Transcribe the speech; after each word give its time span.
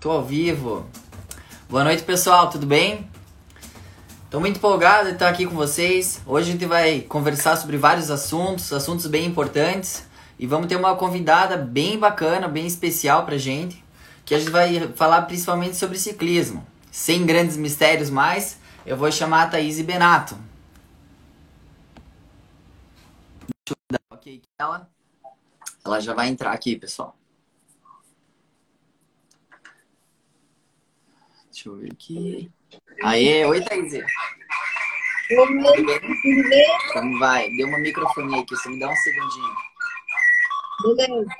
Tô 0.00 0.12
ao 0.12 0.24
vivo. 0.24 0.86
Boa 1.68 1.82
noite, 1.82 2.04
pessoal, 2.04 2.48
tudo 2.48 2.64
bem? 2.64 3.10
Tô 4.30 4.38
muito 4.38 4.58
empolgado 4.58 5.08
de 5.08 5.14
estar 5.14 5.28
aqui 5.28 5.44
com 5.44 5.56
vocês. 5.56 6.22
Hoje 6.24 6.50
a 6.50 6.52
gente 6.52 6.64
vai 6.66 7.00
conversar 7.00 7.56
sobre 7.56 7.76
vários 7.76 8.08
assuntos, 8.08 8.72
assuntos 8.72 9.08
bem 9.08 9.26
importantes. 9.26 10.06
E 10.38 10.46
vamos 10.46 10.68
ter 10.68 10.76
uma 10.76 10.94
convidada 10.94 11.56
bem 11.56 11.98
bacana, 11.98 12.46
bem 12.46 12.64
especial 12.64 13.26
pra 13.26 13.36
gente, 13.38 13.84
que 14.24 14.36
a 14.36 14.38
gente 14.38 14.52
vai 14.52 14.86
falar 14.94 15.22
principalmente 15.22 15.76
sobre 15.76 15.98
ciclismo. 15.98 16.64
Sem 16.92 17.26
grandes 17.26 17.56
mistérios 17.56 18.08
mais, 18.08 18.56
eu 18.86 18.96
vou 18.96 19.10
chamar 19.10 19.42
a 19.42 19.46
Thaís 19.48 19.80
Benato. 19.80 20.38
Deixa 23.40 23.72
eu 23.72 23.76
dar 23.90 24.16
ok 24.16 24.42
ela. 24.60 24.88
Ela 25.84 26.00
já 26.00 26.14
vai 26.14 26.28
entrar 26.28 26.52
aqui, 26.52 26.76
pessoal. 26.76 27.16
Deixa 31.58 31.70
eu 31.70 31.76
ver 31.76 31.90
aqui. 31.90 32.48
Aê, 33.02 33.44
oi, 33.44 33.60
Thaís. 33.64 33.92
Tudo 35.28 36.46
bem? 36.48 36.66
Como 36.92 37.18
vai? 37.18 37.50
Deu 37.50 37.66
uma 37.66 37.80
microfonia 37.80 38.42
aqui, 38.42 38.54
você 38.54 38.68
me 38.68 38.78
dá 38.78 38.88
um 38.88 38.94
segundinho. 38.94 39.56
Beleza. 40.94 41.30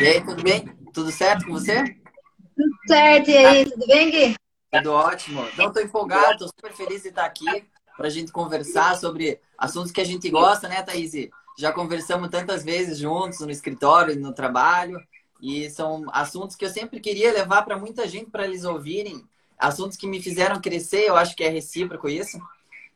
E 0.00 0.06
aí, 0.06 0.24
tudo 0.24 0.40
bem? 0.40 0.68
Tudo 0.94 1.10
certo 1.10 1.46
com 1.46 1.54
você? 1.54 1.82
Tudo 1.82 2.76
certo. 2.86 3.28
E 3.28 3.36
aí, 3.36 3.68
tudo 3.68 3.86
bem, 3.88 4.08
Gui? 4.08 4.36
Tudo 4.70 4.92
ótimo. 4.92 5.44
Então, 5.52 5.72
tô 5.72 5.80
empolgado, 5.80 6.38
tô 6.38 6.46
super 6.46 6.72
feliz 6.72 7.02
de 7.02 7.08
estar 7.08 7.24
aqui 7.24 7.66
pra 7.96 8.08
gente 8.08 8.30
conversar 8.30 8.96
sobre 8.96 9.40
assuntos 9.58 9.90
que 9.90 10.00
a 10.00 10.06
gente 10.06 10.30
gosta, 10.30 10.68
né, 10.68 10.80
Thaís? 10.84 11.10
Já 11.58 11.72
conversamos 11.72 12.28
tantas 12.28 12.62
vezes 12.64 12.98
juntos 12.98 13.40
no 13.40 13.50
escritório, 13.50 14.14
no 14.14 14.32
trabalho. 14.32 14.96
E 15.40 15.70
são 15.70 16.06
assuntos 16.12 16.56
que 16.56 16.64
eu 16.64 16.70
sempre 16.70 17.00
queria 17.00 17.32
levar 17.32 17.62
para 17.62 17.78
muita 17.78 18.08
gente 18.08 18.30
para 18.30 18.44
eles 18.44 18.64
ouvirem. 18.64 19.24
Assuntos 19.58 19.96
que 19.96 20.06
me 20.06 20.20
fizeram 20.20 20.60
crescer, 20.60 21.08
eu 21.08 21.16
acho 21.16 21.36
que 21.36 21.44
é 21.44 21.48
recíproco 21.48 22.08
isso. 22.08 22.38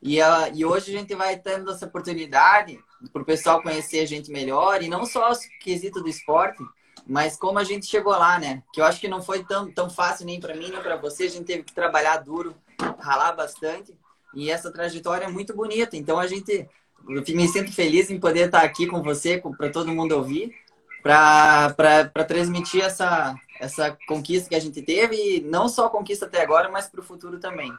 E, 0.01 0.21
uh, 0.21 0.51
e 0.53 0.65
hoje 0.65 0.95
a 0.95 0.99
gente 0.99 1.15
vai 1.15 1.39
tendo 1.39 1.71
essa 1.71 1.87
oportunidade 1.87 2.79
para 3.13 3.23
o 3.23 3.25
pessoal 3.25 3.63
conhecer 3.63 4.01
a 4.01 4.07
gente 4.07 4.31
melhor. 4.31 4.83
E 4.83 4.89
não 4.89 5.07
só 5.07 5.31
o 5.31 5.37
quesito 5.61 6.03
do 6.03 6.09
esporte, 6.09 6.63
mas 7.07 7.37
como 7.37 7.59
a 7.59 7.65
gente 7.65 7.87
chegou 7.87 8.13
lá, 8.13 8.39
né? 8.39 8.63
Que 8.73 8.81
eu 8.81 8.85
acho 8.85 9.01
que 9.01 9.09
não 9.09 9.23
foi 9.23 9.45
tão, 9.45 9.71
tão 9.71 9.89
fácil 9.89 10.27
nem 10.27 10.41
para 10.41 10.55
mim, 10.55 10.71
nem 10.71 10.83
para 10.83 10.97
você. 10.97 11.25
A 11.25 11.31
gente 11.31 11.45
teve 11.45 11.63
que 11.63 11.73
trabalhar 11.73 12.17
duro, 12.19 12.57
ralar 12.99 13.33
bastante. 13.33 13.97
E 14.35 14.51
essa 14.51 14.73
trajetória 14.73 15.27
é 15.27 15.29
muito 15.29 15.55
bonita. 15.55 15.97
Então 15.97 16.19
a 16.19 16.27
gente. 16.27 16.69
Eu 17.09 17.25
me 17.35 17.49
sinto 17.49 17.73
feliz 17.73 18.11
em 18.11 18.21
poder 18.21 18.47
estar 18.47 18.63
aqui 18.63 18.87
com 18.87 19.03
você, 19.03 19.43
para 19.59 19.71
todo 19.71 19.93
mundo 19.93 20.13
ouvir 20.13 20.55
para 21.03 22.25
transmitir 22.27 22.85
essa, 22.85 23.35
essa 23.61 23.97
conquista 24.07 24.49
que 24.49 24.55
a 24.55 24.61
gente 24.61 24.81
teve, 24.83 25.17
e 25.17 25.41
não 25.41 25.69
só 25.69 25.87
a 25.87 25.91
conquista 25.91 26.27
até 26.27 26.41
agora, 26.41 26.69
mas 26.69 26.87
para 26.87 27.01
o 27.01 27.05
futuro 27.05 27.39
também. 27.39 27.73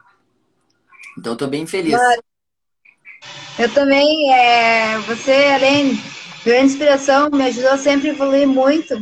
Então, 1.18 1.32
estou 1.32 1.48
bem 1.48 1.66
feliz. 1.66 1.98
Eu 3.58 3.72
também, 3.72 4.32
é, 4.34 4.98
você, 5.00 5.32
além 5.54 5.94
de 5.94 6.02
grande 6.44 6.66
inspiração, 6.66 7.30
me 7.30 7.44
ajudou 7.44 7.78
sempre 7.78 8.10
a 8.10 8.12
evoluir 8.12 8.46
muito 8.46 8.94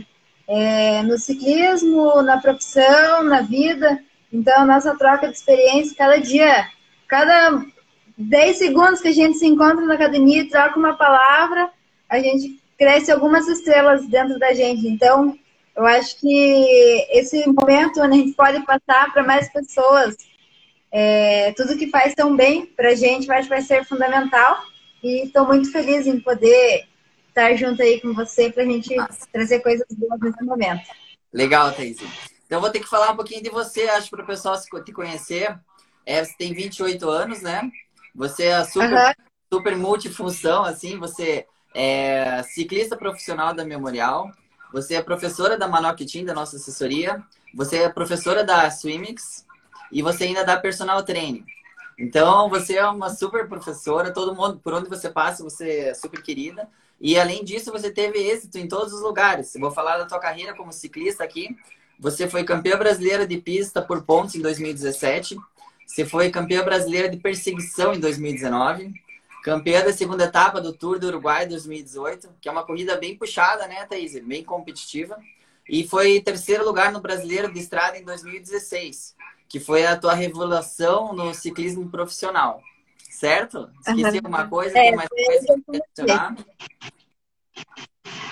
é, 0.47 1.03
no 1.03 1.19
ciclismo, 1.19 2.23
na 2.23 2.41
profissão, 2.41 3.25
na 3.25 3.41
vida. 3.41 4.03
Então, 4.33 4.67
nossa 4.67 4.95
troca 4.97 5.29
de 5.29 5.35
experiência, 5.35 5.97
cada 5.97 6.19
dia, 6.19 6.69
cada 7.09 7.65
10 8.17 8.59
segundos 8.59 9.01
que 9.01 9.09
a 9.09 9.13
gente 9.13 9.39
se 9.39 9.47
encontra 9.47 9.85
na 9.85 9.95
academia 9.95 10.43
e 10.43 10.49
troca 10.49 10.79
uma 10.79 10.97
palavra, 10.97 11.71
a 12.09 12.19
gente 12.19 12.62
cresce 12.83 13.13
algumas 13.13 13.47
estrelas 13.47 14.05
dentro 14.09 14.41
da 14.41 14.53
gente. 14.53 14.89
Então, 14.89 15.39
eu 15.77 15.87
acho 15.87 16.19
que 16.19 17.07
esse 17.11 17.47
momento 17.47 18.01
onde 18.01 18.15
a 18.15 18.19
gente 18.19 18.33
pode 18.33 18.61
passar 18.67 19.13
para 19.13 19.23
mais 19.23 19.51
pessoas 19.53 20.17
é, 20.91 21.53
tudo 21.53 21.79
que 21.79 21.89
faz 21.91 22.13
tão 22.13 22.35
bem 22.35 22.67
para 22.67 22.91
a 22.91 22.95
gente, 22.97 23.29
eu 23.29 23.35
acho 23.35 23.45
que 23.45 23.55
vai 23.55 23.63
ser 23.63 23.85
fundamental. 23.85 24.59
E 25.01 25.27
estou 25.27 25.47
muito 25.47 25.71
feliz 25.71 26.09
em 26.09 26.19
poder 26.19 26.89
estar 27.29 27.55
junto 27.55 27.81
aí 27.81 28.01
com 28.01 28.13
você 28.13 28.51
para 28.51 28.65
a 28.65 28.67
gente 28.67 28.97
Nossa. 28.97 29.29
trazer 29.33 29.61
coisas 29.61 29.87
boas 29.97 30.21
nesse 30.21 30.45
momento. 30.45 30.83
Legal, 31.33 31.71
Thaís. 31.71 31.99
Então, 32.45 32.61
vou 32.61 32.69
ter 32.69 32.81
que 32.81 32.89
falar 32.89 33.13
um 33.13 33.17
pouquinho 33.17 33.45
de 33.45 33.49
você, 33.49 33.83
acho, 33.83 34.11
para 34.11 34.25
o 34.25 34.27
pessoal 34.27 34.57
te 34.85 34.93
conhecer. 34.93 35.57
É, 36.05 36.25
você 36.25 36.35
tem 36.37 36.53
28 36.53 37.09
anos, 37.09 37.43
né? 37.43 37.63
Você 38.13 38.47
é 38.47 38.65
super, 38.65 38.93
uhum. 38.93 39.13
super 39.53 39.77
multifunção, 39.77 40.65
assim. 40.65 40.99
Você 40.99 41.47
é 41.75 42.43
ciclista 42.43 42.97
profissional 42.97 43.55
da 43.55 43.65
Memorial, 43.65 44.31
você 44.73 44.95
é 44.95 45.03
professora 45.03 45.57
da 45.57 45.69
Manoc 45.69 46.05
Team, 46.05 46.25
da 46.25 46.35
nossa 46.35 46.57
assessoria, 46.57 47.23
você 47.55 47.79
é 47.79 47.89
professora 47.89 48.43
da 48.43 48.71
Swimix 48.71 49.45
e 49.91 50.01
você 50.03 50.25
ainda 50.25 50.45
dá 50.45 50.57
personal 50.57 51.03
training. 51.03 51.45
Então, 51.99 52.49
você 52.49 52.77
é 52.77 52.87
uma 52.87 53.11
super 53.11 53.47
professora, 53.47 54.13
todo 54.13 54.35
mundo, 54.35 54.59
por 54.59 54.73
onde 54.73 54.89
você 54.89 55.11
passa, 55.11 55.45
você 55.45 55.81
é 55.81 55.95
super 55.95 56.23
querida. 56.23 56.69
E 56.99 57.19
além 57.19 57.45
disso, 57.45 57.71
você 57.71 57.91
teve 57.91 58.19
êxito 58.19 58.57
em 58.59 58.67
todos 58.67 58.93
os 58.93 59.03
lugares. 59.03 59.55
Eu 59.55 59.61
vou 59.61 59.71
falar 59.71 59.99
da 59.99 60.07
tua 60.07 60.19
carreira 60.19 60.55
como 60.55 60.73
ciclista 60.73 61.23
aqui. 61.23 61.55
Você 61.99 62.29
foi 62.29 62.43
campeã 62.45 62.79
brasileira 62.79 63.27
de 63.27 63.37
pista 63.37 63.83
por 63.83 64.03
pontos 64.03 64.35
em 64.35 64.41
2017. 64.41 65.37
Você 65.87 66.07
foi 66.07 66.31
campeã 66.31 66.65
brasileira 66.65 67.09
de 67.09 67.19
perseguição 67.19 67.93
em 67.93 68.01
2019 68.01 68.95
campeã 69.43 69.85
da 69.85 69.93
segunda 69.93 70.25
etapa 70.25 70.61
do 70.61 70.73
Tour 70.73 70.99
do 70.99 71.09
Uruguai 71.09 71.47
2018, 71.47 72.29
que 72.41 72.49
é 72.49 72.53
uma 72.53 72.65
corrida 72.65 72.97
bem 72.97 73.17
puxada, 73.17 73.67
né, 73.67 73.85
Thaís? 73.87 74.19
Bem 74.25 74.45
competitiva. 74.45 75.19
E 75.69 75.87
foi 75.87 76.21
terceiro 76.21 76.65
lugar 76.65 76.93
no 76.93 77.01
Brasileiro 77.01 77.53
de 77.53 77.59
Estrada 77.59 77.99
em 77.99 78.05
2016, 78.05 79.15
que 79.49 79.61
foi 79.61 79.85
a 79.87 79.97
tua 79.97 80.15
revelação 80.15 81.13
no 81.13 81.35
ciclismo 81.35 81.91
profissional. 81.91 82.63
Certo? 83.11 83.69
Esqueci 83.81 84.03
uhum. 84.03 84.17
alguma 84.17 84.49
coisa? 84.49 84.79
É, 84.79 84.93
mais 84.93 85.09
coisa 85.09 86.35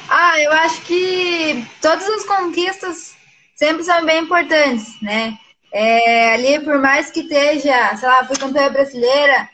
Ah, 0.09 0.41
eu 0.41 0.53
acho 0.53 0.83
que 0.83 1.65
todas 1.81 2.09
as 2.09 2.25
conquistas 2.25 3.15
sempre 3.55 3.85
são 3.85 4.05
bem 4.05 4.25
importantes, 4.25 5.01
né? 5.03 5.39
É, 5.73 6.35
ali, 6.35 6.65
por 6.65 6.81
mais 6.81 7.11
que 7.11 7.21
esteja, 7.21 7.95
sei 7.97 8.09
lá, 8.09 8.25
fui 8.25 8.37
campeã 8.37 8.73
brasileira 8.73 9.49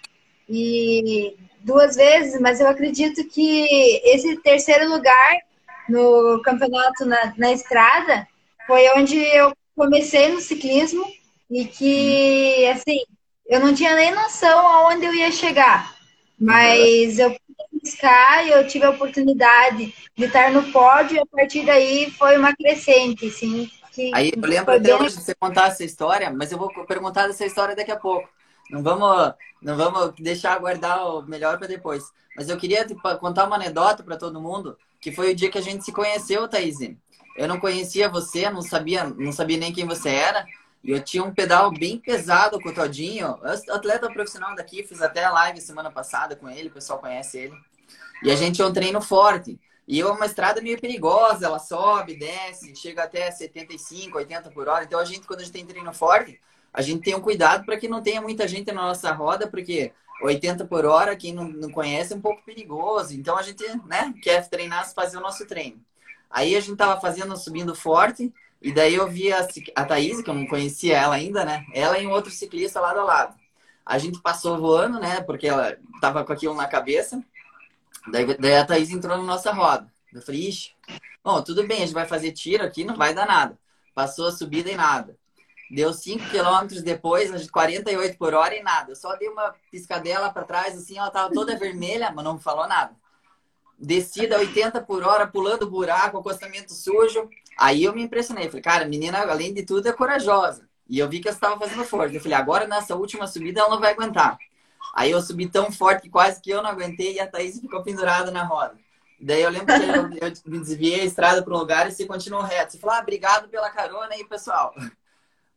e 0.48 1.36
duas 1.66 1.96
vezes, 1.96 2.40
mas 2.40 2.60
eu 2.60 2.68
acredito 2.68 3.24
que 3.24 4.00
esse 4.04 4.36
terceiro 4.36 4.88
lugar 4.88 5.36
no 5.88 6.40
campeonato 6.44 7.04
na, 7.04 7.34
na 7.36 7.52
estrada 7.52 8.26
foi 8.68 8.88
onde 8.96 9.18
eu 9.18 9.52
comecei 9.74 10.28
no 10.28 10.40
ciclismo 10.40 11.04
e 11.50 11.64
que, 11.64 12.66
assim, 12.68 13.00
eu 13.48 13.58
não 13.58 13.74
tinha 13.74 13.96
nem 13.96 14.14
noção 14.14 14.58
aonde 14.66 15.06
eu 15.06 15.14
ia 15.14 15.32
chegar, 15.32 15.92
mas 16.38 17.18
eu 17.18 17.30
fui 17.30 17.80
buscar 17.82 18.46
e 18.46 18.50
eu 18.50 18.66
tive 18.66 18.84
a 18.84 18.90
oportunidade 18.90 19.92
de 20.16 20.24
estar 20.24 20.52
no 20.52 20.70
pódio 20.70 21.16
e 21.16 21.20
a 21.20 21.26
partir 21.26 21.66
daí 21.66 22.12
foi 22.12 22.38
uma 22.38 22.54
crescente, 22.54 23.26
assim. 23.26 23.68
Que 23.92 24.12
Aí 24.14 24.32
eu 24.36 24.48
lembro 24.48 24.72
até 24.72 24.78
bem... 24.78 24.94
hoje 24.94 25.16
de 25.16 25.22
você 25.22 25.34
contar 25.34 25.68
essa 25.68 25.82
história, 25.82 26.30
mas 26.30 26.52
eu 26.52 26.58
vou 26.58 26.68
perguntar 26.86 27.26
dessa 27.26 27.44
história 27.44 27.74
daqui 27.74 27.90
a 27.90 27.96
pouco. 27.96 28.28
Não 28.70 28.82
vamos, 28.82 29.34
não 29.62 29.76
vamos 29.76 30.14
deixar 30.18 30.58
guardar 30.58 31.06
o 31.06 31.22
melhor 31.22 31.58
para 31.58 31.66
depois. 31.66 32.04
Mas 32.36 32.48
eu 32.48 32.56
queria 32.56 32.86
contar 33.20 33.46
uma 33.46 33.56
anedota 33.56 34.02
para 34.02 34.16
todo 34.16 34.40
mundo, 34.40 34.76
que 35.00 35.12
foi 35.12 35.32
o 35.32 35.34
dia 35.34 35.50
que 35.50 35.58
a 35.58 35.62
gente 35.62 35.84
se 35.84 35.92
conheceu, 35.92 36.46
Thaís. 36.48 36.76
Eu 37.36 37.48
não 37.48 37.60
conhecia 37.60 38.08
você, 38.08 38.50
não 38.50 38.62
sabia, 38.62 39.04
não 39.04 39.32
sabia 39.32 39.56
nem 39.56 39.72
quem 39.72 39.86
você 39.86 40.10
era. 40.10 40.44
E 40.84 40.90
eu 40.90 41.02
tinha 41.02 41.24
um 41.24 41.34
pedal 41.34 41.70
bem 41.70 41.98
pesado 41.98 42.60
com 42.60 42.68
o 42.68 42.74
Todinho, 42.74 43.38
atleta 43.70 44.10
profissional 44.10 44.54
daqui, 44.54 44.84
fiz 44.84 45.02
até 45.02 45.28
live 45.28 45.60
semana 45.60 45.90
passada 45.90 46.36
com 46.36 46.48
ele, 46.48 46.68
o 46.68 46.72
pessoal 46.72 46.98
conhece 46.98 47.38
ele. 47.38 47.54
E 48.22 48.30
a 48.30 48.36
gente 48.36 48.62
é 48.62 48.66
um 48.66 48.72
treino 48.72 49.00
forte. 49.00 49.58
E 49.88 50.00
é 50.00 50.06
uma 50.06 50.26
estrada 50.26 50.60
meio 50.60 50.80
perigosa, 50.80 51.46
ela 51.46 51.58
sobe, 51.58 52.16
desce, 52.16 52.74
chega 52.74 53.04
até 53.04 53.30
75, 53.30 54.18
80 54.18 54.50
por 54.50 54.68
hora. 54.68 54.84
Então 54.84 54.98
a 54.98 55.04
gente, 55.04 55.26
quando 55.26 55.40
a 55.40 55.42
gente 55.44 55.52
tem 55.52 55.66
treino 55.66 55.92
forte, 55.92 56.40
a 56.76 56.82
gente 56.82 57.02
tem 57.02 57.14
um 57.14 57.22
cuidado 57.22 57.64
para 57.64 57.78
que 57.78 57.88
não 57.88 58.02
tenha 58.02 58.20
muita 58.20 58.46
gente 58.46 58.70
na 58.70 58.82
nossa 58.82 59.10
roda, 59.10 59.46
porque 59.46 59.92
80 60.22 60.66
por 60.66 60.84
hora, 60.84 61.16
quem 61.16 61.32
não, 61.32 61.48
não 61.48 61.70
conhece, 61.70 62.12
é 62.12 62.16
um 62.16 62.20
pouco 62.20 62.44
perigoso. 62.44 63.14
Então 63.14 63.38
a 63.38 63.42
gente 63.42 63.64
né, 63.86 64.12
quer 64.22 64.46
treinar, 64.46 64.86
fazer 64.92 65.16
o 65.16 65.22
nosso 65.22 65.46
treino. 65.46 65.80
Aí 66.30 66.54
a 66.54 66.60
gente 66.60 66.76
tava 66.76 67.00
fazendo, 67.00 67.34
subindo 67.34 67.74
forte, 67.74 68.30
e 68.60 68.72
daí 68.72 68.94
eu 68.94 69.08
vi 69.08 69.32
a, 69.32 69.48
a 69.74 69.84
Thaís, 69.86 70.20
que 70.20 70.28
eu 70.28 70.34
não 70.34 70.46
conhecia 70.46 70.98
ela 70.98 71.14
ainda, 71.14 71.46
né? 71.46 71.64
Ela 71.72 71.98
e 71.98 72.06
um 72.06 72.10
outro 72.10 72.30
ciclista 72.30 72.78
lado 72.78 73.00
a 73.00 73.04
lado. 73.04 73.34
A 73.84 73.96
gente 73.96 74.20
passou 74.20 74.58
voando, 74.58 75.00
né? 75.00 75.22
Porque 75.22 75.48
ela 75.48 75.78
tava 75.98 76.24
com 76.24 76.32
aquilo 76.34 76.54
na 76.54 76.68
cabeça. 76.68 77.24
Daí, 78.12 78.36
daí 78.36 78.54
a 78.54 78.66
Thaís 78.66 78.90
entrou 78.90 79.16
na 79.16 79.24
nossa 79.24 79.50
roda. 79.50 79.90
Eu 80.12 80.20
falei, 80.20 80.48
ixi, 80.48 80.72
bom, 81.24 81.42
tudo 81.42 81.66
bem, 81.66 81.78
a 81.78 81.86
gente 81.86 81.94
vai 81.94 82.06
fazer 82.06 82.32
tiro 82.32 82.62
aqui, 82.64 82.84
não 82.84 82.96
vai 82.96 83.14
dar 83.14 83.26
nada. 83.26 83.58
Passou 83.94 84.26
a 84.26 84.32
subida 84.32 84.70
e 84.70 84.76
nada. 84.76 85.16
Deu 85.70 85.92
5 85.92 86.30
quilômetros 86.30 86.82
depois, 86.82 87.50
48 87.50 88.16
por 88.16 88.34
hora 88.34 88.54
e 88.54 88.62
nada. 88.62 88.94
Só 88.94 89.16
dei 89.16 89.28
uma 89.28 89.54
piscadela 89.70 90.30
para 90.30 90.44
trás, 90.44 90.76
assim, 90.76 90.96
ela 90.96 91.10
tava 91.10 91.32
toda 91.32 91.58
vermelha, 91.58 92.12
mas 92.14 92.24
não 92.24 92.38
falou 92.38 92.68
nada. 92.68 92.94
Descida 93.78 94.38
80 94.38 94.80
por 94.82 95.02
hora, 95.02 95.26
pulando 95.26 95.68
buraco, 95.68 96.18
acostamento 96.18 96.72
sujo. 96.72 97.28
Aí 97.58 97.84
eu 97.84 97.92
me 97.92 98.02
impressionei. 98.02 98.48
Falei, 98.48 98.62
cara, 98.62 98.84
menina, 98.86 99.18
além 99.20 99.52
de 99.52 99.64
tudo, 99.64 99.88
é 99.88 99.92
corajosa. 99.92 100.68
E 100.88 100.98
eu 100.98 101.08
vi 101.08 101.20
que 101.20 101.28
ela 101.28 101.36
estava 101.36 101.58
fazendo 101.58 101.84
força. 101.84 102.14
Eu 102.14 102.20
falei, 102.20 102.36
agora 102.36 102.66
nessa 102.66 102.94
última 102.94 103.26
subida 103.26 103.60
ela 103.60 103.70
não 103.70 103.80
vai 103.80 103.92
aguentar. 103.92 104.38
Aí 104.94 105.10
eu 105.10 105.20
subi 105.20 105.48
tão 105.48 105.70
forte 105.70 106.02
que 106.02 106.08
quase 106.08 106.40
que 106.40 106.50
eu 106.50 106.62
não 106.62 106.70
aguentei 106.70 107.14
e 107.14 107.20
a 107.20 107.26
Thaís 107.26 107.60
ficou 107.60 107.82
pendurada 107.82 108.30
na 108.30 108.44
roda. 108.44 108.78
Daí 109.20 109.42
eu 109.42 109.50
lembro 109.50 109.66
que 109.66 110.22
eu, 110.22 110.28
eu 110.28 110.32
me 110.46 110.58
desviei 110.60 111.00
a 111.00 111.04
estrada 111.04 111.42
para 111.42 111.54
um 111.54 111.58
lugar 111.58 111.88
e 111.88 111.92
você 111.92 112.06
continuou 112.06 112.42
reto. 112.42 112.72
Você 112.72 112.78
falou, 112.78 112.96
ah, 112.96 113.00
obrigado 113.00 113.48
pela 113.48 113.68
carona 113.70 114.14
aí, 114.14 114.24
pessoal. 114.24 114.74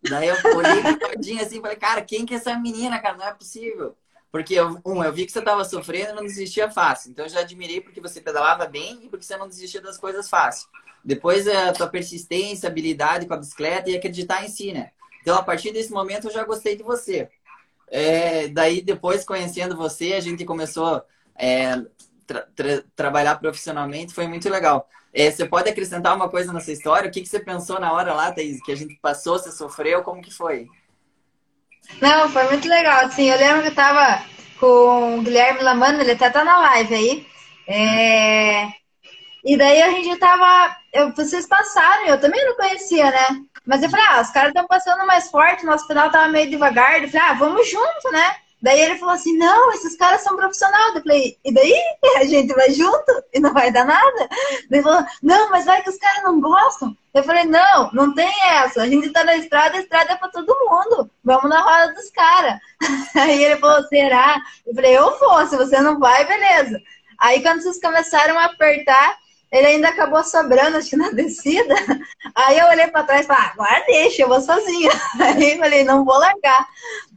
Daí 0.01 0.27
eu 0.27 0.35
olhei 0.55 0.97
todinho 0.97 1.41
assim 1.41 1.57
e 1.59 1.61
falei, 1.61 1.77
cara, 1.77 2.01
quem 2.01 2.25
que 2.25 2.33
é 2.33 2.37
essa 2.37 2.57
menina, 2.57 2.99
cara? 2.99 3.17
Não 3.17 3.25
é 3.25 3.33
possível. 3.33 3.95
Porque, 4.31 4.53
eu, 4.53 4.79
um, 4.85 5.03
eu 5.03 5.11
vi 5.11 5.25
que 5.25 5.31
você 5.31 5.39
estava 5.39 5.65
sofrendo 5.65 6.11
e 6.11 6.15
não 6.15 6.23
desistia 6.23 6.69
fácil. 6.69 7.11
Então 7.11 7.25
eu 7.25 7.29
já 7.29 7.39
admirei 7.39 7.81
porque 7.81 7.99
você 7.99 8.21
pedalava 8.21 8.65
bem 8.65 8.99
e 9.03 9.09
porque 9.09 9.25
você 9.25 9.35
não 9.35 9.47
desistia 9.47 9.81
das 9.81 9.97
coisas 9.97 10.29
fácil. 10.29 10.69
Depois 11.03 11.47
a 11.47 11.73
tua 11.73 11.87
persistência, 11.87 12.69
habilidade 12.69 13.25
com 13.25 13.33
a 13.33 13.37
bicicleta 13.37 13.89
e 13.89 13.95
acreditar 13.95 14.45
em 14.45 14.49
si, 14.49 14.71
né? 14.71 14.91
Então 15.21 15.35
a 15.35 15.43
partir 15.43 15.71
desse 15.71 15.91
momento 15.91 16.27
eu 16.27 16.31
já 16.31 16.43
gostei 16.43 16.75
de 16.75 16.83
você. 16.83 17.29
É, 17.87 18.47
daí 18.49 18.81
depois 18.81 19.25
conhecendo 19.25 19.75
você, 19.75 20.13
a 20.13 20.19
gente 20.19 20.45
começou 20.45 21.01
é, 21.35 21.81
tra 22.29 22.47
tra 22.55 22.83
trabalhar 22.95 23.35
profissionalmente, 23.35 24.13
foi 24.13 24.27
muito 24.27 24.47
legal. 24.49 24.87
É, 25.11 25.31
você 25.31 25.45
pode 25.45 25.69
acrescentar 25.69 26.15
uma 26.15 26.29
coisa 26.29 26.53
nessa 26.53 26.71
história? 26.71 27.09
O 27.09 27.11
que, 27.11 27.21
que 27.21 27.27
você 27.27 27.39
pensou 27.39 27.79
na 27.79 27.91
hora 27.91 28.13
lá, 28.13 28.31
Thaís? 28.31 28.61
Que 28.61 28.71
a 28.71 28.77
gente 28.77 28.95
passou, 29.01 29.39
você 29.39 29.51
sofreu, 29.51 30.03
como 30.03 30.21
que 30.21 30.31
foi? 30.31 30.67
Não, 31.99 32.29
foi 32.29 32.43
muito 32.43 32.67
legal. 32.67 33.05
Assim, 33.05 33.29
eu 33.29 33.37
lembro 33.37 33.63
que 33.63 33.69
eu 33.69 33.75
tava 33.75 34.23
com 34.59 35.17
o 35.17 35.21
Guilherme 35.23 35.63
Lamano, 35.63 35.99
ele 35.99 36.11
até 36.11 36.29
tá 36.29 36.43
na 36.43 36.57
live 36.59 36.93
aí. 36.93 37.27
É... 37.67 38.67
E 39.43 39.57
daí 39.57 39.81
a 39.81 39.89
gente 39.89 40.19
tava. 40.19 40.75
Eu, 40.93 41.11
vocês 41.13 41.47
passaram, 41.47 42.05
eu 42.05 42.19
também 42.19 42.45
não 42.45 42.55
conhecia, 42.55 43.09
né? 43.09 43.41
Mas 43.65 43.81
eu 43.81 43.89
falei, 43.89 44.05
ah, 44.09 44.21
os 44.21 44.29
caras 44.29 44.49
estão 44.49 44.67
passando 44.67 45.05
mais 45.07 45.29
forte, 45.31 45.65
nosso 45.65 45.87
pedal 45.87 46.11
tava 46.11 46.27
meio 46.27 46.49
devagar. 46.49 47.01
Eu 47.01 47.09
falei, 47.09 47.27
ah, 47.27 47.33
vamos 47.33 47.69
junto, 47.69 48.11
né? 48.11 48.35
Daí 48.61 48.79
ele 48.81 48.97
falou 48.97 49.15
assim: 49.15 49.37
não, 49.37 49.71
esses 49.73 49.95
caras 49.95 50.21
são 50.21 50.35
profissionais. 50.35 50.95
Eu 50.95 51.01
falei: 51.01 51.37
e 51.43 51.53
daí? 51.53 51.75
A 52.17 52.25
gente 52.25 52.53
vai 52.53 52.71
junto 52.71 53.23
e 53.33 53.39
não 53.39 53.53
vai 53.53 53.71
dar 53.71 53.85
nada? 53.85 54.29
Ele 54.69 54.81
falou: 54.81 55.05
não, 55.21 55.49
mas 55.49 55.65
vai 55.65 55.81
que 55.81 55.89
os 55.89 55.97
caras 55.97 56.23
não 56.23 56.41
gostam. 56.41 56.95
Eu 57.13 57.23
falei: 57.23 57.45
não, 57.45 57.89
não 57.93 58.13
tem 58.13 58.31
essa. 58.49 58.81
A 58.81 58.87
gente 58.87 59.09
tá 59.11 59.23
na 59.23 59.35
estrada, 59.35 59.77
a 59.77 59.81
estrada 59.81 60.13
é 60.13 60.15
pra 60.15 60.29
todo 60.29 60.57
mundo. 60.69 61.09
Vamos 61.23 61.49
na 61.49 61.61
roda 61.61 61.93
dos 61.93 62.09
caras. 62.09 62.59
Aí 63.15 63.43
ele 63.43 63.57
falou: 63.57 63.83
será? 63.87 64.41
Eu 64.65 64.75
falei: 64.75 64.97
eu 64.97 65.19
vou, 65.19 65.47
se 65.47 65.55
você 65.55 65.79
não 65.79 65.99
vai, 65.99 66.25
beleza. 66.25 66.81
Aí 67.19 67.41
quando 67.41 67.61
vocês 67.61 67.79
começaram 67.79 68.37
a 68.37 68.45
apertar, 68.45 69.17
ele 69.51 69.65
ainda 69.65 69.89
acabou 69.89 70.23
sobrando, 70.23 70.77
acho 70.77 70.91
que 70.91 70.95
na 70.95 71.11
descida. 71.11 71.75
Aí 72.35 72.59
eu 72.59 72.67
olhei 72.67 72.87
para 72.87 73.03
trás 73.03 73.25
e 73.25 73.27
falei, 73.27 73.43
ah, 73.43 73.51
agora 73.53 73.85
deixa, 73.87 74.21
eu 74.21 74.27
vou 74.27 74.41
sozinha. 74.41 74.91
Aí 75.19 75.53
eu 75.53 75.57
falei, 75.57 75.83
não 75.83 76.05
vou 76.05 76.17
largar. 76.17 76.67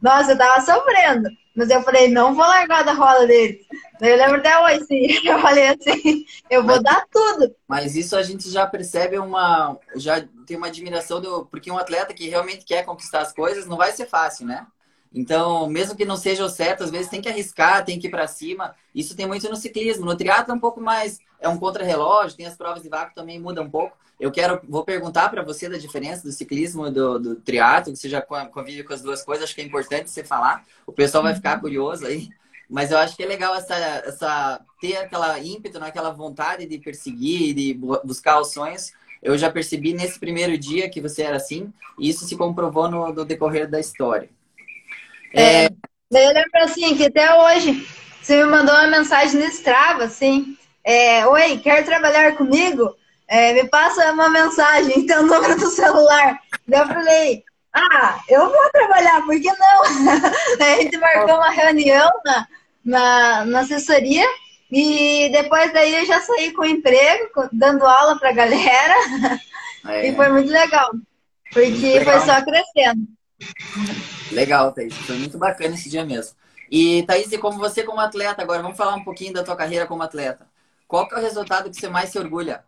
Nossa, 0.01 0.31
eu 0.31 0.37
tava 0.37 0.61
sofrendo. 0.61 1.29
Mas 1.55 1.69
eu 1.69 1.83
falei, 1.83 2.07
não 2.07 2.33
vou 2.33 2.45
largar 2.45 2.83
da 2.83 2.93
roda 2.93 3.27
dele. 3.27 3.59
Eu 4.01 4.17
lembro 4.17 4.37
até 4.37 4.59
hoje, 4.59 4.85
sim. 4.85 5.07
Eu 5.23 5.39
falei 5.39 5.67
assim, 5.67 6.25
eu 6.49 6.63
vou 6.63 6.75
mas, 6.75 6.83
dar 6.83 7.05
tudo. 7.09 7.55
Mas 7.67 7.95
isso 7.95 8.17
a 8.17 8.23
gente 8.23 8.49
já 8.49 8.65
percebe 8.65 9.17
uma. 9.17 9.77
Já 9.95 10.21
tem 10.45 10.57
uma 10.57 10.67
admiração 10.67 11.21
do. 11.21 11.45
Porque 11.45 11.71
um 11.71 11.77
atleta 11.77 12.13
que 12.13 12.27
realmente 12.27 12.65
quer 12.65 12.83
conquistar 12.83 13.21
as 13.21 13.31
coisas 13.31 13.65
não 13.65 13.77
vai 13.77 13.91
ser 13.93 14.07
fácil, 14.07 14.47
né? 14.47 14.65
Então, 15.13 15.67
mesmo 15.67 15.95
que 15.95 16.05
não 16.05 16.17
seja 16.17 16.43
o 16.43 16.49
certo, 16.49 16.83
às 16.83 16.89
vezes 16.89 17.09
tem 17.09 17.21
que 17.21 17.29
arriscar, 17.29 17.85
tem 17.85 17.99
que 17.99 18.07
ir 18.07 18.09
para 18.09 18.27
cima. 18.27 18.75
Isso 18.95 19.15
tem 19.15 19.27
muito 19.27 19.47
no 19.47 19.55
ciclismo. 19.55 20.05
No 20.05 20.17
triatlo 20.17 20.51
é 20.51 20.55
um 20.55 20.59
pouco 20.59 20.81
mais, 20.81 21.19
é 21.39 21.47
um 21.47 21.57
contra-relógio, 21.57 22.35
tem 22.35 22.47
as 22.47 22.55
provas 22.55 22.81
de 22.81 22.89
vácuo 22.89 23.13
também 23.13 23.39
muda 23.39 23.61
um 23.61 23.69
pouco. 23.69 23.95
Eu 24.19 24.31
quero, 24.31 24.59
vou 24.67 24.83
perguntar 24.83 25.29
para 25.29 25.43
você 25.43 25.69
da 25.69 25.77
diferença 25.77 26.23
do 26.23 26.31
ciclismo 26.31 26.87
e 26.87 26.91
do, 26.91 27.19
do 27.19 27.35
triatlo, 27.35 27.93
que 27.93 27.99
você 27.99 28.09
já 28.09 28.21
convive 28.21 28.83
com 28.83 28.93
as 28.93 29.01
duas 29.01 29.23
coisas, 29.23 29.43
acho 29.43 29.53
que 29.53 29.61
é 29.61 29.65
importante 29.65 30.09
você 30.09 30.23
falar. 30.23 30.63
O 30.87 30.91
pessoal 30.91 31.23
vai 31.23 31.35
ficar 31.35 31.59
curioso 31.59 32.05
aí. 32.05 32.29
Mas 32.69 32.89
eu 32.89 32.97
acho 32.97 33.15
que 33.15 33.21
é 33.21 33.27
legal 33.27 33.53
essa, 33.53 33.75
essa 33.75 34.61
ter 34.81 34.97
aquela 34.97 35.37
ímpeto, 35.39 35.79
né? 35.79 35.87
aquela 35.87 36.09
vontade 36.11 36.65
de 36.65 36.79
perseguir, 36.79 37.53
de 37.53 37.73
buscar 38.03 38.39
os 38.39 38.51
sonhos. 38.51 38.93
Eu 39.21 39.37
já 39.37 39.51
percebi 39.51 39.93
nesse 39.93 40.19
primeiro 40.19 40.57
dia 40.57 40.89
que 40.89 40.99
você 40.99 41.21
era 41.21 41.37
assim, 41.37 41.71
e 41.99 42.09
isso 42.09 42.25
se 42.25 42.35
comprovou 42.35 42.89
no, 42.89 43.13
no 43.13 43.25
decorrer 43.25 43.69
da 43.69 43.79
história. 43.79 44.29
É, 45.33 45.69
daí 46.11 46.25
eu 46.25 46.33
lembro 46.33 46.63
assim, 46.63 46.95
que 46.95 47.05
até 47.05 47.33
hoje 47.33 47.87
você 48.21 48.37
me 48.37 48.45
mandou 48.45 48.73
uma 48.73 48.87
mensagem 48.87 49.39
no 49.39 49.45
Strava, 49.47 50.05
assim, 50.05 50.55
é, 50.83 51.25
Oi, 51.25 51.57
quer 51.59 51.83
trabalhar 51.83 52.35
comigo? 52.35 52.95
É, 53.27 53.53
me 53.53 53.67
passa 53.67 54.11
uma 54.11 54.29
mensagem, 54.29 55.03
tem 55.07 55.17
o 55.17 55.23
número 55.23 55.57
do 55.57 55.69
celular. 55.69 56.39
Daí 56.67 56.81
eu 56.81 56.87
falei, 56.87 57.43
ah, 57.73 58.19
eu 58.29 58.49
vou 58.49 58.69
trabalhar, 58.71 59.21
por 59.23 59.39
que 59.39 59.49
não? 59.49 59.83
a 60.65 60.81
gente 60.81 60.97
marcou 60.97 61.35
uma 61.35 61.49
reunião 61.49 62.11
na, 62.23 62.47
na, 62.85 63.45
na 63.45 63.59
assessoria 63.61 64.27
e 64.71 65.29
depois 65.31 65.71
daí 65.73 65.95
eu 65.95 66.05
já 66.05 66.19
saí 66.19 66.51
com 66.51 66.65
emprego, 66.65 67.49
dando 67.51 67.85
aula 67.85 68.17
pra 68.19 68.31
galera. 68.31 68.95
É. 69.85 70.07
E 70.07 70.15
foi 70.15 70.29
muito 70.29 70.49
legal, 70.49 70.91
porque 71.51 71.99
legal. 71.99 72.05
foi 72.05 72.25
só 72.25 72.41
crescendo. 72.41 73.05
Legal, 74.33 74.71
Thaís. 74.71 74.93
Foi 74.95 75.17
muito 75.17 75.37
bacana 75.37 75.75
esse 75.75 75.89
dia 75.89 76.05
mesmo. 76.05 76.35
E, 76.69 77.03
Thaís, 77.03 77.31
e 77.31 77.37
como 77.37 77.59
você 77.59 77.83
como 77.83 77.99
atleta, 77.99 78.41
agora 78.41 78.61
vamos 78.61 78.77
falar 78.77 78.95
um 78.95 79.03
pouquinho 79.03 79.33
da 79.33 79.43
tua 79.43 79.55
carreira 79.55 79.85
como 79.85 80.03
atleta. 80.03 80.47
Qual 80.87 81.07
que 81.07 81.15
é 81.15 81.17
o 81.17 81.21
resultado 81.21 81.69
que 81.69 81.75
você 81.75 81.87
mais 81.87 82.09
se 82.09 82.19
orgulha? 82.19 82.63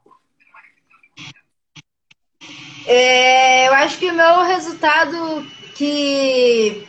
É, 2.87 3.67
eu 3.67 3.73
acho 3.73 3.97
que 3.97 4.09
o 4.09 4.13
meu 4.13 4.43
resultado 4.43 5.45
que... 5.75 6.87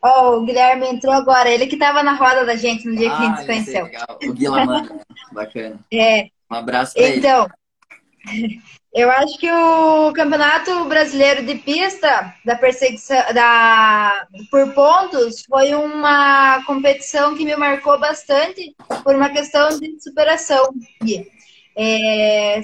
Ó, 0.00 0.30
oh, 0.30 0.38
o 0.38 0.44
Guilherme 0.44 0.86
entrou 0.86 1.12
agora. 1.12 1.48
Ele 1.48 1.66
que 1.66 1.74
estava 1.74 2.02
na 2.02 2.14
roda 2.14 2.44
da 2.44 2.56
gente 2.56 2.86
no 2.86 2.96
dia 2.96 3.12
ah, 3.12 3.16
que 3.16 3.22
a 3.22 3.26
gente 3.26 3.38
se 3.38 3.46
conheceu. 3.46 3.84
Legal. 3.84 4.18
O 4.24 4.32
Guilherme, 4.32 5.00
bacana. 5.32 5.80
É. 5.92 6.28
Um 6.50 6.54
abraço 6.54 6.94
pra 6.94 7.08
então, 7.08 7.48
ele. 8.28 8.60
Eu 8.92 9.10
acho 9.10 9.38
que 9.38 9.50
o 9.50 10.12
Campeonato 10.12 10.84
Brasileiro 10.84 11.46
de 11.46 11.54
Pista 11.54 12.34
da 12.44 12.56
perseguição 12.56 13.16
da 13.32 14.28
por 14.50 14.70
pontos 14.74 15.42
foi 15.48 15.74
uma 15.74 16.62
competição 16.64 17.34
que 17.34 17.42
me 17.42 17.56
marcou 17.56 17.98
bastante 17.98 18.76
por 19.02 19.16
uma 19.16 19.30
questão 19.30 19.80
de 19.80 19.98
superação. 19.98 20.74
É, 21.74 22.60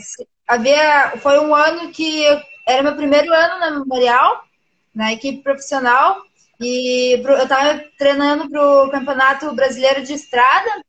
havia 0.47 1.15
foi 1.23 1.39
um 1.41 1.55
ano 1.55 1.91
que 1.93 2.23
eu, 2.25 2.39
era 2.67 2.83
meu 2.83 2.95
primeiro 2.95 3.33
ano 3.33 3.59
na 3.59 3.71
Memorial, 3.71 4.45
na 4.95 5.15
equipe 5.15 5.43
profissional 5.43 6.21
e 6.61 7.23
eu 7.25 7.43
estava 7.43 7.83
treinando 7.97 8.51
para 8.51 8.85
o 8.85 8.91
Campeonato 8.91 9.55
Brasileiro 9.55 10.05
de 10.05 10.13
Estrada 10.13 10.85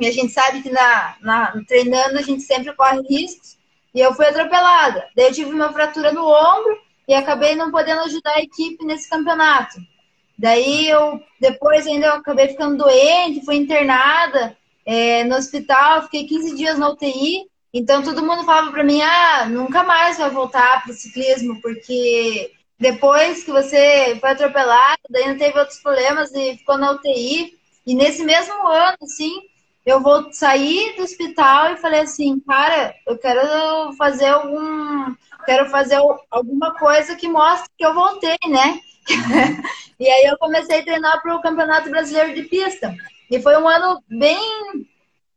e 0.00 0.06
a 0.06 0.12
gente 0.12 0.32
sabe 0.32 0.62
que 0.62 0.70
na, 0.70 1.16
na 1.20 1.64
treinando 1.66 2.18
a 2.18 2.22
gente 2.22 2.42
sempre 2.42 2.72
corre 2.76 3.00
riscos 3.08 3.58
e 3.94 4.00
eu 4.00 4.14
fui 4.14 4.26
atropelada. 4.26 5.06
Daí 5.14 5.26
eu 5.26 5.32
tive 5.32 5.50
uma 5.50 5.72
fratura 5.72 6.12
no 6.12 6.26
ombro 6.26 6.78
e 7.08 7.14
acabei 7.14 7.54
não 7.54 7.70
podendo 7.70 8.02
ajudar 8.02 8.34
a 8.34 8.42
equipe 8.42 8.84
nesse 8.84 9.08
campeonato. 9.08 9.76
Daí 10.38 10.88
eu, 10.88 11.20
depois 11.40 11.86
ainda 11.86 12.06
eu 12.06 12.14
acabei 12.14 12.48
ficando 12.48 12.84
doente, 12.84 13.44
fui 13.44 13.56
internada 13.56 14.56
é, 14.86 15.24
no 15.24 15.36
hospital, 15.36 16.04
fiquei 16.04 16.26
15 16.26 16.56
dias 16.56 16.78
na 16.78 16.90
UTI. 16.90 17.46
Então 17.72 18.02
todo 18.02 18.24
mundo 18.24 18.44
falava 18.44 18.70
para 18.70 18.82
mim, 18.82 19.00
ah, 19.02 19.46
nunca 19.46 19.82
mais 19.82 20.18
vai 20.18 20.30
voltar 20.30 20.82
para 20.82 20.92
o 20.92 20.94
ciclismo, 20.94 21.60
porque 21.60 22.52
depois 22.78 23.44
que 23.44 23.50
você 23.50 24.16
foi 24.18 24.30
atropelado, 24.30 25.00
daí 25.10 25.28
não 25.28 25.36
teve 25.36 25.58
outros 25.58 25.78
problemas 25.80 26.32
e 26.34 26.56
ficou 26.56 26.78
na 26.78 26.92
UTI. 26.92 27.52
E 27.86 27.94
nesse 27.94 28.24
mesmo 28.24 28.66
ano, 28.66 28.96
assim, 29.02 29.40
eu 29.84 30.00
vou 30.00 30.32
sair 30.32 30.96
do 30.96 31.02
hospital 31.02 31.72
e 31.72 31.76
falei 31.78 32.00
assim, 32.00 32.38
cara, 32.40 32.94
eu 33.06 33.18
quero 33.18 33.92
fazer 33.94 34.26
algum, 34.26 35.14
quero 35.44 35.68
fazer 35.70 35.98
alguma 36.30 36.74
coisa 36.74 37.16
que 37.16 37.28
mostre 37.28 37.70
que 37.76 37.84
eu 37.84 37.94
voltei, 37.94 38.38
né? 38.48 38.80
e 39.98 40.08
aí 40.08 40.26
eu 40.26 40.38
comecei 40.38 40.80
a 40.80 40.84
treinar 40.84 41.22
para 41.22 41.34
o 41.34 41.42
Campeonato 41.42 41.90
Brasileiro 41.90 42.34
de 42.34 42.42
Pista. 42.42 42.94
E 43.30 43.40
foi 43.40 43.56
um 43.56 43.68
ano 43.68 44.02
bem 44.08 44.88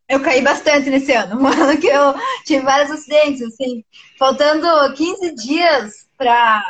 eu 0.08 0.22
caí 0.22 0.42
bastante 0.42 0.90
nesse 0.90 1.12
ano, 1.12 1.40
um 1.42 1.48
ano 1.48 1.80
que 1.80 1.88
eu 1.88 2.14
tive 2.46 2.64
vários 2.64 2.92
acidentes, 2.92 3.42
assim, 3.42 3.84
faltando 4.18 4.94
15 4.94 5.36
dias 5.36 6.08
para 6.18 6.64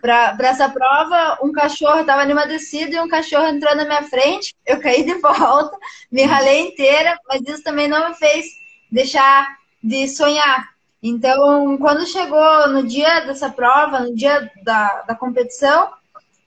para 0.00 0.36
essa 0.40 0.68
prova, 0.68 1.38
um 1.42 1.52
cachorro 1.52 2.00
estava 2.00 2.24
numa 2.24 2.46
descida 2.46 2.96
e 2.96 3.00
um 3.00 3.08
cachorro 3.08 3.46
entrou 3.46 3.74
na 3.74 3.84
minha 3.84 4.02
frente. 4.04 4.54
Eu 4.64 4.80
caí 4.80 5.04
de 5.04 5.14
volta, 5.20 5.76
me 6.10 6.22
ralei 6.22 6.68
inteira, 6.68 7.18
mas 7.28 7.42
isso 7.46 7.62
também 7.62 7.88
não 7.88 8.08
me 8.08 8.14
fez 8.14 8.46
deixar 8.90 9.46
de 9.82 10.08
sonhar. 10.08 10.68
Então, 11.02 11.78
quando 11.78 12.06
chegou 12.06 12.68
no 12.68 12.86
dia 12.86 13.20
dessa 13.20 13.50
prova, 13.50 14.00
no 14.00 14.14
dia 14.14 14.50
da, 14.62 15.02
da 15.02 15.14
competição, 15.14 15.92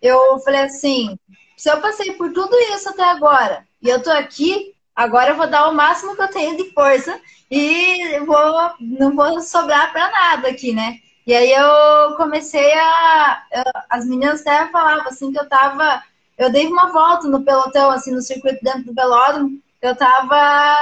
eu 0.01 0.39
falei 0.39 0.61
assim: 0.61 1.17
se 1.55 1.69
eu 1.69 1.79
passei 1.79 2.13
por 2.13 2.33
tudo 2.33 2.57
isso 2.75 2.89
até 2.89 3.03
agora 3.03 3.65
e 3.81 3.88
eu 3.89 4.01
tô 4.01 4.11
aqui, 4.11 4.73
agora 4.95 5.31
eu 5.31 5.38
vou 5.38 5.47
dar 5.47 5.69
o 5.69 5.73
máximo 5.73 6.15
que 6.15 6.21
eu 6.21 6.27
tenho 6.27 6.57
de 6.57 6.71
força 6.73 7.19
e 7.50 8.19
vou, 8.19 8.71
não 8.79 9.15
vou 9.15 9.41
sobrar 9.41 9.91
para 9.91 10.09
nada 10.09 10.50
aqui, 10.50 10.73
né? 10.73 10.97
E 11.31 11.33
aí 11.33 11.53
eu 11.53 12.17
comecei 12.17 12.73
a. 12.73 13.43
As 13.89 14.05
meninas 14.05 14.41
até 14.41 14.69
falavam 14.69 15.07
assim 15.07 15.31
que 15.31 15.39
eu 15.39 15.47
tava. 15.47 16.03
Eu 16.38 16.51
dei 16.51 16.67
uma 16.67 16.91
volta 16.91 17.25
no 17.25 17.45
pelotão, 17.45 17.89
assim, 17.89 18.11
no 18.11 18.21
circuito 18.21 18.61
dentro 18.61 18.83
do 18.83 18.93
velódromo. 18.93 19.57
Eu 19.81 19.95
tava 19.95 20.77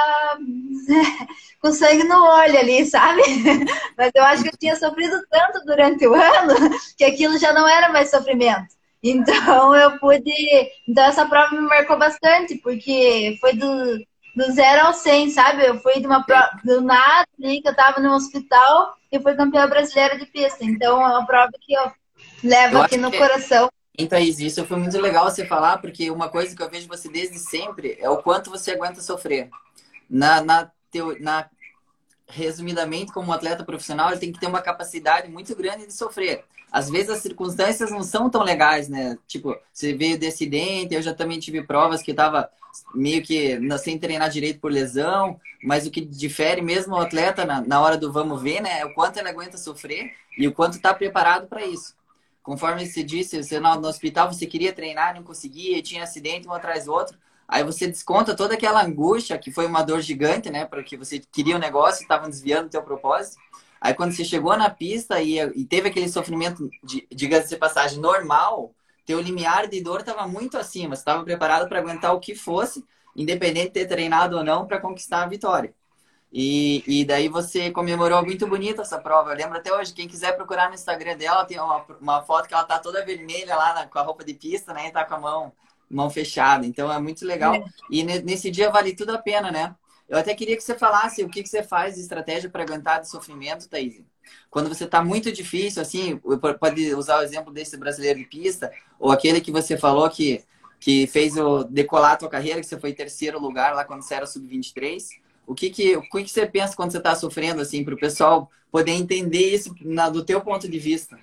com 1.62 1.72
sangue 1.72 2.02
no 2.02 2.20
olho 2.24 2.58
ali, 2.58 2.84
sabe? 2.84 3.22
Mas 3.96 4.10
eu 4.12 4.24
acho 4.24 4.42
que 4.42 4.48
eu 4.48 4.58
tinha 4.58 4.74
sofrido 4.74 5.22
tanto 5.30 5.64
durante 5.64 6.04
o 6.04 6.14
ano 6.14 6.76
que 6.98 7.04
aquilo 7.04 7.38
já 7.38 7.52
não 7.52 7.68
era 7.68 7.92
mais 7.92 8.10
sofrimento. 8.10 8.74
Então 9.04 9.72
eu 9.76 10.00
pude. 10.00 10.32
Então 10.88 11.04
essa 11.04 11.26
prova 11.26 11.54
me 11.54 11.60
marcou 11.60 11.96
bastante, 11.96 12.56
porque 12.56 13.38
foi 13.40 13.54
do, 13.54 14.04
do 14.40 14.52
zero 14.52 14.86
ao 14.86 14.94
100, 14.94 15.30
sabe? 15.30 15.66
Eu 15.66 15.78
fui 15.80 16.00
de 16.00 16.06
uma 16.06 16.24
prova 16.24 16.48
do 16.64 16.80
nada 16.80 17.28
ali, 17.38 17.60
que 17.60 17.68
eu 17.68 17.76
tava 17.76 18.00
no 18.00 18.14
hospital 18.14 18.96
e 19.12 19.20
fui 19.20 19.34
campeã 19.34 19.68
brasileira 19.68 20.18
de 20.18 20.24
pista. 20.24 20.64
Então 20.64 21.02
é 21.02 21.08
uma 21.08 21.26
prova 21.26 21.52
que 21.60 21.74
eu 21.74 21.92
levo 22.42 22.78
eu 22.78 22.82
aqui 22.82 22.96
no 22.96 23.10
que... 23.10 23.18
coração. 23.18 23.68
Então, 23.98 24.18
isso 24.18 24.64
foi 24.64 24.78
muito 24.78 24.98
legal 24.98 25.24
você 25.24 25.44
falar, 25.44 25.76
porque 25.76 26.10
uma 26.10 26.30
coisa 26.30 26.56
que 26.56 26.62
eu 26.62 26.70
vejo 26.70 26.88
você 26.88 27.06
desde 27.10 27.38
sempre 27.38 27.98
é 28.00 28.08
o 28.08 28.22
quanto 28.22 28.48
você 28.48 28.70
aguenta 28.70 29.02
sofrer. 29.02 29.50
Na, 30.08 30.40
na, 30.40 30.70
teo, 30.90 31.20
na 31.20 31.50
resumidamente, 32.26 33.12
como 33.12 33.28
um 33.28 33.32
atleta 33.32 33.62
profissional, 33.62 34.10
ele 34.10 34.20
tem 34.20 34.32
que 34.32 34.40
ter 34.40 34.46
uma 34.46 34.62
capacidade 34.62 35.28
muito 35.28 35.54
grande 35.54 35.86
de 35.86 35.92
sofrer. 35.92 36.44
Às 36.72 36.88
vezes 36.88 37.10
as 37.10 37.20
circunstâncias 37.20 37.90
não 37.90 38.02
são 38.02 38.30
tão 38.30 38.42
legais, 38.42 38.88
né? 38.88 39.18
Tipo, 39.26 39.56
você 39.72 39.92
veio 39.94 40.18
de 40.18 40.26
acidente, 40.26 40.94
eu 40.94 41.02
já 41.02 41.14
também 41.14 41.38
tive 41.38 41.62
provas 41.62 42.02
que 42.02 42.12
eu 42.12 42.16
tava 42.16 42.48
meio 42.94 43.22
que 43.22 43.58
sem 43.78 43.98
treinar 43.98 44.30
direito 44.30 44.60
por 44.60 44.70
lesão, 44.70 45.40
mas 45.62 45.86
o 45.86 45.90
que 45.90 46.00
difere 46.00 46.62
mesmo 46.62 46.94
o 46.94 47.00
atleta 47.00 47.44
na, 47.44 47.60
na 47.60 47.80
hora 47.80 47.96
do 47.96 48.12
vamos 48.12 48.40
ver, 48.40 48.60
né? 48.60 48.80
É 48.80 48.86
o 48.86 48.94
quanto 48.94 49.18
ele 49.18 49.28
aguenta 49.28 49.58
sofrer 49.58 50.12
e 50.38 50.46
o 50.46 50.52
quanto 50.52 50.74
está 50.74 50.94
preparado 50.94 51.46
para 51.46 51.64
isso. 51.64 51.94
Conforme 52.42 52.86
você 52.86 53.02
disse, 53.02 53.42
você 53.42 53.60
no, 53.60 53.74
no 53.76 53.88
hospital 53.88 54.32
você 54.32 54.46
queria 54.46 54.72
treinar, 54.72 55.14
não 55.14 55.22
conseguia, 55.22 55.82
tinha 55.82 56.04
acidente 56.04 56.48
um 56.48 56.52
atrás 56.52 56.84
do 56.84 56.92
outro. 56.92 57.18
Aí 57.46 57.64
você 57.64 57.88
desconta 57.88 58.36
toda 58.36 58.54
aquela 58.54 58.82
angústia, 58.82 59.36
que 59.36 59.50
foi 59.50 59.66
uma 59.66 59.82
dor 59.82 60.00
gigante, 60.00 60.48
né? 60.50 60.64
Porque 60.64 60.96
você 60.96 61.18
queria 61.18 61.56
um 61.56 61.58
negócio 61.58 62.00
e 62.00 62.02
estavam 62.02 62.30
desviando 62.30 62.66
o 62.66 62.70
teu 62.70 62.82
propósito. 62.82 63.38
Aí 63.80 63.94
quando 63.94 64.12
você 64.12 64.24
chegou 64.24 64.56
na 64.56 64.68
pista 64.68 65.20
e, 65.22 65.38
e 65.38 65.64
teve 65.64 65.88
aquele 65.88 66.08
sofrimento, 66.08 66.68
de, 66.84 67.06
diga-se 67.10 67.48
de 67.48 67.56
passagem, 67.56 67.98
normal, 67.98 68.74
teu 69.06 69.20
limiar 69.20 69.68
de 69.68 69.80
dor 69.80 70.00
estava 70.00 70.28
muito 70.28 70.58
acima. 70.58 70.94
Você 70.94 71.00
estava 71.00 71.24
preparado 71.24 71.68
para 71.68 71.78
aguentar 71.78 72.14
o 72.14 72.20
que 72.20 72.34
fosse, 72.34 72.84
independente 73.16 73.68
de 73.68 73.72
ter 73.72 73.86
treinado 73.86 74.36
ou 74.36 74.44
não, 74.44 74.66
para 74.66 74.80
conquistar 74.80 75.22
a 75.22 75.26
vitória. 75.26 75.74
E, 76.32 76.84
e 76.86 77.04
daí 77.04 77.28
você 77.28 77.70
comemorou 77.70 78.22
muito 78.22 78.46
bonito 78.46 78.82
essa 78.82 78.98
prova. 78.98 79.30
Eu 79.30 79.36
lembro 79.36 79.58
até 79.58 79.72
hoje, 79.72 79.92
quem 79.92 80.06
quiser 80.06 80.36
procurar 80.36 80.68
no 80.68 80.74
Instagram 80.74 81.16
dela, 81.16 81.44
tem 81.44 81.58
uma, 81.58 81.84
uma 82.00 82.22
foto 82.22 82.46
que 82.46 82.54
ela 82.54 82.62
tá 82.64 82.78
toda 82.78 83.04
vermelha 83.04 83.56
lá 83.56 83.74
na, 83.74 83.86
com 83.86 83.98
a 83.98 84.02
roupa 84.02 84.24
de 84.24 84.34
pista, 84.34 84.72
né? 84.72 84.88
E 84.88 84.92
tá 84.92 85.04
com 85.04 85.14
a 85.14 85.20
mão 85.20 85.52
mão 85.90 86.08
fechada. 86.08 86.64
Então 86.64 86.92
é 86.92 87.00
muito 87.00 87.26
legal. 87.26 87.54
É. 87.54 87.64
E 87.90 88.04
nesse 88.04 88.50
dia 88.50 88.70
vale 88.70 88.94
tudo 88.94 89.10
a 89.10 89.18
pena, 89.18 89.50
né? 89.50 89.74
Eu 90.10 90.18
até 90.18 90.34
queria 90.34 90.56
que 90.56 90.62
você 90.64 90.76
falasse 90.76 91.22
o 91.22 91.28
que, 91.28 91.40
que 91.40 91.48
você 91.48 91.62
faz 91.62 91.94
de 91.94 92.00
estratégia 92.00 92.50
para 92.50 92.64
aguentar 92.64 93.00
de 93.00 93.08
sofrimento, 93.08 93.68
Thaís. 93.68 94.02
Quando 94.50 94.68
você 94.68 94.82
está 94.82 95.04
muito 95.04 95.30
difícil, 95.30 95.80
assim, 95.80 96.20
pode 96.58 96.92
usar 96.96 97.20
o 97.20 97.22
exemplo 97.22 97.52
desse 97.52 97.76
brasileiro 97.76 98.18
de 98.18 98.24
pista, 98.24 98.72
ou 98.98 99.12
aquele 99.12 99.40
que 99.40 99.52
você 99.52 99.78
falou 99.78 100.10
que, 100.10 100.42
que 100.80 101.06
fez 101.06 101.36
o 101.36 101.62
decolar 101.62 102.12
a 102.12 102.16
tua 102.16 102.28
carreira, 102.28 102.58
que 102.58 102.66
você 102.66 102.78
foi 102.78 102.92
terceiro 102.92 103.38
lugar 103.38 103.72
lá 103.72 103.84
quando 103.84 104.02
você 104.02 104.14
era 104.14 104.26
sub-23. 104.26 105.10
O 105.46 105.54
que 105.54 105.70
que, 105.70 105.96
o 105.96 106.02
que 106.02 106.24
que 106.24 106.30
você 106.30 106.44
pensa 106.44 106.74
quando 106.74 106.90
você 106.90 106.98
está 106.98 107.14
sofrendo, 107.14 107.62
assim, 107.62 107.84
para 107.84 107.94
o 107.94 108.00
pessoal 108.00 108.50
poder 108.68 108.92
entender 108.92 109.54
isso 109.54 109.72
na, 109.80 110.08
do 110.08 110.24
teu 110.24 110.40
ponto 110.40 110.68
de 110.68 110.78
vista? 110.80 111.16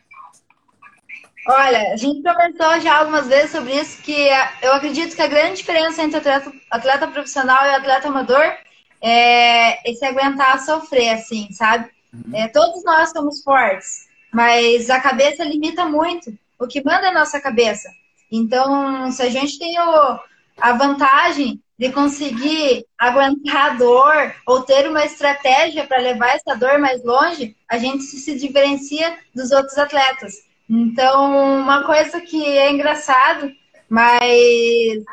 Olha, 1.45 1.91
a 1.91 1.97
gente 1.97 2.23
conversou 2.23 2.79
já 2.79 2.99
algumas 2.99 3.27
vezes 3.27 3.51
sobre 3.51 3.73
isso, 3.73 4.01
que 4.01 4.29
eu 4.61 4.71
acredito 4.71 5.13
que 5.13 5.21
a 5.21 5.27
grande 5.27 5.57
diferença 5.57 6.01
entre 6.01 6.17
atleta, 6.17 6.53
atleta 6.71 7.07
profissional 7.07 7.65
e 7.65 7.75
atleta 7.75 8.07
amador 8.07 8.65
é 9.01 9.89
esse 9.89 10.05
aguentar 10.05 10.59
sofrer, 10.59 11.09
assim, 11.09 11.51
sabe? 11.51 11.89
Uhum. 12.13 12.35
É, 12.35 12.47
todos 12.47 12.83
nós 12.83 13.09
somos 13.11 13.41
fortes, 13.41 14.07
mas 14.33 14.89
a 14.89 14.99
cabeça 14.99 15.43
limita 15.43 15.85
muito. 15.85 16.37
O 16.59 16.67
que 16.67 16.83
manda 16.83 17.07
é 17.07 17.09
a 17.09 17.13
nossa 17.13 17.39
cabeça. 17.39 17.89
Então, 18.31 19.11
se 19.11 19.21
a 19.21 19.29
gente 19.29 19.59
tem 19.59 19.79
o, 19.79 20.19
a 20.59 20.73
vantagem 20.73 21.61
de 21.77 21.91
conseguir 21.91 22.85
aguentar 22.97 23.71
a 23.71 23.73
dor 23.75 24.33
ou 24.47 24.63
ter 24.63 24.89
uma 24.89 25.05
estratégia 25.05 25.85
para 25.85 26.01
levar 26.01 26.35
essa 26.35 26.55
dor 26.55 26.79
mais 26.79 27.03
longe, 27.03 27.55
a 27.69 27.77
gente 27.77 28.03
se 28.03 28.37
diferencia 28.37 29.15
dos 29.33 29.51
outros 29.51 29.77
atletas. 29.77 30.47
Então, 30.69 31.59
uma 31.61 31.83
coisa 31.85 32.19
que 32.19 32.43
é 32.43 32.71
engraçado, 32.71 33.51
mas 33.87 35.03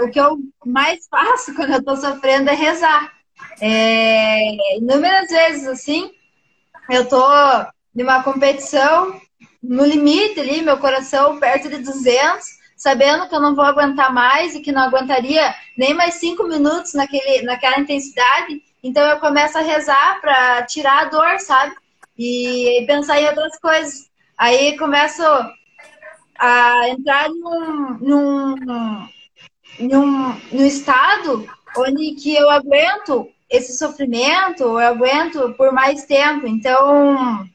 o 0.00 0.08
que 0.08 0.20
eu 0.20 0.38
mais 0.64 1.06
faço 1.08 1.54
quando 1.56 1.72
eu 1.74 1.84
tô 1.84 1.96
sofrendo 1.96 2.50
é 2.50 2.54
rezar. 2.54 3.12
É, 3.60 4.76
inúmeras 4.78 5.28
vezes, 5.28 5.66
assim, 5.66 6.10
eu 6.90 7.08
tô 7.08 7.22
numa 7.94 8.22
competição, 8.22 9.20
no 9.62 9.84
limite 9.84 10.40
ali, 10.40 10.62
meu 10.62 10.78
coração 10.78 11.38
perto 11.38 11.68
de 11.68 11.78
200, 11.78 12.62
sabendo 12.76 13.28
que 13.28 13.34
eu 13.34 13.40
não 13.40 13.54
vou 13.54 13.64
aguentar 13.64 14.12
mais 14.12 14.54
e 14.54 14.60
que 14.60 14.72
não 14.72 14.82
aguentaria 14.82 15.54
nem 15.76 15.94
mais 15.94 16.14
cinco 16.14 16.44
minutos 16.44 16.94
naquele, 16.94 17.42
naquela 17.42 17.78
intensidade. 17.78 18.60
Então 18.82 19.06
eu 19.06 19.20
começo 19.20 19.56
a 19.56 19.60
rezar 19.60 20.20
para 20.20 20.62
tirar 20.66 21.02
a 21.02 21.04
dor, 21.04 21.38
sabe? 21.38 21.74
E 22.18 22.84
pensar 22.86 23.20
em 23.20 23.28
outras 23.28 23.58
coisas. 23.60 24.10
Aí 24.36 24.76
começo 24.76 25.22
a 26.36 26.88
entrar 26.88 27.28
num, 27.28 27.98
num, 28.00 29.08
num, 29.78 30.34
num 30.52 30.66
estado 30.66 31.46
onde 31.76 32.12
que 32.14 32.34
eu 32.34 32.50
aguento 32.50 33.28
esse 33.48 33.76
sofrimento, 33.76 34.62
eu 34.62 34.78
aguento 34.78 35.52
por 35.54 35.72
mais 35.72 36.04
tempo. 36.04 36.46
Então, 36.46 37.46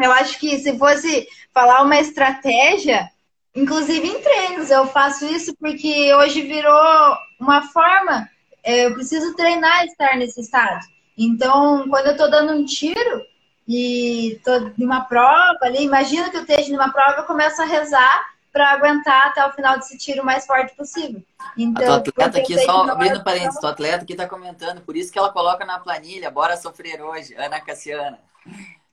eu 0.00 0.12
acho 0.12 0.38
que 0.38 0.58
se 0.58 0.76
fosse 0.78 1.26
falar 1.52 1.82
uma 1.82 1.98
estratégia, 1.98 3.08
inclusive 3.54 4.06
em 4.06 4.20
treinos, 4.20 4.70
eu 4.70 4.86
faço 4.86 5.26
isso 5.26 5.54
porque 5.58 6.12
hoje 6.14 6.42
virou 6.42 7.16
uma 7.40 7.62
forma, 7.62 8.28
é, 8.62 8.86
eu 8.86 8.94
preciso 8.94 9.34
treinar 9.34 9.84
estar 9.84 10.16
nesse 10.16 10.40
estado. 10.40 10.86
Então, 11.16 11.88
quando 11.88 12.06
eu 12.06 12.12
estou 12.12 12.30
dando 12.30 12.52
um 12.52 12.64
tiro, 12.64 13.22
e 13.68 14.40
tô 14.42 14.72
numa 14.78 15.02
prova 15.02 15.58
ali, 15.62 15.84
imagina 15.84 16.30
que 16.30 16.38
eu 16.38 16.40
esteja 16.40 16.72
numa 16.72 16.90
prova, 16.90 17.18
eu 17.18 17.24
começo 17.24 17.60
a 17.60 17.66
rezar 17.66 18.24
para 18.52 18.72
aguentar 18.72 19.28
até 19.28 19.44
o 19.46 19.52
final 19.52 19.78
desse 19.78 19.96
tiro 19.98 20.22
o 20.22 20.24
mais 20.24 20.46
forte 20.46 20.74
possível. 20.74 21.22
Então, 21.56 21.94
a 21.94 22.00
tua 22.00 22.10
atleta 22.10 22.38
aqui, 22.38 22.58
só 22.64 22.82
abrindo 22.88 23.22
parênteses, 23.22 23.60
tua 23.60 23.70
atleta 23.70 24.04
aqui 24.04 24.12
está 24.12 24.28
comentando, 24.28 24.80
por 24.80 24.96
isso 24.96 25.12
que 25.12 25.18
ela 25.18 25.32
coloca 25.32 25.64
na 25.64 25.78
planilha, 25.78 26.30
bora 26.30 26.56
sofrer 26.56 27.00
hoje, 27.00 27.34
Ana 27.34 27.60
Cassiana. 27.60 28.18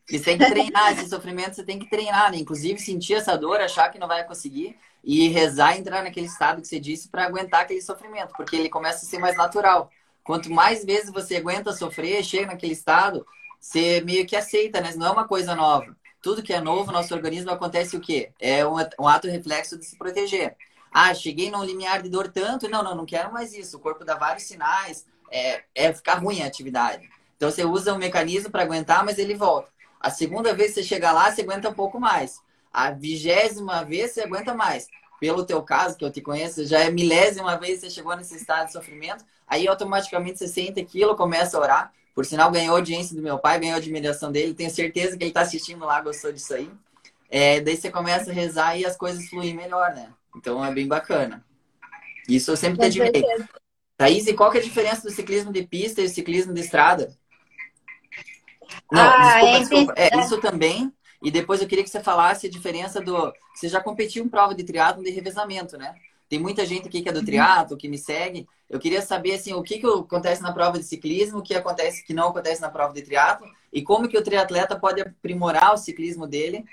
E 0.09 0.19
você 0.19 0.23
tem 0.23 0.37
que 0.37 0.45
treinar, 0.45 0.91
esse 0.91 1.07
sofrimento 1.09 1.55
você 1.55 1.63
tem 1.63 1.79
que 1.79 1.89
treinar, 1.89 2.31
né? 2.31 2.37
Inclusive 2.37 2.79
sentir 2.79 3.15
essa 3.15 3.37
dor, 3.37 3.59
achar 3.59 3.89
que 3.89 3.97
não 3.97 4.07
vai 4.07 4.23
conseguir 4.23 4.77
e 5.03 5.27
rezar 5.29 5.77
entrar 5.77 6.03
naquele 6.03 6.25
estado 6.25 6.61
que 6.61 6.67
você 6.67 6.79
disse 6.79 7.07
para 7.07 7.25
aguentar 7.25 7.61
aquele 7.61 7.81
sofrimento, 7.81 8.33
porque 8.35 8.55
ele 8.55 8.69
começa 8.69 9.05
a 9.05 9.09
ser 9.09 9.19
mais 9.19 9.37
natural. 9.37 9.89
Quanto 10.23 10.51
mais 10.51 10.83
vezes 10.83 11.11
você 11.11 11.37
aguenta 11.37 11.71
sofrer, 11.71 12.23
chega 12.23 12.47
naquele 12.47 12.73
estado, 12.73 13.25
você 13.59 14.01
meio 14.01 14.25
que 14.25 14.35
aceita, 14.35 14.81
né? 14.81 14.93
Não 14.95 15.07
é 15.07 15.11
uma 15.11 15.27
coisa 15.27 15.55
nova. 15.55 15.95
Tudo 16.25 16.41
que 16.41 16.51
é 16.51 16.59
novo, 16.59 16.91
nosso 16.91 17.13
organismo 17.13 17.51
acontece 17.51 17.95
o 17.95 18.01
quê? 18.01 18.31
É 18.39 18.65
um, 18.65 18.77
um 18.99 19.07
ato 19.07 19.27
reflexo 19.27 19.77
de 19.77 19.85
se 19.85 19.95
proteger. 19.95 20.57
Ah, 20.91 21.13
cheguei 21.13 21.51
num 21.51 21.63
limiar 21.63 22.01
de 22.01 22.09
dor 22.09 22.29
tanto, 22.29 22.67
não, 22.67 22.81
não, 22.81 22.95
não 22.95 23.05
quero 23.05 23.31
mais 23.31 23.53
isso. 23.53 23.77
O 23.77 23.79
corpo 23.79 24.03
dá 24.03 24.15
vários 24.15 24.45
sinais, 24.45 25.05
é, 25.31 25.61
é 25.75 25.93
ficar 25.93 26.15
ruim 26.15 26.41
a 26.41 26.47
atividade. 26.47 27.07
Então 27.37 27.51
você 27.51 27.63
usa 27.63 27.93
um 27.93 27.99
mecanismo 27.99 28.49
para 28.49 28.63
aguentar, 28.63 29.05
mas 29.05 29.19
ele 29.19 29.35
volta. 29.35 29.69
A 29.99 30.09
segunda 30.09 30.51
vez 30.51 30.69
que 30.69 30.81
você 30.81 30.83
chega 30.83 31.11
lá, 31.11 31.31
você 31.31 31.43
aguenta 31.43 31.69
um 31.69 31.75
pouco 31.75 31.99
mais. 31.99 32.41
A 32.73 32.89
vigésima 32.89 33.83
vez 33.85 34.09
você 34.09 34.21
aguenta 34.21 34.51
mais. 34.55 34.87
Pelo 35.19 35.45
teu 35.45 35.61
caso, 35.61 35.95
que 35.95 36.03
eu 36.03 36.11
te 36.11 36.21
conheço, 36.21 36.65
já 36.65 36.79
é 36.79 36.89
milésima 36.89 37.55
vez 37.55 37.81
que 37.81 37.85
você 37.85 37.91
chegou 37.91 38.17
nesse 38.17 38.35
estado 38.35 38.65
de 38.65 38.73
sofrimento, 38.73 39.23
aí 39.47 39.67
automaticamente 39.67 40.39
você 40.39 40.47
sente 40.47 40.79
aquilo, 40.79 41.15
começa 41.15 41.55
a 41.55 41.61
orar. 41.61 41.93
Por 42.15 42.25
sinal, 42.25 42.49
ganhou 42.49 42.77
audiência 42.77 43.13
do 43.13 43.21
meu 43.21 43.37
pai, 43.37 43.59
ganhou 43.59 43.75
admiração 43.75 44.31
dele. 44.31 44.53
Tenho 44.53 44.71
certeza 44.71 45.17
que 45.17 45.23
ele 45.23 45.31
está 45.31 45.41
assistindo 45.41 45.85
lá, 45.85 45.99
gostou 45.99 46.31
disso 46.31 46.53
aí. 46.53 46.71
É, 47.29 47.59
daí 47.59 47.75
você 47.75 47.91
começa 47.91 48.31
a 48.31 48.33
rezar 48.33 48.79
e 48.79 48.85
as 48.85 48.95
coisas 48.95 49.27
fluem 49.27 49.53
melhor, 49.53 49.93
né? 49.93 50.09
Então 50.33 50.63
é 50.63 50.73
bem 50.73 50.87
bacana. 50.87 51.43
Isso 52.27 52.51
eu 52.51 52.55
sempre 52.55 52.79
te 52.79 52.85
admirei. 52.85 53.23
Thaís, 53.97 54.27
e 54.27 54.33
qual 54.33 54.49
que 54.49 54.57
é 54.57 54.61
a 54.61 54.63
diferença 54.63 55.01
do 55.01 55.11
ciclismo 55.11 55.51
de 55.51 55.63
pista 55.63 56.01
e 56.01 56.05
do 56.05 56.09
ciclismo 56.09 56.53
de 56.53 56.61
estrada? 56.61 57.13
Não, 58.89 59.01
ah, 59.01 59.41
desculpa, 59.41 59.47
é 59.47 59.59
desculpa. 59.59 59.93
É, 59.97 60.19
isso 60.19 60.37
também. 60.39 60.93
E 61.21 61.31
depois 61.31 61.61
eu 61.61 61.67
queria 61.67 61.83
que 61.83 61.89
você 61.89 62.01
falasse 62.01 62.47
a 62.47 62.49
diferença 62.49 63.01
do. 63.01 63.33
Você 63.53 63.67
já 63.67 63.81
competiu 63.81 64.23
em 64.23 64.29
prova 64.29 64.55
de 64.55 64.63
triatlo 64.63 65.03
de 65.03 65.11
revezamento, 65.11 65.77
né? 65.77 65.95
Tem 66.27 66.39
muita 66.39 66.65
gente 66.65 66.87
aqui 66.87 67.01
que 67.01 67.09
é 67.09 67.11
do 67.11 67.23
triatlo, 67.23 67.77
que 67.77 67.87
me 67.87 67.97
segue. 67.97 68.47
Eu 68.69 68.79
queria 68.79 69.01
saber 69.01 69.35
assim, 69.35 69.53
o 69.53 69.61
que, 69.61 69.79
que 69.79 69.85
acontece 69.85 70.41
na 70.41 70.51
prova 70.51 70.79
de 70.79 70.83
ciclismo, 70.83 71.39
o 71.39 71.43
que 71.43 71.53
acontece 71.53 72.03
que 72.03 72.13
não 72.13 72.29
acontece 72.29 72.61
na 72.61 72.69
prova 72.69 72.93
de 72.93 73.01
triatlo 73.01 73.47
e 73.71 73.83
como 73.83 74.07
que 74.07 74.17
o 74.17 74.23
triatleta 74.23 74.79
pode 74.79 75.01
aprimorar 75.01 75.73
o 75.73 75.77
ciclismo 75.77 76.25
dele 76.25 76.65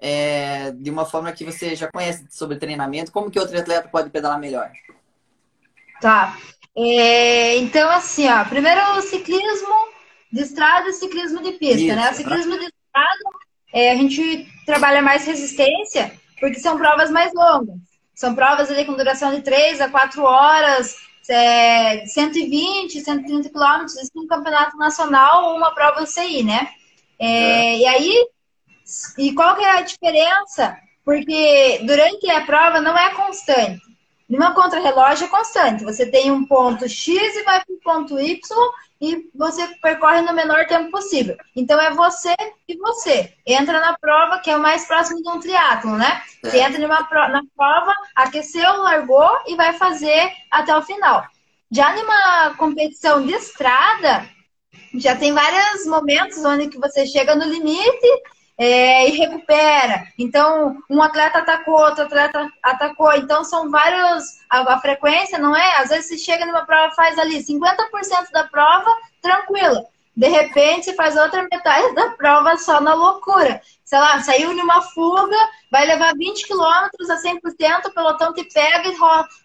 é, 0.00 0.70
de 0.72 0.90
uma 0.90 1.04
forma 1.04 1.32
que 1.32 1.44
você 1.44 1.74
já 1.74 1.90
conhece 1.90 2.26
sobre 2.30 2.58
treinamento, 2.58 3.10
como 3.10 3.30
que 3.30 3.40
o 3.40 3.46
triatleta 3.46 3.88
pode 3.88 4.10
pedalar 4.10 4.38
melhor? 4.38 4.70
Tá. 6.00 6.36
É, 6.76 7.56
então, 7.56 7.90
assim, 7.90 8.28
ó, 8.28 8.44
primeiro 8.44 8.80
o 8.98 9.02
ciclismo 9.02 9.74
de 10.30 10.42
estrada 10.42 10.88
e 10.88 10.92
ciclismo 10.92 11.42
de 11.42 11.52
pista, 11.52 11.82
Isso, 11.82 11.96
né? 11.96 12.10
O 12.10 12.14
ciclismo 12.14 12.58
de 12.58 12.66
estrada, 12.66 13.24
é, 13.72 13.90
a 13.90 13.96
gente 13.96 14.46
trabalha 14.64 15.02
mais 15.02 15.26
resistência, 15.26 16.12
porque 16.38 16.60
são 16.60 16.76
provas 16.76 17.10
mais 17.10 17.32
longas. 17.34 17.87
São 18.18 18.34
provas 18.34 18.68
ali 18.68 18.84
com 18.84 18.96
duração 18.96 19.32
de 19.32 19.42
3 19.42 19.80
a 19.80 19.88
4 19.88 20.24
horas, 20.24 20.96
é, 21.30 22.04
120, 22.04 23.00
130 23.00 23.48
quilômetros, 23.48 23.96
isso 23.96 24.10
no 24.12 24.26
campeonato 24.26 24.76
nacional 24.76 25.44
ou 25.44 25.56
uma 25.56 25.72
prova 25.72 26.02
UCI, 26.02 26.42
né? 26.42 26.68
É, 27.16 27.28
é. 27.28 27.78
E 27.78 27.86
aí, 27.86 28.26
e 29.18 29.32
qual 29.34 29.54
que 29.54 29.62
é 29.62 29.70
a 29.70 29.82
diferença? 29.82 30.76
Porque 31.04 31.80
durante 31.84 32.28
a 32.28 32.40
prova 32.40 32.80
não 32.80 32.98
é 32.98 33.14
constante. 33.14 33.82
Numa 34.28 34.52
contrarrelógio 34.52 35.26
é 35.26 35.30
constante. 35.30 35.84
Você 35.84 36.04
tem 36.04 36.32
um 36.32 36.44
ponto 36.44 36.88
X 36.88 37.36
e 37.36 37.44
vai 37.44 37.64
para 37.64 37.72
o 37.72 37.80
ponto 37.80 38.18
Y 38.18 38.36
e 39.00 39.30
você 39.34 39.66
percorre 39.80 40.20
no 40.22 40.32
menor 40.32 40.66
tempo 40.66 40.90
possível. 40.90 41.36
Então 41.54 41.80
é 41.80 41.92
você 41.92 42.34
e 42.68 42.76
você. 42.76 43.32
Entra 43.46 43.80
na 43.80 43.96
prova, 43.96 44.40
que 44.40 44.50
é 44.50 44.56
o 44.56 44.60
mais 44.60 44.86
próximo 44.86 45.22
de 45.22 45.28
um 45.28 45.38
triatlo, 45.38 45.96
né? 45.96 46.20
Você 46.42 46.58
é. 46.58 46.62
entra 46.62 46.80
numa, 46.80 47.00
na 47.28 47.42
prova, 47.56 47.94
aqueceu, 48.14 48.82
largou 48.82 49.30
e 49.46 49.54
vai 49.54 49.72
fazer 49.74 50.32
até 50.50 50.76
o 50.76 50.82
final. 50.82 51.24
Já 51.70 51.94
numa 51.94 52.54
competição 52.56 53.24
de 53.24 53.32
estrada, 53.34 54.28
já 54.94 55.14
tem 55.14 55.32
vários 55.32 55.86
momentos 55.86 56.44
onde 56.44 56.68
que 56.68 56.78
você 56.78 57.06
chega 57.06 57.36
no 57.36 57.44
limite 57.44 58.22
é, 58.58 59.08
e 59.08 59.12
recupera. 59.12 60.04
Então, 60.18 60.76
um 60.90 61.00
atleta 61.00 61.38
atacou, 61.38 61.78
outro 61.78 62.02
atleta 62.02 62.50
atacou. 62.60 63.12
Então, 63.12 63.44
são 63.44 63.70
vários. 63.70 64.40
A, 64.50 64.74
a 64.74 64.80
frequência 64.80 65.38
não 65.38 65.56
é? 65.56 65.76
Às 65.76 65.90
vezes 65.90 66.08
você 66.08 66.18
chega 66.18 66.44
numa 66.44 66.66
prova 66.66 66.92
faz 66.94 67.16
ali 67.18 67.38
50% 67.38 68.32
da 68.32 68.44
prova, 68.44 68.92
tranquila. 69.22 69.84
De 70.16 70.26
repente, 70.26 70.96
faz 70.96 71.16
outra 71.16 71.46
metade 71.48 71.94
da 71.94 72.10
prova 72.10 72.58
só 72.58 72.80
na 72.80 72.92
loucura. 72.92 73.60
Sei 73.84 73.98
lá, 73.98 74.20
saiu 74.20 74.52
numa 74.52 74.82
fuga, 74.82 75.36
vai 75.70 75.86
levar 75.86 76.12
20 76.16 76.44
quilômetros 76.44 77.08
a 77.08 77.22
100%, 77.22 77.86
o 77.86 77.94
pelotão 77.94 78.34
te 78.34 78.42
pega 78.52 78.88
e 78.88 78.96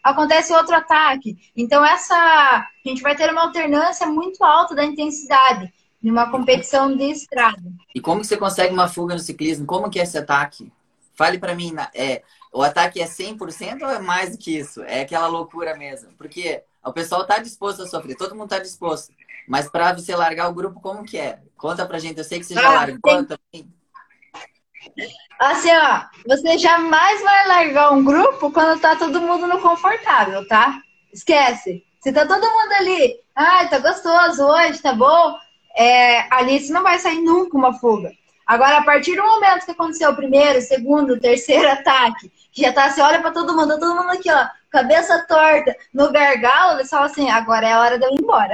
acontece 0.01 0.51
outro 0.55 0.75
ataque. 0.75 1.38
Então, 1.55 1.86
essa. 1.86 2.15
A 2.15 2.89
gente 2.89 3.03
vai 3.03 3.15
ter 3.15 3.32
uma 3.32 3.43
alternância 3.43 4.08
muito 4.08 4.43
alta 4.43 4.74
da 4.74 4.84
intensidade 4.84 5.72
numa 6.03 6.29
competição 6.29 6.95
de 6.95 7.05
estrada. 7.05 7.63
E 7.95 8.01
como 8.01 8.24
você 8.24 8.36
consegue 8.36 8.74
uma 8.74 8.89
fuga 8.89 9.13
no 9.13 9.19
ciclismo? 9.19 9.65
Como 9.65 9.89
que 9.89 10.00
é 10.00 10.03
esse 10.03 10.17
ataque? 10.17 10.69
Fale 11.15 11.39
para 11.39 11.55
mim, 11.55 11.74
é, 11.95 12.24
o 12.51 12.62
ataque 12.62 13.01
é 13.01 13.05
100% 13.05 13.83
ou 13.83 13.89
é 13.89 14.00
mais 14.00 14.31
do 14.31 14.38
que 14.38 14.57
isso? 14.57 14.83
É 14.83 15.01
aquela 15.01 15.27
loucura 15.27 15.77
mesmo? 15.77 16.12
Porque 16.17 16.62
o 16.83 16.91
pessoal 16.91 17.25
tá 17.25 17.38
disposto 17.38 17.83
a 17.83 17.88
sofrer, 17.88 18.17
todo 18.17 18.36
mundo 18.36 18.50
tá 18.50 18.60
disposto. 18.60 19.13
Mas 19.48 19.69
para 19.69 19.93
você 19.93 20.15
largar 20.15 20.50
o 20.50 20.53
grupo, 20.53 20.81
como 20.81 21.03
que 21.03 21.17
é? 21.17 21.39
Conta 21.55 21.86
pra 21.86 22.00
gente, 22.00 22.17
eu 22.17 22.24
sei 22.24 22.39
que 22.39 22.45
você 22.45 22.55
já 22.55 22.67
ah, 22.67 22.74
largou 22.74 23.25
também. 23.25 23.74
Assim, 25.39 25.69
ó, 25.72 26.03
você 26.27 26.57
jamais 26.57 27.22
vai 27.22 27.48
largar 27.48 27.91
um 27.91 28.03
grupo 28.03 28.51
quando 28.51 28.79
tá 28.81 28.95
todo 28.95 29.22
mundo 29.22 29.48
no 29.48 29.62
confortável, 29.62 30.45
tá? 30.48 30.81
Esquece. 31.13 31.83
Se 32.01 32.12
tá 32.12 32.25
todo 32.25 32.41
mundo 32.41 32.72
ali, 32.79 33.19
ai, 33.36 33.69
tá 33.69 33.79
gostoso 33.79 34.43
hoje, 34.43 34.81
tá 34.81 34.93
bom? 34.93 35.38
É, 35.75 36.25
Alice 36.33 36.71
não 36.71 36.83
vai 36.83 36.99
sair 36.99 37.21
nunca 37.21 37.57
uma 37.57 37.73
fuga. 37.73 38.11
Agora, 38.45 38.77
a 38.77 38.83
partir 38.83 39.15
do 39.15 39.23
momento 39.23 39.65
que 39.65 39.71
aconteceu 39.71 40.11
o 40.11 40.15
primeiro, 40.15 40.61
segundo, 40.61 41.19
terceiro 41.19 41.67
ataque, 41.71 42.31
que 42.51 42.61
já 42.61 42.73
tá, 42.73 42.89
você 42.89 43.01
olha 43.01 43.19
para 43.19 43.31
todo 43.31 43.55
mundo, 43.55 43.79
todo 43.79 43.95
mundo 43.95 44.11
aqui, 44.11 44.29
ó, 44.29 44.47
cabeça 44.69 45.25
torta, 45.27 45.75
no 45.93 46.12
gargalo, 46.12 46.79
eles 46.79 46.89
falam 46.89 47.05
assim, 47.05 47.29
agora 47.29 47.67
é 47.67 47.71
a 47.71 47.79
hora 47.79 47.97
de 47.97 48.05
eu 48.05 48.12
ir 48.12 48.19
embora. 48.19 48.53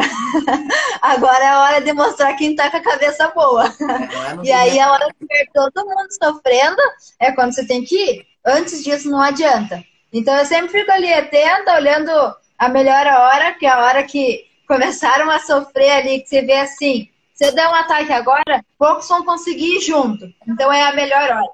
agora 1.02 1.44
é 1.44 1.48
a 1.48 1.62
hora 1.62 1.82
de 1.82 1.94
mostrar 1.94 2.34
quem 2.36 2.56
tá 2.56 2.70
com 2.70 2.78
a 2.78 2.82
cabeça 2.82 3.30
boa. 3.30 3.66
É, 3.66 4.44
e 4.44 4.52
aí, 4.52 4.80
a 4.80 4.92
hora 4.92 5.08
que 5.18 5.26
ver 5.26 5.48
todo 5.54 5.86
mundo 5.86 6.08
sofrendo, 6.12 6.82
é 7.20 7.32
quando 7.32 7.54
você 7.54 7.66
tem 7.66 7.84
que 7.84 7.96
ir. 7.96 8.28
Antes 8.46 8.84
disso, 8.84 9.10
não 9.10 9.22
adianta. 9.22 9.84
Então, 10.14 10.36
eu 10.36 10.46
sempre 10.46 10.70
fico 10.70 10.92
ali 10.92 11.12
atenta, 11.12 11.76
olhando 11.76 12.12
a 12.58 12.70
melhor 12.70 13.06
hora, 13.08 13.54
que 13.54 13.66
é 13.66 13.70
a 13.70 13.80
hora 13.80 14.04
que 14.04 14.49
começaram 14.70 15.32
a 15.32 15.40
sofrer 15.40 15.90
ali, 15.90 16.22
que 16.22 16.30
você 16.30 16.44
vê 16.44 16.58
assim, 16.58 17.10
você 17.34 17.52
dá 17.52 17.72
um 17.72 17.76
ataque 17.76 18.14
agora, 18.14 18.64
poucos 18.78 19.08
vão 19.08 19.26
conseguir 19.26 19.78
ir 19.78 19.82
junto. 19.82 20.32
Então 20.48 20.72
é 20.72 20.84
a 20.84 20.94
melhor 20.94 21.24
hora. 21.24 21.50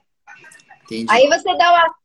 Entendi. 0.83 1.05
Aí 1.09 1.27
você 1.29 1.55
dá 1.57 1.71
uma. 1.71 1.95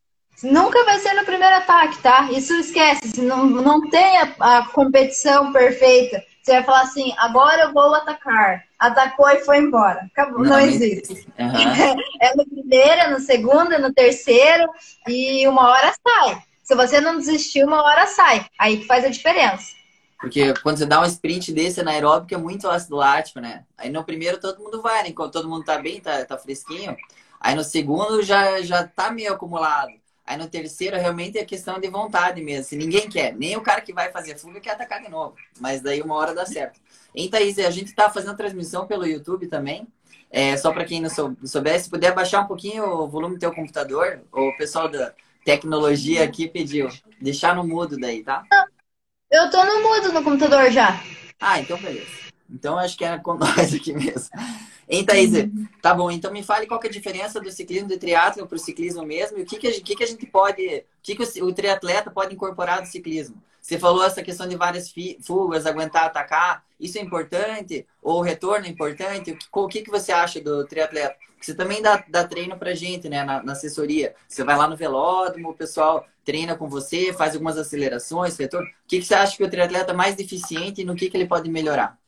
Nunca 0.44 0.84
vai 0.84 0.98
ser 1.00 1.12
no 1.14 1.24
primeiro 1.24 1.56
ataque, 1.56 1.98
tá? 1.98 2.28
Isso 2.30 2.54
esquece. 2.54 3.20
Não, 3.20 3.44
não 3.44 3.90
tem 3.90 4.18
a, 4.18 4.34
a 4.38 4.68
competição 4.68 5.52
perfeita. 5.52 6.22
Você 6.42 6.52
vai 6.52 6.62
falar 6.62 6.82
assim, 6.82 7.12
agora 7.18 7.62
eu 7.64 7.72
vou 7.72 7.92
atacar. 7.94 8.64
Atacou 8.78 9.28
e 9.28 9.44
foi 9.44 9.58
embora. 9.58 10.08
Acabou. 10.12 10.44
Não, 10.44 10.50
não 10.50 10.60
existe. 10.60 11.26
Uhum. 11.38 12.00
É 12.22 12.36
no 12.36 12.46
primeiro, 12.46 13.10
no 13.10 13.20
segundo, 13.20 13.78
no 13.78 13.92
terceiro, 13.92 14.70
e 15.08 15.46
uma 15.48 15.70
hora 15.70 15.92
sai. 16.06 16.42
Se 16.62 16.74
você 16.74 17.00
não 17.00 17.18
desistir, 17.18 17.64
uma 17.64 17.82
hora 17.82 18.06
sai. 18.06 18.46
Aí 18.58 18.78
que 18.78 18.86
faz 18.86 19.04
a 19.04 19.08
diferença. 19.08 19.79
Porque 20.20 20.52
quando 20.62 20.76
você 20.76 20.86
dá 20.86 21.00
um 21.00 21.06
sprint 21.06 21.52
desse 21.52 21.82
na 21.82 21.92
aeróbica 21.92 22.34
é 22.34 22.38
muito 22.38 22.68
ácido 22.68 22.96
lático, 22.96 23.40
né? 23.40 23.64
Aí 23.76 23.88
no 23.90 24.04
primeiro 24.04 24.38
todo 24.38 24.62
mundo 24.62 24.82
vai, 24.82 25.02
né? 25.02 25.08
Enquanto 25.08 25.32
todo 25.32 25.48
mundo 25.48 25.64
tá 25.64 25.78
bem, 25.78 26.00
tá, 26.00 26.24
tá 26.24 26.36
fresquinho. 26.36 26.94
Aí 27.40 27.54
no 27.54 27.64
segundo 27.64 28.22
já, 28.22 28.60
já 28.60 28.86
tá 28.86 29.10
meio 29.10 29.32
acumulado. 29.32 29.92
Aí 30.26 30.36
no 30.36 30.46
terceiro 30.46 30.96
realmente 30.96 31.38
é 31.38 31.44
questão 31.44 31.80
de 31.80 31.88
vontade 31.88 32.42
mesmo. 32.42 32.64
Se 32.64 32.76
ninguém 32.76 33.08
quer, 33.08 33.34
nem 33.34 33.56
o 33.56 33.62
cara 33.62 33.80
que 33.80 33.94
vai 33.94 34.12
fazer 34.12 34.38
fuga 34.38 34.60
quer 34.60 34.72
atacar 34.72 35.02
de 35.02 35.08
novo. 35.08 35.34
Mas 35.58 35.80
daí 35.80 36.02
uma 36.02 36.14
hora 36.14 36.34
dá 36.34 36.44
certo. 36.44 36.78
Hein, 37.14 37.28
Thaís, 37.28 37.58
a 37.58 37.70
gente 37.70 37.94
tá 37.94 38.10
fazendo 38.10 38.36
transmissão 38.36 38.86
pelo 38.86 39.06
YouTube 39.06 39.48
também. 39.48 39.88
É, 40.30 40.56
só 40.56 40.70
para 40.70 40.84
quem 40.84 41.00
não 41.00 41.10
soubesse, 41.10 41.84
se 41.84 41.90
puder 41.90 42.14
baixar 42.14 42.42
um 42.42 42.46
pouquinho 42.46 42.84
o 42.84 43.08
volume 43.08 43.34
do 43.34 43.40
teu 43.40 43.52
computador, 43.52 44.20
o 44.30 44.56
pessoal 44.56 44.88
da 44.88 45.12
tecnologia 45.44 46.22
aqui 46.22 46.46
pediu. 46.46 46.88
Deixar 47.20 47.56
no 47.56 47.66
mudo 47.66 47.98
daí, 47.98 48.22
tá? 48.22 48.44
Eu 49.30 49.48
tô 49.48 49.64
no 49.64 49.82
mudo 49.82 50.12
no 50.12 50.24
computador 50.24 50.70
já. 50.70 51.00
Ah, 51.40 51.60
então 51.60 51.78
beleza. 51.78 52.10
Então 52.50 52.76
acho 52.76 52.98
que 52.98 53.04
era 53.04 53.18
com 53.18 53.34
nós 53.38 53.72
aqui 53.72 53.92
mesmo. 53.92 54.28
Hein, 54.88 55.04
Thaís? 55.04 55.32
Uhum. 55.32 55.68
Tá 55.80 55.94
bom, 55.94 56.10
então 56.10 56.32
me 56.32 56.42
fale 56.42 56.66
qual 56.66 56.80
é 56.82 56.88
a 56.88 56.90
diferença 56.90 57.40
do 57.40 57.50
ciclismo 57.52 57.88
de 57.88 57.96
triatlo 57.96 58.44
para 58.46 58.56
o 58.56 58.58
ciclismo 58.58 59.04
mesmo 59.04 59.38
e 59.38 59.42
o 59.42 59.46
que, 59.46 59.56
que, 59.56 59.68
a, 59.68 59.70
gente, 59.70 59.84
que, 59.84 59.94
que 59.94 60.02
a 60.02 60.06
gente 60.06 60.26
pode, 60.26 60.66
o 60.66 60.84
que, 61.00 61.14
que 61.14 61.40
o, 61.40 61.46
o 61.46 61.52
triatleta 61.52 62.10
pode 62.10 62.34
incorporar 62.34 62.82
do 62.82 62.88
ciclismo? 62.88 63.40
Você 63.60 63.78
falou 63.78 64.02
essa 64.02 64.22
questão 64.22 64.48
de 64.48 64.56
várias 64.56 64.92
fugas, 65.22 65.64
aguentar, 65.64 66.06
atacar. 66.06 66.64
Isso 66.80 66.98
é 66.98 67.02
importante? 67.02 67.86
Ou 68.02 68.18
o 68.18 68.22
retorno 68.22 68.66
é 68.66 68.68
importante? 68.68 69.36
O 69.52 69.68
que, 69.68 69.82
que 69.82 69.90
você 69.90 70.10
acha 70.12 70.40
do 70.40 70.66
triatleta? 70.66 71.14
Você 71.40 71.54
também 71.54 71.80
dá, 71.80 72.04
dá 72.08 72.24
treino 72.24 72.58
pra 72.58 72.74
gente, 72.74 73.08
né, 73.08 73.24
na, 73.24 73.42
na, 73.42 73.52
assessoria. 73.52 74.14
Você 74.28 74.44
vai 74.44 74.56
lá 74.56 74.68
no 74.68 74.76
velódromo, 74.76 75.50
o 75.50 75.54
pessoal 75.54 76.06
treina 76.24 76.54
com 76.54 76.68
você, 76.68 77.12
faz 77.12 77.32
algumas 77.32 77.56
acelerações, 77.56 78.36
retorno. 78.36 78.66
O 78.66 78.70
que, 78.86 78.98
que 78.98 79.04
você 79.04 79.14
acha 79.14 79.36
que 79.36 79.44
o 79.44 79.50
triatleta 79.50 79.92
é 79.92 79.94
mais 79.94 80.14
deficiente 80.14 80.82
e 80.82 80.84
no 80.84 80.94
que, 80.94 81.08
que 81.08 81.16
ele 81.16 81.26
pode 81.26 81.50
melhorar? 81.50 81.98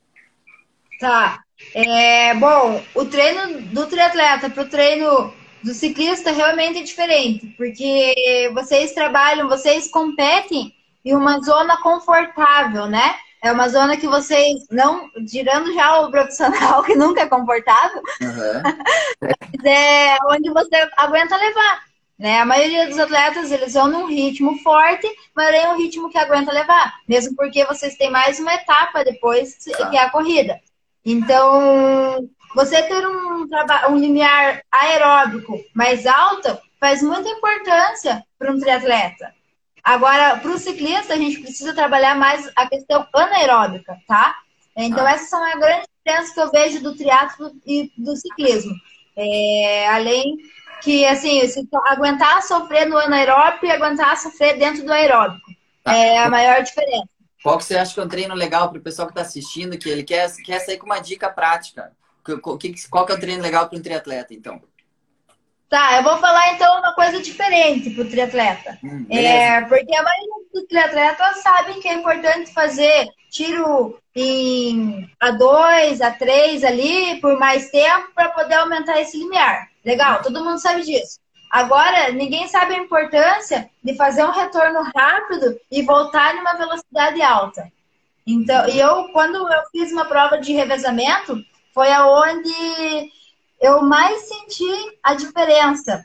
Tá. 1.00 1.42
É, 1.74 2.34
bom, 2.34 2.82
o 2.94 3.04
treino 3.06 3.62
do 3.68 3.86
triatleta 3.86 4.50
para 4.50 4.62
o 4.62 4.68
treino 4.68 5.32
do 5.62 5.72
ciclista 5.72 6.32
realmente 6.32 6.80
é 6.80 6.82
diferente, 6.82 7.46
porque 7.56 8.50
vocês 8.52 8.92
trabalham, 8.92 9.48
vocês 9.48 9.90
competem 9.90 10.74
em 11.04 11.14
uma 11.14 11.40
zona 11.40 11.80
confortável, 11.82 12.86
né? 12.86 13.14
É 13.42 13.50
uma 13.50 13.68
zona 13.68 13.96
que 13.96 14.06
vocês 14.06 14.64
não, 14.70 15.10
tirando 15.26 15.74
já 15.74 16.00
o 16.00 16.10
profissional 16.10 16.82
que 16.84 16.94
nunca 16.94 17.22
é 17.22 17.26
confortável, 17.26 18.00
uhum. 18.20 19.68
é 19.68 20.16
onde 20.30 20.48
você 20.50 20.88
aguenta 20.96 21.36
levar. 21.36 21.82
Né? 22.16 22.38
A 22.38 22.44
maioria 22.44 22.86
dos 22.86 23.00
atletas 23.00 23.50
eles 23.50 23.74
vão 23.74 23.88
num 23.88 24.06
ritmo 24.06 24.56
forte, 24.58 25.08
mas 25.34 25.52
é 25.52 25.68
um 25.68 25.76
ritmo 25.76 26.08
que 26.08 26.18
aguenta 26.18 26.52
levar, 26.52 26.94
mesmo 27.08 27.34
porque 27.34 27.64
vocês 27.64 27.96
têm 27.96 28.10
mais 28.10 28.38
uma 28.38 28.54
etapa 28.54 29.04
depois 29.04 29.56
tá. 29.56 29.90
que 29.90 29.96
é 29.96 30.02
a 30.02 30.10
corrida. 30.10 30.60
Então, 31.04 32.28
você 32.54 32.80
ter 32.82 33.04
um, 33.04 33.48
um 33.90 33.96
limiar 33.96 34.62
aeróbico 34.70 35.58
mais 35.74 36.06
alto 36.06 36.56
faz 36.78 37.02
muita 37.02 37.28
importância 37.28 38.22
para 38.38 38.52
um 38.52 38.60
triatleta. 38.60 39.34
Agora, 39.82 40.38
para 40.38 40.50
o 40.50 40.58
ciclista, 40.58 41.14
a 41.14 41.16
gente 41.16 41.40
precisa 41.40 41.74
trabalhar 41.74 42.14
mais 42.14 42.50
a 42.54 42.66
questão 42.68 43.06
anaeróbica, 43.12 43.96
tá? 44.06 44.36
Então, 44.76 45.04
ah. 45.04 45.10
essas 45.10 45.28
são 45.28 45.42
as 45.42 45.58
grandes 45.58 45.88
diferenças 45.98 46.34
que 46.34 46.40
eu 46.40 46.50
vejo 46.50 46.82
do 46.82 46.96
triatlo 46.96 47.52
e 47.66 47.90
do 47.98 48.14
ciclismo. 48.16 48.72
É, 49.16 49.88
além 49.88 50.36
que, 50.82 51.04
assim, 51.04 51.46
se 51.48 51.68
aguentar 51.86 52.42
sofrer 52.42 52.86
no 52.86 52.96
anaeróbico 52.96 53.66
e 53.66 53.70
aguentar 53.70 54.16
sofrer 54.16 54.58
dentro 54.58 54.84
do 54.84 54.92
aeróbico. 54.92 55.50
Tá. 55.82 55.96
É 55.96 56.18
a 56.18 56.30
maior 56.30 56.62
diferença. 56.62 57.08
Qual 57.42 57.58
que 57.58 57.64
você 57.64 57.76
acha 57.76 57.92
que 57.92 58.00
é 58.00 58.04
um 58.04 58.08
treino 58.08 58.34
legal 58.34 58.70
para 58.70 58.78
o 58.78 58.82
pessoal 58.82 59.08
que 59.08 59.12
está 59.12 59.22
assistindo, 59.22 59.76
que 59.76 59.88
ele 59.88 60.04
quer, 60.04 60.30
quer 60.44 60.60
sair 60.60 60.78
com 60.78 60.86
uma 60.86 61.00
dica 61.00 61.28
prática? 61.28 61.92
Qual 62.40 62.56
que, 62.56 62.72
qual 62.88 63.04
que 63.04 63.12
é 63.12 63.16
o 63.16 63.20
treino 63.20 63.42
legal 63.42 63.68
para 63.68 63.76
um 63.76 63.82
triatleta, 63.82 64.32
então? 64.32 64.62
Tá, 65.72 65.96
eu 65.96 66.02
vou 66.02 66.18
falar 66.18 66.52
então 66.52 66.80
uma 66.80 66.92
coisa 66.92 67.18
diferente 67.22 67.88
para 67.88 68.04
o 68.04 68.06
triatleta. 68.06 68.78
Hum, 68.84 69.06
é, 69.08 69.62
porque 69.62 69.96
a 69.96 70.02
maioria 70.02 70.34
dos 70.52 70.64
triatletas 70.68 71.38
sabem 71.38 71.80
que 71.80 71.88
é 71.88 71.94
importante 71.94 72.52
fazer 72.52 73.08
tiro 73.30 73.98
em 74.14 75.10
A2, 75.18 76.00
A3 76.00 76.62
ali 76.62 77.18
por 77.22 77.38
mais 77.38 77.70
tempo 77.70 78.10
para 78.14 78.28
poder 78.28 78.56
aumentar 78.56 79.00
esse 79.00 79.16
limiar. 79.16 79.66
Legal, 79.82 80.20
todo 80.20 80.44
mundo 80.44 80.58
sabe 80.58 80.82
disso. 80.82 81.18
Agora, 81.50 82.12
ninguém 82.12 82.46
sabe 82.48 82.74
a 82.74 82.78
importância 82.78 83.70
de 83.82 83.96
fazer 83.96 84.24
um 84.24 84.30
retorno 84.30 84.82
rápido 84.94 85.58
e 85.70 85.80
voltar 85.80 86.34
numa 86.34 86.52
velocidade 86.52 87.22
alta. 87.22 87.66
Então, 88.26 88.68
e 88.68 88.78
eu, 88.78 89.08
quando 89.14 89.50
eu 89.50 89.62
fiz 89.72 89.90
uma 89.90 90.04
prova 90.04 90.36
de 90.36 90.52
revezamento, 90.52 91.42
foi 91.72 91.90
aonde 91.90 93.10
eu 93.62 93.80
mais 93.80 94.28
senti 94.28 94.98
a 95.02 95.14
diferença. 95.14 96.04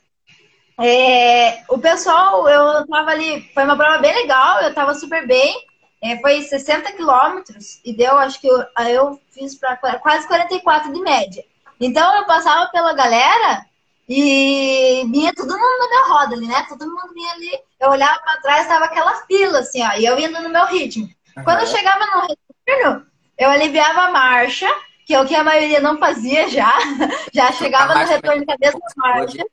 É, 0.80 1.64
o 1.68 1.80
pessoal, 1.80 2.48
eu 2.48 2.88
tava 2.88 3.10
ali, 3.10 3.50
foi 3.52 3.64
uma 3.64 3.76
prova 3.76 3.98
bem 3.98 4.14
legal, 4.14 4.62
eu 4.62 4.74
tava 4.76 4.94
super 4.94 5.26
bem. 5.26 5.66
É, 6.02 6.20
foi 6.20 6.44
60 6.44 6.92
quilômetros 6.92 7.82
e 7.84 7.92
deu, 7.92 8.16
acho 8.20 8.40
que 8.40 8.48
eu, 8.48 8.64
eu 8.88 9.20
fiz 9.32 9.56
para 9.56 9.76
quase 9.98 10.28
44 10.28 10.94
de 10.94 11.02
média. 11.02 11.44
Então 11.82 12.16
eu 12.18 12.26
passava 12.28 12.70
pela 12.70 12.94
galera 12.94 13.66
e 14.08 15.04
vinha 15.12 15.34
todo 15.34 15.50
mundo 15.50 15.80
na 15.80 15.88
minha 15.88 16.08
roda 16.08 16.36
ali, 16.36 16.48
né? 16.48 16.66
Todo 16.70 16.86
mundo 16.86 17.14
vinha 17.16 17.32
ali. 17.34 17.52
Eu 17.80 17.90
olhava 17.90 18.20
para 18.20 18.42
trás, 18.42 18.68
tava 18.68 18.86
aquela 18.86 19.26
fila, 19.26 19.60
assim, 19.60 19.82
ó, 19.84 19.94
e 19.94 20.06
eu 20.06 20.20
indo 20.20 20.40
no 20.42 20.50
meu 20.50 20.66
ritmo. 20.68 21.10
Uhum. 21.36 21.44
Quando 21.44 21.62
eu 21.62 21.68
chegava 21.68 22.06
no 22.06 22.28
retorno, 22.68 23.08
eu 23.36 23.50
aliviava 23.50 24.02
a 24.02 24.12
marcha 24.12 24.68
que 25.08 25.14
é 25.14 25.22
o 25.22 25.26
que 25.26 25.34
a 25.34 25.44
maioria 25.44 25.80
não 25.80 25.98
fazia 25.98 26.50
já. 26.50 26.78
Já 27.34 27.50
chegava 27.54 27.96
no 27.96 28.06
retorno 28.06 28.46
com 28.46 28.52
a 28.52 28.58
mesma 28.60 28.80
marcha. 28.98 29.46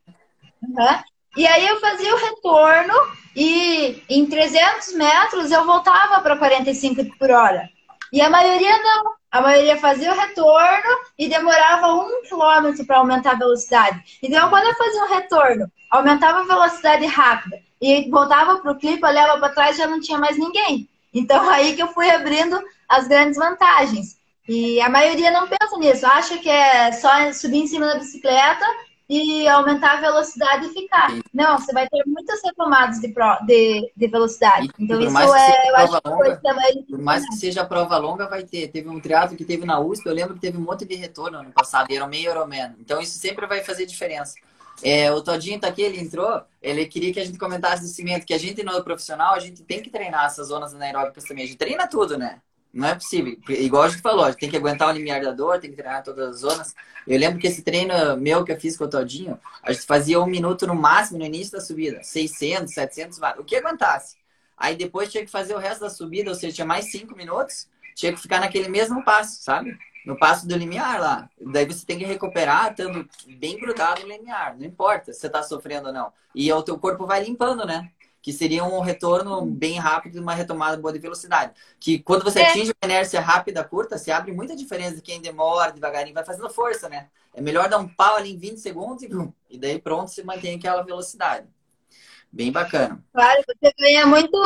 Uhum. 0.61 0.99
E 1.37 1.47
aí 1.47 1.65
eu 1.65 1.81
fazia 1.81 2.13
o 2.13 2.19
retorno 2.19 2.95
e 3.37 4.03
em 4.09 4.27
300 4.27 4.95
metros 4.95 5.53
eu 5.53 5.65
voltava 5.65 6.21
para 6.21 6.37
45 6.37 7.05
por 7.19 7.31
hora. 7.31 7.69
E 8.13 8.21
a 8.21 8.29
maioria 8.29 8.77
não. 8.79 9.15
A 9.31 9.41
maioria 9.41 9.77
fazia 9.77 10.13
o 10.13 10.17
retorno 10.17 10.99
e 11.19 11.29
demorava 11.29 11.93
um 11.93 12.23
quilômetro 12.23 12.85
para 12.85 12.99
aumentar 12.99 13.33
a 13.33 13.39
velocidade. 13.39 14.19
Então, 14.23 14.49
quando 14.49 14.65
eu 14.65 14.75
fazia 14.75 15.03
um 15.03 15.15
retorno, 15.15 15.73
aumentava 15.91 16.41
a 16.41 16.45
velocidade 16.45 17.07
rápida 17.07 17.61
e 17.81 18.09
voltava 18.11 18.59
para 18.59 18.73
o 18.73 18.79
clipe, 18.79 19.05
olhava 19.05 19.39
para 19.39 19.53
trás 19.53 19.77
já 19.77 19.87
não 19.87 20.01
tinha 20.01 20.19
mais 20.19 20.37
ninguém. 20.37 20.89
Então, 21.13 21.47
aí 21.51 21.75
que 21.75 21.83
eu 21.83 21.89
fui 21.89 22.11
abrindo 22.11 22.61
as 22.89 23.07
grandes 23.07 23.37
vantagens. 23.37 24.24
E 24.49 24.81
a 24.81 24.89
maioria 24.89 25.31
não 25.31 25.49
pensa 25.49 25.77
nisso, 25.79 26.07
acha 26.07 26.39
que 26.39 26.49
é 26.49 26.93
só 26.93 27.33
subir 27.33 27.59
em 27.59 27.67
cima 27.67 27.87
da 27.87 27.99
bicicleta 27.99 28.65
e 29.09 29.47
aumentar 29.49 29.99
a 29.99 30.01
velocidade 30.01 30.67
e 30.67 30.73
ficar. 30.73 31.11
Não, 31.33 31.59
você 31.59 31.73
vai 31.73 31.89
ter 31.89 32.03
muitas 32.07 32.43
retomadas 32.43 33.01
de, 33.01 33.09
pro, 33.09 33.39
de, 33.47 33.93
de 33.95 34.07
velocidade. 34.09 34.69
Então, 34.79 35.01
isso 35.01 35.35
é, 35.35 35.71
eu 35.71 35.77
acho 35.77 36.01
longa, 36.05 36.37
que 36.37 36.83
Por 36.91 36.99
mais 36.99 37.27
que 37.29 37.35
seja 37.37 37.65
prova 37.65 37.97
longa, 37.99 38.27
vai 38.27 38.45
ter. 38.45 38.69
Teve 38.69 38.89
um 38.89 39.01
triatlo 39.01 39.37
que 39.37 39.45
teve 39.45 39.65
na 39.65 39.79
USP, 39.79 40.07
eu 40.07 40.15
lembro 40.15 40.35
que 40.35 40.41
teve 40.41 40.57
um 40.57 40.63
monte 40.63 40.85
de 40.85 40.95
retorno 40.95 41.39
ano 41.39 41.53
passado, 41.53 41.91
e 41.91 41.97
era 41.97 42.07
meio 42.07 42.31
Ironman. 42.31 42.75
Então, 42.81 43.01
isso 43.01 43.19
sempre 43.19 43.47
vai 43.47 43.63
fazer 43.63 43.87
diferença. 43.87 44.35
É, 44.83 45.13
o 45.13 45.23
Todinho 45.23 45.61
tá 45.61 45.69
aqui, 45.69 45.83
ele 45.83 46.01
entrou, 46.01 46.43
ele 46.61 46.85
queria 46.87 47.13
que 47.13 47.21
a 47.21 47.25
gente 47.25 47.39
comentasse 47.39 47.83
do 47.83 47.89
cimento, 47.89 48.27
que 48.27 48.35
a 48.35 48.39
gente 48.39 48.63
no 48.63 48.83
profissional, 48.83 49.35
a 49.35 49.39
gente 49.39 49.63
tem 49.63 49.81
que 49.81 49.91
treinar 49.91 50.27
essas 50.27 50.49
zonas 50.49 50.75
anaeróbicas 50.75 51.25
também. 51.25 51.45
A 51.45 51.47
gente 51.47 51.59
treina 51.59 51.87
tudo, 51.87 52.19
né? 52.19 52.41
Não 52.75 52.89
é 52.89 52.95
possível. 52.95 53.39
Igual 53.51 53.85
a 53.85 53.89
gente 53.89 54.03
falou, 54.03 54.25
a 54.25 54.31
gente 54.33 54.41
tem 54.41 54.51
que 54.51 54.57
aguentar 54.57 54.89
o 54.89 54.93
limiar 54.93 55.23
da 55.23 55.31
dor, 55.31 55.61
tem 55.61 55.71
que 55.71 55.77
treinar 55.77 56.03
todas 56.03 56.29
as 56.29 56.41
zonas. 56.41 56.75
Eu 57.07 57.17
lembro 57.17 57.39
que 57.39 57.47
esse 57.47 57.63
treino 57.63 58.17
meu 58.17 58.45
que 58.45 58.51
eu 58.51 58.59
fiz 58.59 58.77
com 58.77 58.83
o 58.83 58.91
Todinho, 58.91 59.39
a 59.63 59.73
gente 59.73 59.87
fazia 59.87 60.21
um 60.21 60.27
minuto 60.27 60.67
no 60.67 60.75
máximo 60.75 61.21
no 61.21 61.25
início 61.25 61.53
da 61.53 61.61
subida. 61.61 62.03
600, 62.03 62.75
700 62.75 63.19
watts. 63.21 63.41
O 63.41 63.45
que 63.45 63.55
aguentasse. 63.55 64.17
Aí 64.57 64.75
depois 64.75 65.09
tinha 65.11 65.25
que 65.25 65.31
fazer 65.31 65.55
o 65.55 65.59
resto 65.59 65.83
da 65.83 65.91
subida, 65.91 66.31
ou 66.31 66.35
seja, 66.35 66.53
tinha 66.53 66.67
mais 66.67 66.91
5 66.91 67.17
minutos. 67.17 67.69
Tinha 67.95 68.13
que 68.13 68.21
ficar 68.21 68.41
naquele 68.41 68.69
mesmo 68.69 69.05
passo, 69.05 69.41
sabe? 69.41 69.79
No 70.05 70.19
passo 70.19 70.49
do 70.49 70.57
limiar 70.57 71.01
lá. 71.01 71.31
Daí 71.41 71.65
você 71.65 71.87
tem 71.87 71.97
que 71.97 72.05
recuperar 72.05 72.73
estando 72.73 73.09
bem 73.39 73.57
grudado 73.57 74.03
no 74.03 74.09
limiar. 74.09 74.57
Não 74.59 74.67
importa 74.67 75.13
se 75.13 75.21
você 75.21 75.31
tá 75.31 75.45
sofrendo 75.45 75.89
ou 75.89 75.95
não. 75.95 76.13
E 76.35 76.53
o 76.53 76.63
teu 76.63 76.77
corpo 76.77 77.07
vai 77.07 77.23
limpando, 77.23 77.65
né? 77.65 77.89
Que 78.25 78.33
seria 78.33 78.65
um 78.65 78.81
retorno 78.81 79.45
bem 79.45 79.79
rápido 79.79 80.17
e 80.17 80.19
uma 80.19 80.35
retomada 80.35 80.79
boa 80.79 80.91
de 80.91 80.99
velocidade. 80.99 81.53
Que 81.79 81.99
quando 81.99 82.25
você 82.25 82.41
é. 82.41 82.49
atinge 82.49 82.71
uma 82.71 82.91
inércia 82.91 83.21
rápida, 83.21 83.63
curta, 83.63 83.99
se 83.99 84.11
abre 84.11 84.33
muita 84.33 84.57
diferença 84.57 84.97
de 84.97 85.03
quem 85.03 85.21
demora 85.21 85.71
devagarinho, 85.71 86.15
vai 86.15 86.25
fazendo 86.25 86.49
força, 86.49 86.89
né? 86.89 87.09
É 87.35 87.43
melhor 87.43 87.69
dar 87.69 87.77
um 87.77 87.87
pau 87.87 88.17
ali 88.17 88.33
em 88.33 88.39
20 88.39 88.57
segundos 88.57 89.03
e, 89.03 89.11
e 89.51 89.59
daí 89.59 89.79
pronto, 89.79 90.11
você 90.11 90.23
mantém 90.23 90.57
aquela 90.57 90.81
velocidade. 90.81 91.47
Bem 92.33 92.51
bacana. 92.51 92.99
Claro, 93.13 93.43
você 93.47 93.75
ganha 93.79 94.07
muito, 94.07 94.39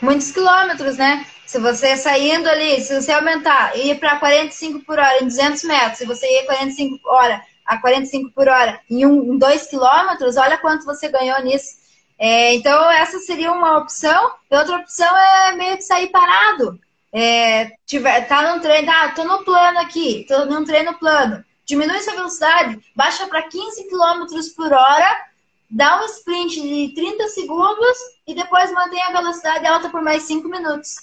muitos 0.00 0.32
quilômetros, 0.32 0.96
né? 0.96 1.26
Se 1.44 1.58
você 1.58 1.98
saindo 1.98 2.48
ali, 2.48 2.80
se 2.80 2.98
você 2.98 3.12
aumentar 3.12 3.76
e 3.76 3.90
ir 3.90 4.00
para 4.00 4.18
45 4.18 4.80
por 4.80 4.98
hora 4.98 5.22
em 5.22 5.26
200 5.26 5.62
metros, 5.64 5.98
se 5.98 6.06
você 6.06 6.26
ir 6.40 6.46
45 6.46 7.06
hora 7.06 7.44
a 7.66 7.76
45 7.76 8.30
por 8.30 8.48
hora 8.48 8.80
em 8.88 9.04
1, 9.04 9.36
2 9.36 9.66
quilômetros, 9.66 10.38
olha 10.38 10.56
quanto 10.56 10.86
você 10.86 11.06
ganhou 11.10 11.38
nisso. 11.42 11.83
É, 12.26 12.54
então, 12.54 12.90
essa 12.90 13.18
seria 13.18 13.52
uma 13.52 13.76
opção. 13.76 14.32
Outra 14.48 14.76
opção 14.76 15.14
é 15.14 15.52
meio 15.56 15.76
que 15.76 15.82
sair 15.82 16.08
parado. 16.08 16.80
É, 17.12 17.72
tiver, 17.84 18.26
tá 18.26 18.40
num 18.40 18.62
treino, 18.62 18.90
ah, 18.90 19.10
tô 19.10 19.24
no 19.24 19.44
plano 19.44 19.78
aqui, 19.80 20.24
tô 20.26 20.46
num 20.46 20.64
treino 20.64 20.98
plano. 20.98 21.44
Diminui 21.66 22.00
sua 22.00 22.14
velocidade, 22.14 22.80
baixa 22.96 23.26
para 23.26 23.42
15 23.42 23.88
km 23.88 24.24
por 24.56 24.72
hora, 24.72 25.26
dá 25.70 26.00
um 26.00 26.06
sprint 26.06 26.62
de 26.62 26.94
30 26.94 27.28
segundos 27.28 27.98
e 28.26 28.34
depois 28.34 28.72
mantém 28.72 29.02
a 29.02 29.12
velocidade 29.12 29.66
alta 29.66 29.90
por 29.90 30.00
mais 30.00 30.22
5 30.22 30.48
minutos. 30.48 30.94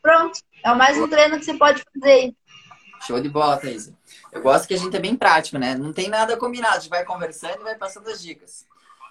Pronto. 0.00 0.38
É 0.64 0.72
mais 0.74 0.96
um 0.96 1.08
treino 1.08 1.40
que 1.40 1.44
você 1.44 1.54
pode 1.54 1.82
fazer. 1.92 2.32
Show 3.04 3.20
de 3.20 3.28
bola, 3.28 3.56
Thaís. 3.56 3.92
Eu 4.30 4.42
gosto 4.42 4.68
que 4.68 4.74
a 4.74 4.78
gente 4.78 4.96
é 4.96 5.00
bem 5.00 5.16
prático, 5.16 5.58
né? 5.58 5.74
Não 5.74 5.92
tem 5.92 6.08
nada 6.08 6.36
combinado. 6.36 6.76
A 6.76 6.78
gente 6.78 6.88
vai 6.88 7.04
conversando 7.04 7.62
e 7.62 7.64
vai 7.64 7.74
passando 7.74 8.08
as 8.08 8.22
dicas. 8.22 8.64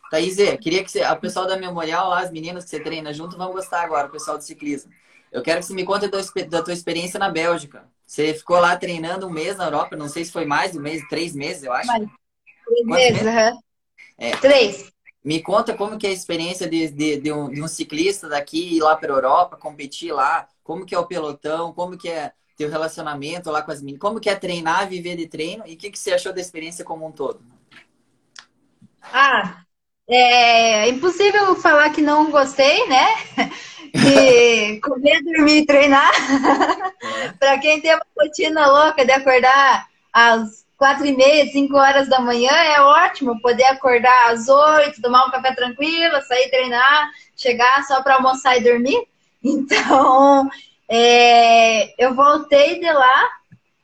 Thaís, 0.09 0.37
queria 0.61 0.83
que 0.83 0.91
você, 0.91 1.03
o 1.03 1.15
pessoal 1.17 1.47
da 1.47 1.57
Memorial 1.57 2.09
lá, 2.09 2.21
as 2.21 2.31
meninas 2.31 2.63
que 2.63 2.69
você 2.69 2.79
treina 2.79 3.13
junto, 3.13 3.37
vão 3.37 3.51
gostar 3.51 3.81
agora, 3.81 4.07
o 4.07 4.11
pessoal 4.11 4.37
do 4.37 4.43
ciclismo. 4.43 4.91
Eu 5.31 5.41
quero 5.41 5.59
que 5.59 5.65
você 5.65 5.73
me 5.73 5.83
conte 5.83 6.07
da 6.07 6.63
tua 6.63 6.73
experiência 6.73 7.19
na 7.19 7.29
Bélgica. 7.29 7.85
Você 8.05 8.33
ficou 8.33 8.59
lá 8.59 8.77
treinando 8.77 9.27
um 9.27 9.29
mês 9.29 9.57
na 9.57 9.65
Europa, 9.65 9.97
não 9.97 10.07
sei 10.07 10.23
se 10.23 10.31
foi 10.31 10.45
mais 10.45 10.71
de 10.71 10.77
um 10.77 10.81
mês, 10.81 11.05
três 11.09 11.35
meses, 11.35 11.63
eu 11.63 11.73
acho. 11.73 11.87
Mais. 11.87 12.07
Três 12.65 12.85
meses, 12.85 13.21
uhum. 13.21 13.59
é. 14.17 14.31
Três. 14.37 14.91
Me 15.23 15.41
conta 15.41 15.75
como 15.75 15.97
que 15.97 16.07
é 16.07 16.09
a 16.09 16.13
experiência 16.13 16.69
de, 16.69 16.89
de, 16.89 17.17
de, 17.17 17.31
um, 17.33 17.49
de 17.49 17.61
um 17.61 17.67
ciclista 17.67 18.29
daqui 18.29 18.77
ir 18.77 18.79
lá 18.79 18.95
para 18.95 19.11
a 19.11 19.15
Europa, 19.17 19.57
competir 19.57 20.13
lá, 20.13 20.47
como 20.63 20.85
que 20.85 20.95
é 20.95 20.99
o 20.99 21.05
pelotão, 21.05 21.73
como 21.73 21.97
que 21.97 22.07
é 22.07 22.31
teu 22.55 22.69
relacionamento 22.69 23.51
lá 23.51 23.61
com 23.61 23.71
as 23.71 23.81
meninas, 23.81 23.99
como 23.99 24.21
que 24.21 24.29
é 24.29 24.35
treinar, 24.35 24.87
viver 24.87 25.17
de 25.17 25.27
treino 25.27 25.63
e 25.67 25.73
o 25.73 25.77
que, 25.77 25.91
que 25.91 25.99
você 25.99 26.13
achou 26.13 26.33
da 26.33 26.39
experiência 26.39 26.85
como 26.85 27.05
um 27.05 27.11
todo? 27.11 27.41
Ah, 29.01 29.63
é 30.09 30.89
impossível 30.89 31.55
falar 31.55 31.89
que 31.89 32.01
não 32.01 32.31
gostei, 32.31 32.87
né? 32.87 33.07
De 33.93 34.79
comer, 34.81 35.23
dormir 35.23 35.59
e 35.59 35.65
treinar. 35.65 36.11
para 37.39 37.57
quem 37.57 37.81
tem 37.81 37.95
uma 37.95 38.05
rotina 38.19 38.67
louca 38.67 39.05
de 39.05 39.11
acordar 39.11 39.87
às 40.13 40.65
quatro 40.77 41.05
e 41.05 41.15
meia, 41.15 41.47
cinco 41.47 41.77
horas 41.77 42.07
da 42.07 42.19
manhã, 42.19 42.51
é 42.51 42.79
ótimo 42.79 43.41
poder 43.41 43.63
acordar 43.65 44.29
às 44.29 44.47
oito, 44.47 45.01
tomar 45.01 45.25
um 45.25 45.31
café 45.31 45.53
tranquilo, 45.53 46.21
sair 46.21 46.49
treinar, 46.49 47.09
chegar 47.35 47.83
só 47.85 48.03
para 48.03 48.15
almoçar 48.15 48.57
e 48.57 48.63
dormir. 48.63 49.07
Então, 49.43 50.49
é, 50.89 51.93
eu 52.03 52.13
voltei 52.13 52.79
de 52.79 52.91
lá, 52.91 53.29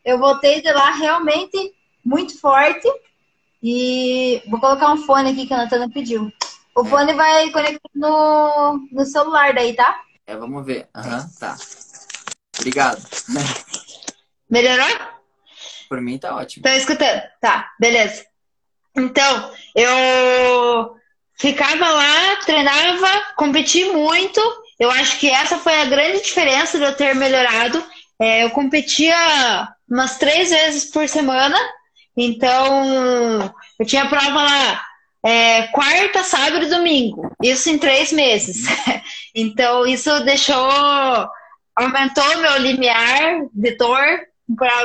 eu 0.03 0.17
voltei 0.17 0.61
de 0.61 0.71
lá 0.73 0.91
realmente 0.91 1.73
muito 2.03 2.37
forte 2.39 2.89
e 3.63 4.43
vou 4.49 4.59
colocar 4.59 4.91
um 4.91 4.97
fone 4.97 5.31
aqui 5.31 5.47
que 5.47 5.53
a 5.53 5.57
Natana 5.57 5.89
pediu. 5.89 6.29
O 6.75 6.83
fone 6.83 7.13
vai 7.13 7.49
conectar 7.49 7.89
no, 7.95 8.85
no 8.91 9.05
celular 9.05 9.53
daí, 9.53 9.73
tá? 9.73 10.01
É, 10.27 10.35
vamos 10.35 10.65
ver. 10.65 10.89
Aham, 10.93 11.19
uhum, 11.19 11.29
tá. 11.39 11.55
Obrigado. 12.57 13.01
Melhorou? 14.49 14.97
Por 15.87 16.01
mim 16.01 16.17
tá 16.17 16.35
ótimo. 16.35 16.63
Tá 16.63 16.75
escutando? 16.75 17.21
Tá, 17.39 17.71
beleza. 17.79 18.25
Então, 18.97 19.51
eu 19.75 20.95
ficava 21.35 21.89
lá, 21.89 22.35
treinava, 22.45 23.07
competi 23.37 23.85
muito. 23.85 24.41
Eu 24.77 24.91
acho 24.91 25.19
que 25.19 25.29
essa 25.29 25.57
foi 25.57 25.79
a 25.79 25.85
grande 25.85 26.21
diferença 26.21 26.77
de 26.77 26.83
eu 26.83 26.95
ter 26.95 27.15
melhorado. 27.15 27.81
É, 28.19 28.43
eu 28.43 28.49
competia 28.49 29.15
umas 29.89 30.17
três 30.17 30.49
vezes 30.49 30.85
por 30.85 31.07
semana 31.07 31.57
então, 32.15 33.53
eu 33.79 33.85
tinha 33.85 34.07
prova 34.07 34.43
lá 34.43 34.81
é, 35.25 35.67
quarta, 35.67 36.23
sábado 36.23 36.65
e 36.65 36.69
domingo. 36.69 37.31
Isso 37.41 37.69
em 37.69 37.77
três 37.77 38.11
meses. 38.11 38.65
então, 39.33 39.85
isso 39.87 40.23
deixou. 40.25 40.69
aumentou 41.75 42.37
meu 42.37 42.57
limiar 42.57 43.45
de 43.53 43.75
dor, 43.77 44.03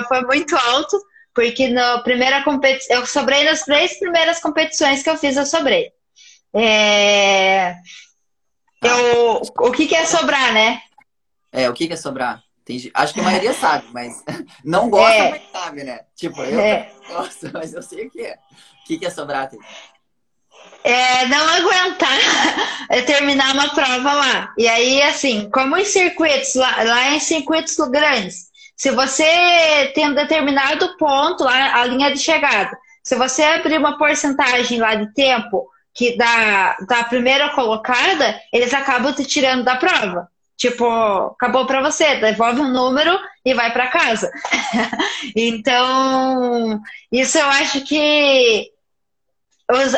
foi 0.06 0.22
muito 0.22 0.56
alto, 0.56 0.96
porque 1.34 1.68
na 1.68 1.98
primeira 1.98 2.42
competição. 2.44 2.98
Eu 2.98 3.06
sobrei 3.06 3.44
nas 3.44 3.62
três 3.62 3.98
primeiras 3.98 4.40
competições 4.40 5.02
que 5.02 5.10
eu 5.10 5.16
fiz, 5.16 5.36
eu 5.36 5.44
sobrei. 5.44 5.90
É, 6.54 7.74
eu, 8.82 9.42
o 9.58 9.72
que, 9.72 9.86
que 9.86 9.94
é 9.94 10.06
sobrar, 10.06 10.52
né? 10.52 10.80
É, 11.52 11.68
o 11.68 11.74
que, 11.74 11.88
que 11.88 11.94
é 11.94 11.96
sobrar? 11.96 12.42
Tem, 12.68 12.78
acho 12.92 13.14
que 13.14 13.20
a 13.20 13.22
maioria 13.22 13.54
sabe, 13.54 13.86
mas 13.94 14.22
não 14.62 14.90
gosta, 14.90 15.14
é. 15.14 15.30
mas 15.30 15.42
sabe, 15.50 15.84
né? 15.84 16.00
Tipo, 16.14 16.42
eu 16.42 16.60
é. 16.60 16.92
gosto, 17.08 17.48
mas 17.54 17.72
eu 17.72 17.82
sei 17.82 18.06
o 18.06 18.10
que 18.10 18.20
é. 18.20 18.34
O 18.34 18.86
que, 18.86 18.98
que 18.98 19.06
é 19.06 19.10
sobrar? 19.10 19.50
É, 20.84 21.26
não 21.26 21.48
aguentar 21.48 22.18
é 22.90 23.00
terminar 23.02 23.54
uma 23.54 23.70
prova 23.70 24.12
lá. 24.12 24.54
E 24.58 24.68
aí, 24.68 25.00
assim, 25.00 25.48
como 25.50 25.78
em 25.78 25.84
circuitos, 25.86 26.54
lá, 26.54 26.82
lá 26.82 27.14
em 27.14 27.20
circuitos 27.20 27.74
grandes, 27.88 28.48
se 28.76 28.90
você 28.90 29.90
tem 29.94 30.10
um 30.10 30.14
determinado 30.14 30.94
ponto 30.98 31.44
lá, 31.44 31.80
a 31.80 31.86
linha 31.86 32.12
de 32.12 32.18
chegada, 32.18 32.76
se 33.02 33.16
você 33.16 33.42
abrir 33.42 33.78
uma 33.78 33.96
porcentagem 33.96 34.78
lá 34.78 34.94
de 34.94 35.12
tempo 35.14 35.66
que 35.94 36.16
da, 36.18 36.76
da 36.86 37.04
primeira 37.04 37.48
colocada, 37.50 38.38
eles 38.52 38.74
acabam 38.74 39.12
te 39.14 39.24
tirando 39.24 39.64
da 39.64 39.76
prova. 39.76 40.28
Tipo, 40.58 40.84
acabou 41.36 41.66
para 41.66 41.80
você, 41.80 42.16
devolve 42.16 42.60
um 42.60 42.72
número 42.72 43.16
e 43.44 43.54
vai 43.54 43.72
para 43.72 43.86
casa. 43.86 44.28
então, 45.36 46.80
isso 47.12 47.38
eu 47.38 47.46
acho 47.46 47.82
que 47.82 48.68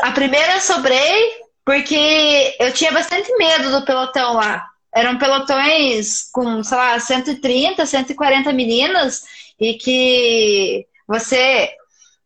a 0.02 0.12
primeira 0.12 0.60
sobrei 0.60 1.32
porque 1.64 2.56
eu 2.60 2.74
tinha 2.74 2.92
bastante 2.92 3.34
medo 3.38 3.70
do 3.70 3.86
pelotão 3.86 4.34
lá. 4.34 4.66
Eram 4.94 5.16
pelotões 5.16 6.28
com, 6.30 6.62
sei 6.62 6.76
lá, 6.76 7.00
130, 7.00 7.86
140 7.86 8.52
meninas 8.52 9.22
e 9.58 9.74
que 9.74 10.86
você, 11.08 11.70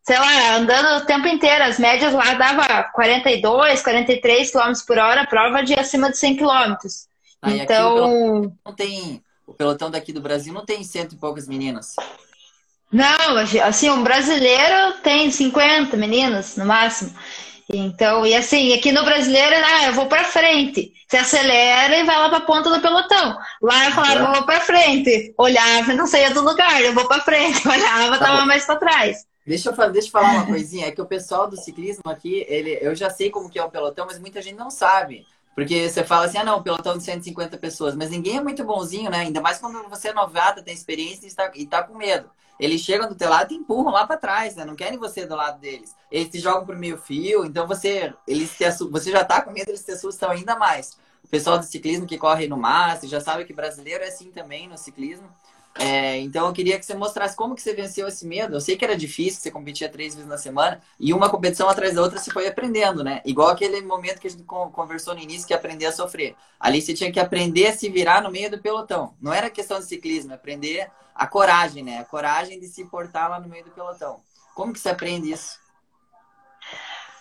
sei 0.02 0.18
lá, 0.18 0.56
andando 0.56 1.02
o 1.02 1.06
tempo 1.06 1.28
inteiro, 1.28 1.62
as 1.62 1.78
médias 1.78 2.12
lá 2.12 2.34
dava 2.34 2.82
42, 2.94 3.80
43 3.80 4.50
km 4.50 4.72
por 4.84 4.98
hora, 4.98 5.26
prova 5.26 5.62
de 5.62 5.74
acima 5.74 6.10
de 6.10 6.18
100 6.18 6.36
km. 6.36 6.74
Então. 7.46 8.52
não 8.64 8.74
tem. 8.74 9.22
O 9.46 9.52
pelotão 9.52 9.90
daqui 9.90 10.12
do 10.12 10.20
Brasil 10.20 10.52
não 10.52 10.64
tem 10.64 10.82
cento 10.82 11.14
e 11.14 11.18
poucas 11.18 11.46
meninas. 11.46 11.94
Não, 12.90 13.36
assim, 13.64 13.90
um 13.90 14.02
brasileiro 14.02 14.94
tem 15.02 15.30
50 15.30 15.96
meninas 15.96 16.56
no 16.56 16.64
máximo. 16.64 17.12
Então, 17.72 18.26
e 18.26 18.34
assim, 18.34 18.72
aqui 18.72 18.92
no 18.92 19.04
brasileiro, 19.04 19.56
ah, 19.64 19.86
eu 19.86 19.94
vou 19.94 20.06
para 20.06 20.24
frente. 20.24 20.92
Você 21.08 21.16
acelera 21.16 21.96
e 21.96 22.04
vai 22.04 22.18
lá 22.18 22.28
para 22.28 22.38
a 22.38 22.42
ponta 22.42 22.70
do 22.70 22.80
pelotão. 22.80 23.36
Lá 23.62 23.86
eu 23.86 23.92
falava, 23.92 24.20
eu 24.20 24.32
vou 24.32 24.42
para 24.44 24.60
frente. 24.60 25.34
Olhava, 25.38 25.94
não 25.94 26.06
saía 26.06 26.30
do 26.30 26.42
lugar, 26.42 26.80
eu 26.82 26.92
vou 26.92 27.06
para 27.06 27.22
frente. 27.22 27.66
Olhava, 27.68 28.18
tá 28.18 28.26
tava 28.26 28.40
bom. 28.40 28.46
mais 28.46 28.64
para 28.64 28.76
trás. 28.76 29.26
Deixa 29.46 29.70
eu, 29.70 29.90
deixa 29.90 30.08
eu 30.08 30.12
falar 30.12 30.32
uma 30.32 30.46
coisinha, 30.46 30.86
é 30.86 30.90
que 30.90 31.02
o 31.02 31.06
pessoal 31.06 31.48
do 31.48 31.56
ciclismo 31.56 32.02
aqui, 32.06 32.46
ele, 32.48 32.78
eu 32.80 32.94
já 32.94 33.10
sei 33.10 33.28
como 33.28 33.50
que 33.50 33.58
é 33.58 33.64
o 33.64 33.70
pelotão, 33.70 34.06
mas 34.06 34.18
muita 34.18 34.40
gente 34.40 34.56
não 34.56 34.70
sabe. 34.70 35.26
Porque 35.54 35.88
você 35.88 36.02
fala 36.02 36.26
assim, 36.26 36.38
ah 36.38 36.44
não, 36.44 36.62
pelotão 36.62 36.98
de 36.98 37.04
150 37.04 37.56
pessoas, 37.58 37.94
mas 37.94 38.10
ninguém 38.10 38.38
é 38.38 38.42
muito 38.42 38.64
bonzinho, 38.64 39.10
né? 39.10 39.18
Ainda 39.18 39.40
mais 39.40 39.58
quando 39.58 39.88
você 39.88 40.08
é 40.08 40.12
novata, 40.12 40.62
tem 40.62 40.74
experiência 40.74 41.26
e 41.26 41.28
está, 41.28 41.50
e 41.54 41.66
tá 41.66 41.82
com 41.82 41.96
medo. 41.96 42.28
Eles 42.58 42.80
chegam 42.80 43.08
do 43.08 43.14
teu 43.14 43.28
lado 43.28 43.52
e 43.52 43.56
empurram 43.56 43.90
lá 43.90 44.06
para 44.06 44.16
trás, 44.16 44.56
né? 44.56 44.64
Não 44.64 44.76
querem 44.76 44.98
você 44.98 45.26
do 45.26 45.34
lado 45.34 45.60
deles. 45.60 45.94
Eles 46.10 46.28
te 46.28 46.38
jogam 46.38 46.64
pro 46.64 46.76
meio 46.76 46.98
fio, 46.98 47.44
então 47.44 47.66
você, 47.66 48.12
eles 48.26 48.56
te 48.56 48.64
você 48.90 49.10
já 49.10 49.24
tá 49.24 49.42
com 49.42 49.50
medo, 49.52 49.70
eles 49.70 49.84
te 49.84 49.92
assustam 49.92 50.30
ainda 50.30 50.56
mais. 50.56 50.96
O 51.24 51.28
pessoal 51.28 51.58
do 51.58 51.64
ciclismo 51.64 52.06
que 52.06 52.18
corre 52.18 52.46
no 52.46 52.56
Master 52.56 53.08
já 53.08 53.20
sabe 53.20 53.44
que 53.44 53.52
brasileiro 53.52 54.04
é 54.04 54.08
assim 54.08 54.30
também 54.30 54.68
no 54.68 54.78
ciclismo. 54.78 55.28
É, 55.76 56.18
então 56.18 56.46
eu 56.46 56.52
queria 56.52 56.78
que 56.78 56.86
você 56.86 56.94
mostrasse 56.94 57.34
como 57.34 57.54
que 57.54 57.60
você 57.60 57.74
venceu 57.74 58.06
esse 58.06 58.24
medo. 58.26 58.54
Eu 58.54 58.60
sei 58.60 58.76
que 58.76 58.84
era 58.84 58.96
difícil, 58.96 59.40
você 59.40 59.50
competia 59.50 59.88
três 59.88 60.14
vezes 60.14 60.28
na 60.28 60.38
semana 60.38 60.80
e 61.00 61.12
uma 61.12 61.28
competição 61.28 61.68
atrás 61.68 61.94
da 61.94 62.02
outra 62.02 62.18
você 62.18 62.30
foi 62.30 62.46
aprendendo, 62.46 63.02
né? 63.02 63.20
Igual 63.24 63.48
aquele 63.48 63.80
momento 63.82 64.20
que 64.20 64.28
a 64.28 64.30
gente 64.30 64.44
conversou 64.44 65.14
no 65.14 65.20
início 65.20 65.46
que 65.46 65.52
é 65.52 65.56
aprender 65.56 65.86
a 65.86 65.92
sofrer. 65.92 66.36
Ali 66.60 66.80
você 66.80 66.94
tinha 66.94 67.10
que 67.10 67.18
aprender 67.18 67.66
a 67.66 67.72
se 67.72 67.88
virar 67.88 68.22
no 68.22 68.30
meio 68.30 68.50
do 68.50 68.58
pelotão. 68.58 69.14
Não 69.20 69.32
era 69.32 69.50
questão 69.50 69.80
de 69.80 69.86
ciclismo, 69.86 70.32
é 70.32 70.36
aprender 70.36 70.88
a 71.14 71.26
coragem, 71.26 71.82
né? 71.82 71.98
A 71.98 72.04
coragem 72.04 72.60
de 72.60 72.68
se 72.68 72.84
portar 72.84 73.28
lá 73.28 73.40
no 73.40 73.48
meio 73.48 73.64
do 73.64 73.70
pelotão. 73.72 74.20
Como 74.54 74.72
que 74.72 74.78
você 74.78 74.90
aprende 74.90 75.32
isso? 75.32 75.58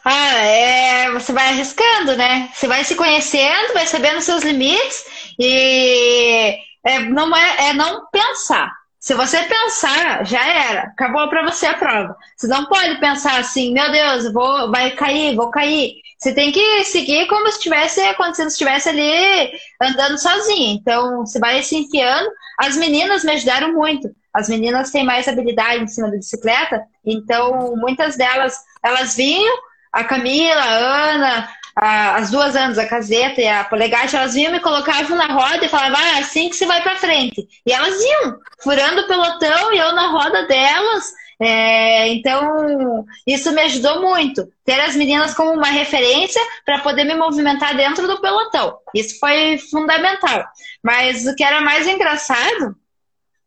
Ah, 0.05 0.35
é, 0.35 1.11
você 1.11 1.31
vai 1.31 1.47
arriscando, 1.49 2.15
né? 2.15 2.51
Você 2.53 2.67
vai 2.67 2.83
se 2.83 2.93
conhecendo, 2.93 3.73
vai 3.73 3.87
sabendo 3.87 4.21
seus 4.21 4.43
limites 4.43 5.05
e 5.39 6.57
é, 6.85 6.99
não 6.99 7.35
é, 7.35 7.69
é 7.69 7.73
não 7.73 8.07
pensar. 8.11 8.71
Se 8.99 9.13
você 9.15 9.43
pensar, 9.43 10.25
já 10.25 10.47
era, 10.47 10.83
acabou 10.83 11.27
para 11.27 11.43
você 11.43 11.65
a 11.65 11.73
prova. 11.73 12.15
Você 12.37 12.47
não 12.47 12.65
pode 12.65 12.99
pensar 13.01 13.37
assim, 13.37 13.73
meu 13.73 13.91
Deus, 13.91 14.31
vou, 14.31 14.71
vai 14.71 14.91
cair, 14.91 15.35
vou 15.35 15.51
cair. 15.51 15.95
Você 16.17 16.33
tem 16.33 16.53
que 16.53 16.85
seguir 16.85 17.27
como 17.27 17.47
se 17.49 17.57
estivesse 17.57 17.99
acontecendo, 17.99 18.47
se 18.47 18.53
estivesse 18.53 18.87
ali 18.87 19.51
andando 19.81 20.17
sozinho. 20.17 20.79
Então, 20.79 21.25
você 21.25 21.37
vai 21.37 21.61
se 21.63 21.75
enfiando. 21.75 22.29
As 22.57 22.77
meninas 22.77 23.25
me 23.25 23.33
ajudaram 23.33 23.73
muito. 23.73 24.09
As 24.33 24.49
meninas 24.49 24.89
têm 24.89 25.05
mais 25.05 25.27
habilidade 25.27 25.83
em 25.83 25.87
cima 25.87 26.09
da 26.09 26.17
bicicleta, 26.17 26.83
então 27.05 27.75
muitas 27.75 28.17
delas, 28.17 28.57
elas 28.81 29.15
vinham, 29.15 29.55
a 29.91 30.03
Camila, 30.03 30.59
a 30.59 31.11
Ana, 31.13 31.49
as 31.75 32.29
duas 32.29 32.55
anos, 32.55 32.77
a 32.77 32.85
caseta 32.85 33.41
e 33.41 33.47
a 33.47 33.63
polegate, 33.63 34.15
elas 34.15 34.33
vinham, 34.33 34.51
me 34.51 34.59
colocavam 34.59 35.17
na 35.17 35.27
roda 35.27 35.65
e 35.65 35.69
falavam, 35.69 35.97
ah, 35.99 36.17
é 36.17 36.19
assim 36.19 36.49
que 36.49 36.55
se 36.55 36.65
vai 36.65 36.81
para 36.81 36.97
frente. 36.97 37.47
E 37.65 37.71
elas 37.71 37.99
iam, 37.99 38.37
furando 38.61 39.01
o 39.01 39.07
pelotão 39.07 39.73
e 39.73 39.77
eu 39.77 39.93
na 39.93 40.07
roda 40.11 40.45
delas. 40.45 41.13
É, 41.41 42.09
então, 42.09 43.05
isso 43.25 43.51
me 43.51 43.61
ajudou 43.61 44.01
muito. 44.01 44.47
Ter 44.63 44.79
as 44.79 44.95
meninas 44.95 45.33
como 45.33 45.51
uma 45.51 45.67
referência 45.67 46.41
para 46.65 46.79
poder 46.79 47.03
me 47.05 47.15
movimentar 47.15 47.75
dentro 47.75 48.07
do 48.07 48.21
pelotão. 48.21 48.77
Isso 48.93 49.19
foi 49.19 49.57
fundamental. 49.57 50.45
Mas 50.81 51.25
o 51.25 51.35
que 51.35 51.43
era 51.43 51.59
mais 51.59 51.87
engraçado 51.87 52.75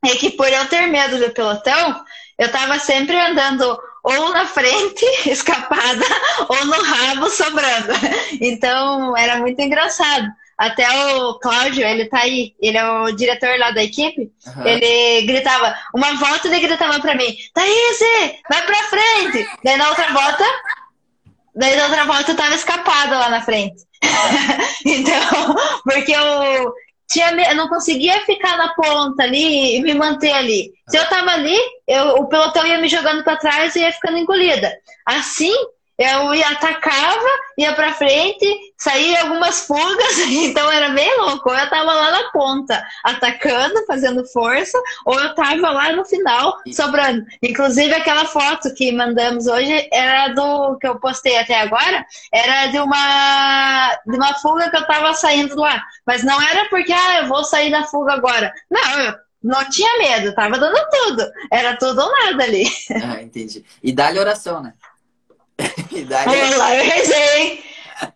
é 0.05 0.17
que 0.17 0.31
por 0.31 0.49
eu 0.49 0.67
ter 0.67 0.87
medo 0.89 1.19
do 1.19 1.31
pelotão, 1.33 2.05
eu 2.39 2.47
estava 2.47 2.79
sempre 2.79 3.17
andando 3.19 3.79
ou 4.07 4.33
na 4.33 4.47
frente, 4.47 5.05
escapada, 5.29 6.05
ou 6.49 6.65
no 6.65 6.81
rabo, 6.81 7.29
sobrando. 7.29 7.93
Então, 8.41 9.17
era 9.17 9.39
muito 9.39 9.61
engraçado. 9.61 10.29
Até 10.57 10.89
o 11.17 11.35
Cláudio, 11.35 11.85
ele 11.85 12.07
tá 12.07 12.21
aí, 12.21 12.55
ele 12.61 12.79
é 12.79 12.89
o 12.89 13.11
diretor 13.11 13.59
lá 13.59 13.73
da 13.73 13.83
equipe, 13.83 14.31
uhum. 14.47 14.67
ele 14.67 15.27
gritava, 15.27 15.77
uma 15.95 16.15
volta 16.15 16.49
ele 16.49 16.61
gritava 16.61 16.99
pra 16.99 17.15
mim, 17.15 17.37
Thaís, 17.53 17.99
vai 18.49 18.63
pra 18.65 18.83
frente! 18.85 19.47
Daí 19.63 19.77
na 19.77 19.91
outra 19.91 20.11
volta, 20.13 20.45
daí 21.55 21.77
na 21.77 21.85
outra 21.85 22.05
volta 22.07 22.31
eu 22.31 22.37
tava 22.37 22.55
escapada 22.55 23.19
lá 23.19 23.29
na 23.29 23.43
frente. 23.43 23.85
então, 24.87 25.55
porque 25.85 26.13
eu, 26.13 26.73
tinha, 27.09 27.31
eu 27.51 27.55
não 27.55 27.69
conseguia 27.69 28.21
ficar 28.25 28.57
na 28.57 28.75
ponta 28.75 29.23
ali 29.23 29.77
e 29.77 29.83
me 29.83 29.95
manter 29.95 30.33
ali. 30.33 30.73
Se 30.89 30.97
eu 30.97 31.09
tava 31.09 31.31
ali, 31.31 31.57
eu, 31.87 32.17
o 32.17 32.27
pelotão 32.27 32.67
ia 32.67 32.79
me 32.79 32.89
jogando 32.89 33.23
para 33.23 33.37
trás 33.37 33.75
e 33.77 33.81
ia 33.81 33.93
ficando 33.93 34.19
engolida. 34.19 34.73
Assim, 35.05 35.55
eu 35.99 36.35
ia 36.35 36.49
atacava, 36.51 37.27
ia 37.57 37.73
para 37.75 37.95
frente, 37.95 38.47
saía 38.77 39.23
algumas 39.23 39.67
fugas, 39.67 40.19
então 40.29 40.71
era 40.71 40.91
bem 40.91 41.19
louco. 41.19 41.49
Ou 41.49 41.57
eu 41.57 41.71
tava 41.71 41.93
lá 41.93 42.11
na 42.11 42.31
ponta, 42.31 42.87
atacando, 43.03 43.85
fazendo 43.87 44.25
força, 44.27 44.79
ou 45.05 45.19
eu 45.19 45.35
tava 45.35 45.71
lá 45.71 45.93
no 45.93 46.05
final, 46.05 46.59
sobrando. 46.73 47.25
Inclusive 47.43 47.95
aquela 47.95 48.27
foto 48.27 48.73
que 48.75 48.93
mandamos 48.93 49.47
hoje 49.47 49.89
era 49.93 50.29
do 50.29 50.77
que 50.79 50.87
eu 50.87 51.01
postei 51.01 51.39
até 51.39 51.61
agora, 51.61 52.05
era 52.33 52.67
de 52.67 52.79
uma 52.79 53.99
de 54.07 54.17
uma 54.17 54.35
fuga 54.35 54.71
que 54.71 54.77
eu 54.77 54.87
tava 54.87 55.15
saindo 55.15 55.57
lá, 55.57 55.83
mas 56.07 56.23
não 56.23 56.41
era 56.41 56.69
porque 56.69 56.93
ah, 56.93 57.23
eu 57.23 57.29
vou 57.29 57.45
sair 57.45 57.71
da 57.71 57.85
fuga 57.85 58.13
agora. 58.13 58.53
Não, 58.71 59.01
eu 59.01 59.15
não 59.43 59.69
tinha 59.71 59.99
medo, 59.99 60.35
tava 60.35 60.59
dando 60.59 60.79
tudo. 60.91 61.25
Era 61.51 61.77
tudo 61.77 62.01
ou 62.03 62.11
nada 62.11 62.45
ali. 62.45 62.67
Ah, 63.07 63.23
entendi. 63.23 63.65
E 63.83 63.93
dá-lhe 63.93 64.19
oração, 64.19 64.61
né? 64.61 64.73
Vamos 66.05 66.57
lá, 66.57 66.75
eu 66.75 66.85
rezei. 66.85 67.65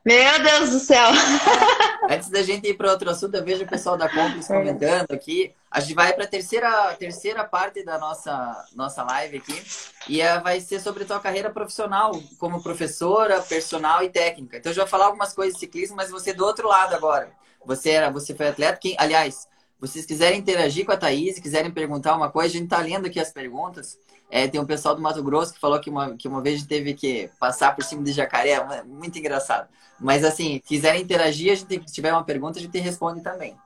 Meu 0.04 0.42
Deus 0.42 0.70
do 0.70 0.78
céu. 0.78 1.08
Antes 2.10 2.28
da 2.28 2.42
gente 2.42 2.68
ir 2.68 2.74
para 2.74 2.90
outro 2.90 3.08
assunto, 3.08 3.34
eu 3.34 3.44
vejo 3.44 3.64
o 3.64 3.68
pessoal 3.68 3.96
da 3.96 4.08
Complex 4.08 4.46
comentando 4.46 5.10
aqui. 5.12 5.54
A 5.70 5.80
gente 5.80 5.94
vai 5.94 6.12
para 6.12 6.24
a 6.24 6.28
terceira, 6.28 6.94
terceira 6.98 7.44
parte 7.44 7.82
da 7.84 7.98
nossa, 7.98 8.66
nossa 8.74 9.02
live 9.04 9.38
aqui. 9.38 9.62
E 10.08 10.20
é, 10.20 10.38
vai 10.40 10.60
ser 10.60 10.80
sobre 10.80 11.04
a 11.04 11.06
tua 11.06 11.20
carreira 11.20 11.50
profissional, 11.50 12.12
como 12.38 12.62
professora, 12.62 13.40
personal 13.40 14.02
e 14.02 14.10
técnica. 14.10 14.58
Então, 14.58 14.70
eu 14.70 14.76
já 14.76 14.82
vou 14.82 14.90
falar 14.90 15.06
algumas 15.06 15.32
coisas 15.32 15.54
de 15.54 15.60
ciclismo, 15.60 15.96
mas 15.96 16.10
você 16.10 16.34
do 16.34 16.44
outro 16.44 16.68
lado 16.68 16.94
agora. 16.94 17.30
Você, 17.64 17.90
era, 17.90 18.10
você 18.10 18.34
foi 18.34 18.48
atleta. 18.48 18.78
Quem, 18.78 18.96
aliás, 18.98 19.48
vocês 19.78 20.04
quiserem 20.04 20.38
interagir 20.38 20.84
com 20.84 20.92
a 20.92 20.96
Thaís, 20.96 21.38
quiserem 21.38 21.70
perguntar 21.70 22.14
uma 22.14 22.30
coisa, 22.30 22.48
a 22.48 22.52
gente 22.52 22.64
está 22.64 22.78
lendo 22.78 23.06
aqui 23.06 23.18
as 23.18 23.32
perguntas. 23.32 23.98
É, 24.30 24.46
tem 24.46 24.60
um 24.60 24.66
pessoal 24.66 24.94
do 24.94 25.02
Mato 25.02 25.22
Grosso 25.22 25.52
que 25.52 25.60
falou 25.60 25.80
que 25.80 25.90
uma, 25.90 26.16
que 26.16 26.28
uma 26.28 26.40
vez 26.40 26.64
teve 26.64 26.94
que 26.94 27.28
passar 27.38 27.74
por 27.74 27.84
cima 27.84 28.02
de 28.02 28.12
jacaré, 28.12 28.84
muito 28.84 29.18
engraçado. 29.18 29.68
Mas 29.98 30.24
assim, 30.24 30.60
quiserem 30.64 31.02
interagir, 31.02 31.52
a 31.52 31.54
gente, 31.56 31.82
se 31.86 31.94
tiver 31.94 32.12
uma 32.12 32.24
pergunta, 32.24 32.58
a 32.58 32.62
gente 32.62 32.78
responde 32.78 33.22
também. 33.22 33.56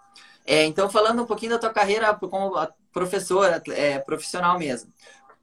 É, 0.47 0.65
então, 0.65 0.91
falando 0.91 1.23
um 1.23 1.27
pouquinho 1.27 1.53
da 1.53 1.59
tua 1.59 1.71
carreira 1.71 2.15
como 2.15 2.55
professora, 2.93 3.63
é, 3.69 3.99
profissional 3.99 4.59
mesmo. 4.59 4.91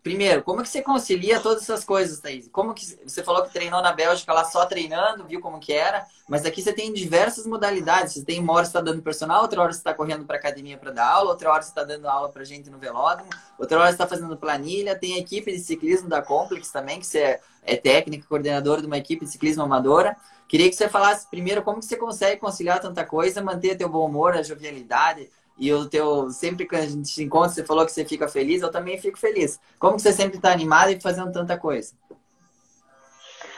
Primeiro, 0.03 0.41
como 0.41 0.63
que 0.63 0.69
você 0.69 0.81
concilia 0.81 1.39
todas 1.39 1.61
essas 1.61 1.83
coisas, 1.83 2.19
Thaís? 2.19 2.49
Como 2.51 2.73
que 2.73 2.83
você 3.05 3.23
falou 3.23 3.43
que 3.43 3.53
treinou 3.53 3.83
na 3.83 3.93
Bélgica 3.93 4.33
lá 4.33 4.43
só 4.43 4.65
treinando, 4.65 5.25
viu 5.25 5.39
como 5.39 5.59
que 5.59 5.71
era, 5.71 6.03
mas 6.27 6.43
aqui 6.43 6.59
você 6.59 6.73
tem 6.73 6.91
diversas 6.91 7.45
modalidades. 7.45 8.13
Você 8.13 8.25
tem 8.25 8.39
uma 8.39 8.53
hora 8.53 8.65
você 8.65 8.69
está 8.69 8.81
dando 8.81 8.99
personal, 9.03 9.43
outra 9.43 9.61
hora 9.61 9.71
você 9.71 9.77
está 9.77 9.93
correndo 9.93 10.25
para 10.25 10.37
academia 10.37 10.75
para 10.75 10.91
dar 10.91 11.07
aula, 11.07 11.29
outra 11.29 11.51
hora 11.51 11.61
você 11.61 11.69
está 11.69 11.83
dando 11.83 12.07
aula 12.07 12.29
para 12.29 12.43
gente 12.43 12.67
no 12.67 12.79
velódromo, 12.79 13.29
outra 13.59 13.77
hora 13.77 13.87
você 13.89 13.93
está 13.93 14.07
fazendo 14.07 14.35
planilha. 14.35 14.97
Tem 14.97 15.13
a 15.13 15.19
equipe 15.19 15.51
de 15.51 15.59
ciclismo 15.59 16.09
da 16.09 16.19
Complex 16.19 16.71
também, 16.71 16.99
que 16.99 17.05
você 17.05 17.19
é, 17.19 17.41
é 17.63 17.75
técnica, 17.75 18.25
coordenadora 18.27 18.81
de 18.81 18.87
uma 18.87 18.97
equipe 18.97 19.23
de 19.23 19.31
ciclismo 19.31 19.61
amadora. 19.61 20.17
Queria 20.47 20.67
que 20.67 20.75
você 20.75 20.89
falasse 20.89 21.29
primeiro 21.29 21.61
como 21.61 21.79
que 21.79 21.85
você 21.85 21.95
consegue 21.95 22.41
conciliar 22.41 22.79
tanta 22.79 23.05
coisa, 23.05 23.41
manter 23.41 23.77
teu 23.77 23.87
bom 23.87 24.05
humor, 24.05 24.33
a 24.33 24.41
jovialidade, 24.41 25.29
e 25.61 25.71
o 25.71 25.87
teu, 25.87 26.31
sempre 26.31 26.65
que 26.65 26.75
a 26.75 26.81
gente 26.81 27.07
se 27.07 27.23
encontra, 27.23 27.51
você 27.51 27.63
falou 27.63 27.85
que 27.85 27.91
você 27.91 28.03
fica 28.03 28.27
feliz, 28.27 28.63
eu 28.63 28.71
também 28.71 28.99
fico 28.99 29.19
feliz. 29.19 29.59
Como 29.77 29.95
que 29.95 30.01
você 30.01 30.11
sempre 30.11 30.37
está 30.37 30.51
animada 30.51 30.91
e 30.91 30.99
fazendo 30.99 31.31
tanta 31.31 31.55
coisa? 31.55 31.93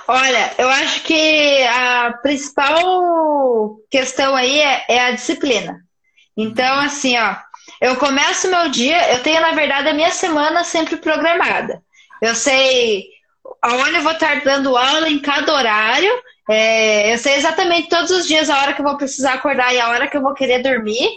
Olha, 0.05 0.53
eu 0.57 0.67
acho 0.67 1.01
que 1.03 1.63
a 1.63 2.11
principal 2.21 3.77
questão 3.89 4.35
aí 4.35 4.59
é, 4.59 4.85
é 4.89 4.99
a 5.05 5.11
disciplina. 5.11 5.79
Então, 6.35 6.81
assim, 6.81 7.17
ó, 7.17 7.37
eu 7.79 7.95
começo 7.95 8.49
meu 8.49 8.67
dia, 8.69 9.13
eu 9.13 9.23
tenho, 9.23 9.39
na 9.39 9.51
verdade, 9.51 9.87
a 9.87 9.93
minha 9.93 10.11
semana 10.11 10.65
sempre 10.65 10.97
programada. 10.97 11.81
Eu 12.21 12.35
sei 12.35 13.05
aonde 13.61 13.95
eu 13.95 14.01
vou 14.01 14.11
estar 14.11 14.43
dando 14.43 14.75
aula 14.75 15.07
em 15.07 15.19
cada 15.19 15.53
horário, 15.53 16.11
é, 16.49 17.13
eu 17.13 17.17
sei 17.17 17.35
exatamente 17.35 17.89
todos 17.89 18.11
os 18.11 18.27
dias 18.27 18.49
a 18.49 18.59
hora 18.59 18.73
que 18.73 18.81
eu 18.81 18.85
vou 18.85 18.97
precisar 18.97 19.33
acordar 19.33 19.73
e 19.73 19.79
a 19.79 19.89
hora 19.89 20.07
que 20.07 20.17
eu 20.17 20.21
vou 20.21 20.33
querer 20.33 20.61
dormir. 20.61 21.09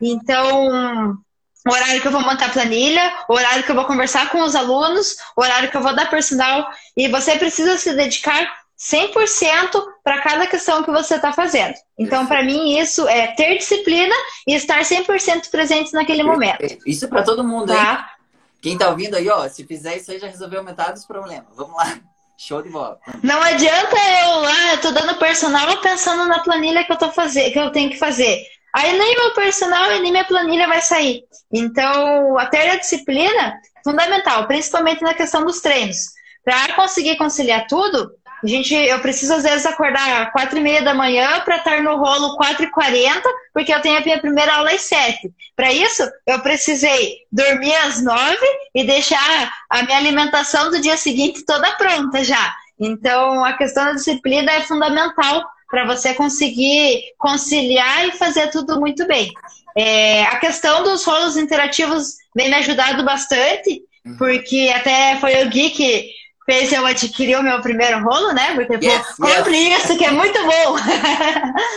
Então, 0.00 1.18
o 1.66 1.72
horário 1.72 2.00
que 2.00 2.08
eu 2.08 2.12
vou 2.12 2.22
montar 2.22 2.46
a 2.46 2.50
planilha, 2.50 3.12
o 3.28 3.34
horário 3.34 3.62
que 3.62 3.70
eu 3.70 3.74
vou 3.74 3.84
conversar 3.84 4.30
com 4.30 4.40
os 4.42 4.54
alunos, 4.54 5.16
o 5.36 5.42
horário 5.42 5.70
que 5.70 5.76
eu 5.76 5.82
vou 5.82 5.94
dar 5.94 6.08
personal. 6.08 6.66
E 6.96 7.08
você 7.08 7.36
precisa 7.36 7.76
se 7.76 7.94
dedicar 7.94 8.50
100% 8.78 9.84
para 10.02 10.22
cada 10.22 10.46
questão 10.46 10.82
que 10.82 10.90
você 10.90 11.16
está 11.16 11.32
fazendo. 11.32 11.74
Então, 11.98 12.26
para 12.26 12.42
mim, 12.42 12.78
isso 12.78 13.06
é 13.06 13.26
ter 13.34 13.58
disciplina 13.58 14.14
e 14.46 14.54
estar 14.54 14.80
100% 14.80 15.50
presente 15.50 15.92
naquele 15.92 16.22
momento. 16.22 16.78
Isso 16.86 17.06
para 17.06 17.22
todo 17.22 17.44
mundo, 17.44 17.66
tá? 17.66 17.92
hein? 17.92 18.20
Quem 18.62 18.72
está 18.74 18.88
ouvindo 18.88 19.16
aí, 19.16 19.28
ó, 19.28 19.46
se 19.48 19.64
fizer 19.64 19.96
isso 19.96 20.10
aí 20.10 20.18
já 20.18 20.28
resolveu 20.28 20.62
metade 20.62 20.94
dos 20.94 21.04
problemas. 21.04 21.54
Vamos 21.54 21.76
lá. 21.76 21.98
Show 22.42 22.62
de 22.62 22.70
bola. 22.70 22.98
Não 23.22 23.42
adianta 23.42 23.96
eu 24.22 24.40
lá, 24.40 24.72
eu 24.72 24.80
tô 24.80 24.90
dando 24.92 25.18
personal 25.18 25.76
pensando 25.82 26.24
na 26.24 26.38
planilha 26.38 26.82
que 26.84 26.90
eu 26.90 26.96
tô 26.96 27.12
fazendo, 27.12 27.52
que 27.52 27.58
eu 27.58 27.70
tenho 27.70 27.90
que 27.90 27.98
fazer. 27.98 28.42
Aí 28.74 28.98
nem 28.98 29.14
meu 29.14 29.34
personal 29.34 29.92
e 29.92 30.00
nem 30.00 30.10
minha 30.10 30.24
planilha 30.24 30.66
vai 30.66 30.80
sair. 30.80 31.22
Então, 31.52 32.38
a 32.38 32.46
ter 32.46 32.70
a 32.70 32.76
disciplina 32.76 33.60
fundamental, 33.84 34.46
principalmente 34.46 35.02
na 35.02 35.12
questão 35.12 35.44
dos 35.44 35.60
treinos. 35.60 35.98
Para 36.42 36.72
conseguir 36.76 37.18
conciliar 37.18 37.66
tudo, 37.66 38.10
a 38.42 38.46
gente, 38.46 38.74
eu 38.74 38.98
preciso 39.00 39.34
às 39.34 39.42
vezes 39.42 39.66
acordar 39.66 40.32
quatro 40.32 40.58
e 40.58 40.62
meia 40.62 40.82
da 40.82 40.94
manhã 40.94 41.40
para 41.40 41.56
estar 41.56 41.82
no 41.82 41.96
rolo 41.96 42.36
quatro 42.36 42.64
e 42.64 42.70
quarenta, 42.70 43.28
porque 43.52 43.72
eu 43.72 43.80
tenho 43.80 43.98
a 43.98 44.00
minha 44.00 44.20
primeira 44.20 44.54
aula 44.54 44.70
às 44.70 44.82
sete. 44.82 45.30
Para 45.54 45.72
isso, 45.72 46.02
eu 46.26 46.40
precisei 46.40 47.18
dormir 47.30 47.74
às 47.76 48.02
nove 48.02 48.46
e 48.74 48.84
deixar 48.84 49.52
a 49.68 49.82
minha 49.82 49.98
alimentação 49.98 50.70
do 50.70 50.80
dia 50.80 50.96
seguinte 50.96 51.44
toda 51.44 51.72
pronta 51.72 52.24
já. 52.24 52.54
Então, 52.78 53.44
a 53.44 53.52
questão 53.52 53.84
da 53.84 53.92
disciplina 53.92 54.50
é 54.52 54.62
fundamental 54.62 55.44
para 55.70 55.84
você 55.84 56.14
conseguir 56.14 57.02
conciliar 57.18 58.08
e 58.08 58.12
fazer 58.12 58.48
tudo 58.50 58.80
muito 58.80 59.06
bem. 59.06 59.30
É, 59.76 60.22
a 60.24 60.36
questão 60.36 60.82
dos 60.82 61.04
rolos 61.04 61.36
interativos 61.36 62.16
vem 62.34 62.48
me 62.48 62.56
ajudado 62.56 63.04
bastante, 63.04 63.82
uhum. 64.04 64.16
porque 64.16 64.72
até 64.74 65.16
foi 65.20 65.44
o 65.44 65.48
Gui 65.48 65.70
que 65.70 66.10
fez 66.50 66.72
eu 66.72 66.84
adquirir 66.84 67.38
o 67.38 67.44
meu 67.44 67.60
primeiro 67.60 68.02
rolo, 68.02 68.32
né? 68.32 68.56
Porque, 68.56 68.84
yes, 68.84 69.06
pô, 69.16 69.24
compre 69.24 69.56
yes. 69.56 69.84
isso 69.84 69.96
que 69.96 70.04
é 70.04 70.10
muito 70.10 70.36
bom. 70.42 70.76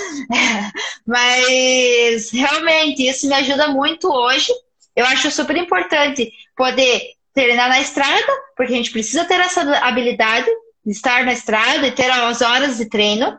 Mas, 1.06 2.32
realmente, 2.32 3.08
isso 3.08 3.28
me 3.28 3.36
ajuda 3.36 3.68
muito 3.68 4.12
hoje. 4.12 4.52
Eu 4.96 5.06
acho 5.06 5.30
super 5.30 5.56
importante 5.58 6.32
poder 6.58 7.04
treinar 7.36 7.70
na 7.70 7.82
estrada, 7.82 8.26
porque 8.58 8.74
a 8.74 8.76
gente 8.76 8.90
precisa 8.90 9.26
ter 9.26 9.40
essa 9.40 9.62
habilidade 9.78 10.50
de 10.84 10.92
estar 10.92 11.24
na 11.24 11.34
estrada 11.34 11.86
e 11.86 11.92
ter 11.92 12.10
as 12.10 12.42
horas 12.42 12.78
de 12.78 12.90
treino. 12.90 13.38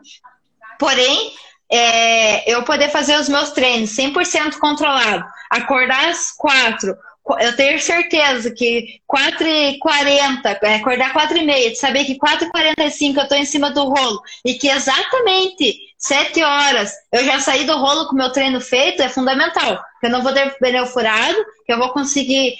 Porém, 0.79 1.33
é, 1.69 2.49
eu 2.49 2.63
poder 2.63 2.89
fazer 2.91 3.19
os 3.19 3.27
meus 3.27 3.51
treinos 3.51 3.89
100% 3.89 4.57
controlado, 4.57 5.25
acordar 5.49 6.07
às 6.07 6.31
quatro, 6.31 6.95
eu 7.39 7.55
tenho 7.55 7.79
certeza 7.79 8.51
que 8.51 8.99
4h40, 9.11 10.59
é, 10.61 10.75
acordar 10.75 11.13
4h30, 11.13 11.75
saber 11.75 12.05
que 12.05 12.19
4h45 12.19 13.17
eu 13.17 13.23
estou 13.23 13.37
em 13.37 13.45
cima 13.45 13.71
do 13.71 13.85
rolo 13.85 14.21
e 14.45 14.53
que 14.53 14.67
exatamente 14.67 15.75
7 15.97 16.43
horas 16.43 16.93
eu 17.11 17.23
já 17.25 17.39
saí 17.39 17.63
do 17.63 17.77
rolo 17.77 18.07
com 18.07 18.15
meu 18.15 18.31
treino 18.31 18.61
feito 18.61 19.01
é 19.01 19.09
fundamental. 19.09 19.83
Eu 20.03 20.11
não 20.11 20.21
vou 20.21 20.31
ter 20.31 20.55
pneu 20.59 20.85
furado, 20.85 21.35
que 21.65 21.73
eu 21.73 21.79
vou 21.79 21.89
conseguir 21.89 22.55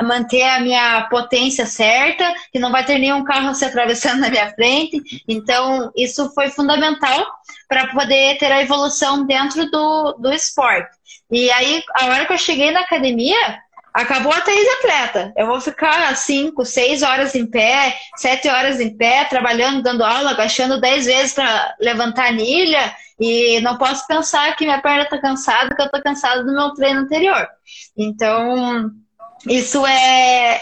manter 0.00 0.42
a 0.42 0.60
minha 0.60 1.08
potência 1.10 1.66
certa, 1.66 2.32
que 2.52 2.58
não 2.60 2.70
vai 2.70 2.84
ter 2.84 2.98
nenhum 2.98 3.24
carro 3.24 3.52
se 3.52 3.64
atravessando 3.64 4.20
na 4.22 4.30
minha 4.30 4.54
frente. 4.54 5.02
Então, 5.26 5.90
isso 5.96 6.32
foi 6.34 6.50
fundamental 6.50 7.26
para 7.68 7.88
poder 7.88 8.38
ter 8.38 8.52
a 8.52 8.62
evolução 8.62 9.26
dentro 9.26 9.68
do, 9.68 10.12
do 10.20 10.32
esporte. 10.32 10.96
E 11.30 11.50
aí, 11.50 11.82
a 11.96 12.06
hora 12.06 12.26
que 12.26 12.32
eu 12.32 12.38
cheguei 12.38 12.70
na 12.70 12.80
academia, 12.80 13.58
Acabou 13.98 14.32
a 14.32 14.40
Thaís 14.40 14.64
atleta. 14.78 15.32
Eu 15.36 15.48
vou 15.48 15.60
ficar 15.60 16.14
5, 16.14 16.64
6 16.64 17.02
horas 17.02 17.34
em 17.34 17.44
pé, 17.44 17.98
7 18.14 18.48
horas 18.48 18.78
em 18.78 18.96
pé, 18.96 19.24
trabalhando, 19.24 19.82
dando 19.82 20.04
aula, 20.04 20.30
agachando 20.30 20.80
10 20.80 21.04
vezes 21.04 21.32
para 21.34 21.74
levantar 21.80 22.26
a 22.26 22.28
anilha. 22.28 22.94
E 23.18 23.60
não 23.60 23.76
posso 23.76 24.06
pensar 24.06 24.54
que 24.54 24.64
minha 24.64 24.80
perna 24.80 25.02
está 25.02 25.18
cansada, 25.18 25.74
que 25.74 25.82
eu 25.82 25.86
estou 25.86 26.00
cansada 26.00 26.44
do 26.44 26.52
meu 26.52 26.70
treino 26.74 27.00
anterior. 27.00 27.48
Então, 27.96 28.88
isso 29.48 29.84
é, 29.84 30.60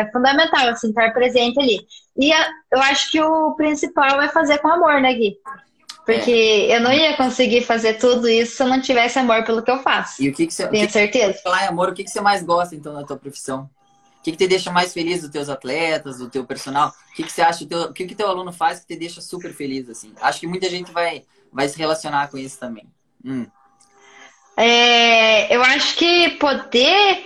é 0.00 0.10
fundamental, 0.10 0.68
assim, 0.68 0.88
estar 0.88 1.12
presente 1.12 1.60
ali. 1.60 1.80
E 2.16 2.30
eu 2.30 2.80
acho 2.80 3.10
que 3.10 3.20
o 3.20 3.54
principal 3.56 4.22
é 4.22 4.28
fazer 4.28 4.56
com 4.60 4.68
amor, 4.68 5.02
né, 5.02 5.12
Gui? 5.12 5.36
Porque 6.08 6.30
é. 6.30 6.74
eu 6.74 6.80
não 6.80 6.90
ia 6.90 7.14
conseguir 7.18 7.66
fazer 7.66 7.98
tudo 7.98 8.26
isso 8.26 8.56
se 8.56 8.62
eu 8.62 8.66
não 8.66 8.80
tivesse 8.80 9.18
amor 9.18 9.44
pelo 9.44 9.62
que 9.62 9.70
eu 9.70 9.82
faço. 9.82 10.22
E 10.22 10.30
o 10.30 10.32
que, 10.32 10.46
que 10.46 10.54
você. 10.54 10.66
Tenho 10.66 10.86
que 10.86 10.92
certeza. 10.94 11.34
Que, 11.34 11.42
falar 11.42 11.64
em 11.64 11.68
amor, 11.68 11.90
o 11.90 11.92
que, 11.92 12.02
que 12.02 12.08
você 12.08 12.18
mais 12.22 12.42
gosta, 12.42 12.74
então, 12.74 12.94
da 12.94 13.04
tua 13.04 13.18
profissão? 13.18 13.68
O 14.18 14.22
que, 14.22 14.30
que 14.32 14.38
te 14.38 14.46
deixa 14.46 14.72
mais 14.72 14.94
feliz 14.94 15.20
dos 15.20 15.30
teus 15.30 15.50
atletas, 15.50 16.16
do 16.16 16.30
teu 16.30 16.46
personal? 16.46 16.88
O 16.88 17.14
que, 17.14 17.24
que 17.24 17.30
você 17.30 17.42
acha, 17.42 17.62
o, 17.62 17.66
teu, 17.66 17.82
o 17.82 17.92
que, 17.92 18.06
que 18.06 18.14
teu 18.14 18.26
aluno 18.26 18.50
faz 18.54 18.80
que 18.80 18.86
te 18.86 18.96
deixa 18.96 19.20
super 19.20 19.52
feliz, 19.52 19.86
assim? 19.90 20.14
Acho 20.18 20.40
que 20.40 20.46
muita 20.46 20.70
gente 20.70 20.90
vai, 20.92 21.24
vai 21.52 21.68
se 21.68 21.76
relacionar 21.78 22.28
com 22.28 22.38
isso 22.38 22.58
também. 22.58 22.86
Hum. 23.22 23.46
É, 24.56 25.54
eu 25.54 25.62
acho 25.62 25.94
que 25.94 26.30
poder 26.38 27.22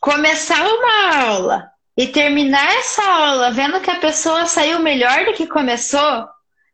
começar 0.00 0.66
uma 0.66 1.28
aula 1.28 1.70
e 1.96 2.08
terminar 2.08 2.74
essa 2.74 3.04
aula 3.04 3.52
vendo 3.52 3.80
que 3.80 3.90
a 3.90 4.00
pessoa 4.00 4.46
saiu 4.46 4.80
melhor 4.80 5.26
do 5.26 5.32
que 5.32 5.46
começou, 5.46 6.28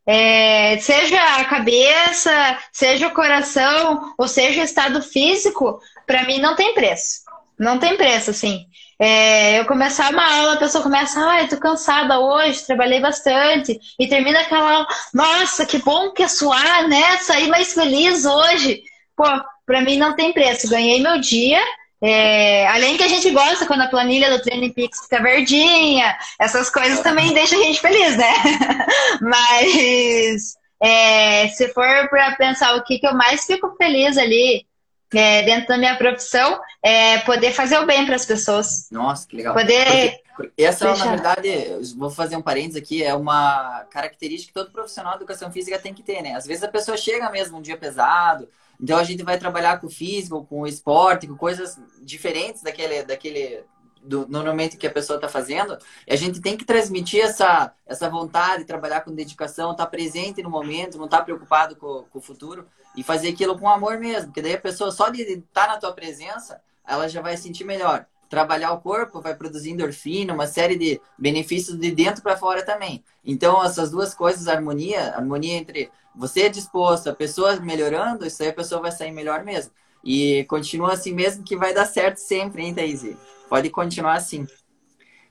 é, 0.07 0.77
seja 0.79 1.21
a 1.37 1.43
cabeça, 1.43 2.31
seja 2.71 3.07
o 3.07 3.13
coração, 3.13 4.13
ou 4.17 4.25
seja 4.25 4.61
o 4.61 4.63
estado 4.63 5.01
físico, 5.01 5.81
para 6.05 6.23
mim 6.23 6.39
não 6.39 6.55
tem 6.55 6.73
preço. 6.73 7.27
Não 7.59 7.77
tem 7.77 7.97
preço, 7.97 8.29
assim. 8.29 8.65
É, 8.99 9.59
eu 9.59 9.65
começar 9.65 10.11
uma 10.11 10.25
aula, 10.25 10.53
a 10.53 10.57
pessoa 10.57 10.83
começa, 10.83 11.19
ai, 11.19 11.43
ah, 11.43 11.47
tô 11.47 11.57
cansada 11.57 12.19
hoje, 12.19 12.65
trabalhei 12.65 12.99
bastante, 12.99 13.77
e 13.99 14.07
termina 14.07 14.39
aquela 14.39 14.71
aula, 14.71 14.87
nossa, 15.13 15.65
que 15.65 15.77
bom 15.79 16.11
que 16.11 16.23
é 16.23 16.27
suar, 16.27 16.87
né? 16.87 17.17
Saí 17.17 17.47
mais 17.47 17.73
feliz 17.73 18.25
hoje. 18.25 18.81
Pô, 19.15 19.25
pra 19.65 19.81
mim 19.81 19.97
não 19.97 20.15
tem 20.15 20.31
preço. 20.31 20.69
Ganhei 20.69 21.01
meu 21.01 21.19
dia, 21.19 21.61
é, 22.01 22.67
além 22.67 22.95
que 22.95 23.03
a 23.03 23.07
gente 23.07 23.29
gosta 23.31 23.65
quando 23.65 23.81
a 23.81 23.87
planilha 23.87 24.29
do 24.29 24.41
Training 24.43 24.71
Peaks 24.71 25.01
fica 25.01 25.21
verdinha, 25.21 26.15
essas 26.39 26.69
coisas 26.69 26.99
também 27.01 27.33
deixam 27.33 27.59
a 27.59 27.63
gente 27.63 27.81
feliz, 27.81 28.15
né? 28.15 28.33
Mas 29.21 30.55
é, 30.81 31.47
se 31.49 31.69
for 31.69 32.07
para 32.09 32.35
pensar 32.35 32.75
o 32.75 32.83
que, 32.83 32.99
que 32.99 33.07
eu 33.07 33.15
mais 33.15 33.45
fico 33.45 33.75
feliz 33.77 34.17
ali 34.17 34.65
é, 35.13 35.41
dentro 35.43 35.69
da 35.69 35.77
minha 35.77 35.95
profissão, 35.95 36.59
é 36.83 37.19
poder 37.19 37.51
fazer 37.51 37.79
o 37.79 37.85
bem 37.85 38.05
para 38.05 38.15
as 38.15 38.25
pessoas. 38.25 38.87
Nossa, 38.91 39.27
que 39.27 39.37
legal. 39.37 39.55
Poder. 39.55 40.19
Porque 40.35 40.63
essa, 40.63 40.85
deixar... 40.85 41.05
na 41.05 41.11
verdade, 41.11 41.49
vou 41.97 42.11
fazer 42.11 42.35
um 42.35 42.41
parênteses 42.43 42.77
aqui, 42.77 43.03
é 43.03 43.15
uma 43.15 43.85
característica 43.89 44.49
que 44.49 44.53
todo 44.53 44.71
profissional 44.71 45.13
de 45.13 45.19
educação 45.19 45.51
física 45.51 45.79
tem 45.79 45.95
que 45.95 46.03
ter, 46.03 46.21
né? 46.21 46.35
Às 46.35 46.45
vezes 46.45 46.63
a 46.63 46.67
pessoa 46.67 46.95
chega 46.95 47.29
mesmo 47.31 47.57
um 47.57 47.61
dia 47.61 47.75
pesado, 47.75 48.47
então 48.79 48.97
a 48.97 49.03
gente 49.03 49.23
vai 49.23 49.37
trabalhar 49.37 49.79
com 49.79 49.87
o 49.87 49.89
físico, 49.89 50.45
com 50.45 50.61
o 50.61 50.67
esporte, 50.67 51.27
com 51.27 51.35
coisas 51.35 51.79
diferentes 52.01 52.61
daquele, 52.61 53.03
daquele 53.03 53.63
do, 54.01 54.27
normalmente 54.27 54.77
que 54.77 54.87
a 54.87 54.91
pessoa 54.91 55.17
está 55.17 55.27
fazendo, 55.27 55.77
e 56.07 56.13
a 56.13 56.15
gente 56.15 56.39
tem 56.39 56.55
que 56.55 56.65
transmitir 56.65 57.23
essa, 57.23 57.73
essa 57.85 58.09
vontade, 58.09 58.65
trabalhar 58.65 59.01
com 59.01 59.13
dedicação, 59.13 59.71
estar 59.71 59.85
tá 59.85 59.89
presente 59.89 60.41
no 60.41 60.49
momento, 60.49 60.97
não 60.97 61.05
estar 61.05 61.19
tá 61.19 61.23
preocupado 61.23 61.75
com, 61.75 62.03
com, 62.09 62.19
o 62.19 62.21
futuro 62.21 62.67
e 62.95 63.03
fazer 63.03 63.29
aquilo 63.29 63.57
com 63.57 63.69
amor 63.69 63.99
mesmo, 63.99 64.27
porque 64.27 64.41
daí 64.41 64.53
a 64.53 64.61
pessoa 64.61 64.91
só 64.91 65.09
de 65.09 65.21
estar 65.21 65.65
tá 65.65 65.67
na 65.67 65.77
tua 65.77 65.93
presença, 65.93 66.61
ela 66.87 67.07
já 67.07 67.21
vai 67.21 67.35
sentir 67.35 67.65
melhor. 67.65 68.05
Trabalhar 68.29 68.73
o 68.73 68.81
corpo 68.81 69.21
vai 69.21 69.35
produzir 69.35 69.71
endorfina, 69.71 70.33
uma 70.33 70.47
série 70.47 70.77
de 70.77 70.99
benefícios 71.17 71.77
de 71.77 71.91
dentro 71.91 72.21
para 72.21 72.35
fora 72.35 72.63
também. 72.65 73.03
Então, 73.23 73.63
essas 73.63 73.89
duas 73.89 74.13
coisas, 74.13 74.47
harmonia, 74.47 75.15
harmonia 75.15 75.55
entre 75.55 75.89
você 76.17 76.49
disposto, 76.49 77.09
a 77.09 77.15
pessoa 77.15 77.55
melhorando, 77.57 78.25
isso 78.25 78.41
aí 78.41 78.49
a 78.49 78.53
pessoa 78.53 78.81
vai 78.81 78.91
sair 78.91 79.11
melhor 79.11 79.43
mesmo. 79.43 79.71
E 80.03 80.43
continua 80.45 80.93
assim 80.93 81.13
mesmo 81.13 81.43
que 81.43 81.55
vai 81.55 81.73
dar 81.73 81.85
certo 81.85 82.17
sempre, 82.17 82.63
hein, 82.63 82.73
Thaís? 82.73 83.05
Pode 83.49 83.69
continuar 83.69 84.13
assim. 84.13 84.47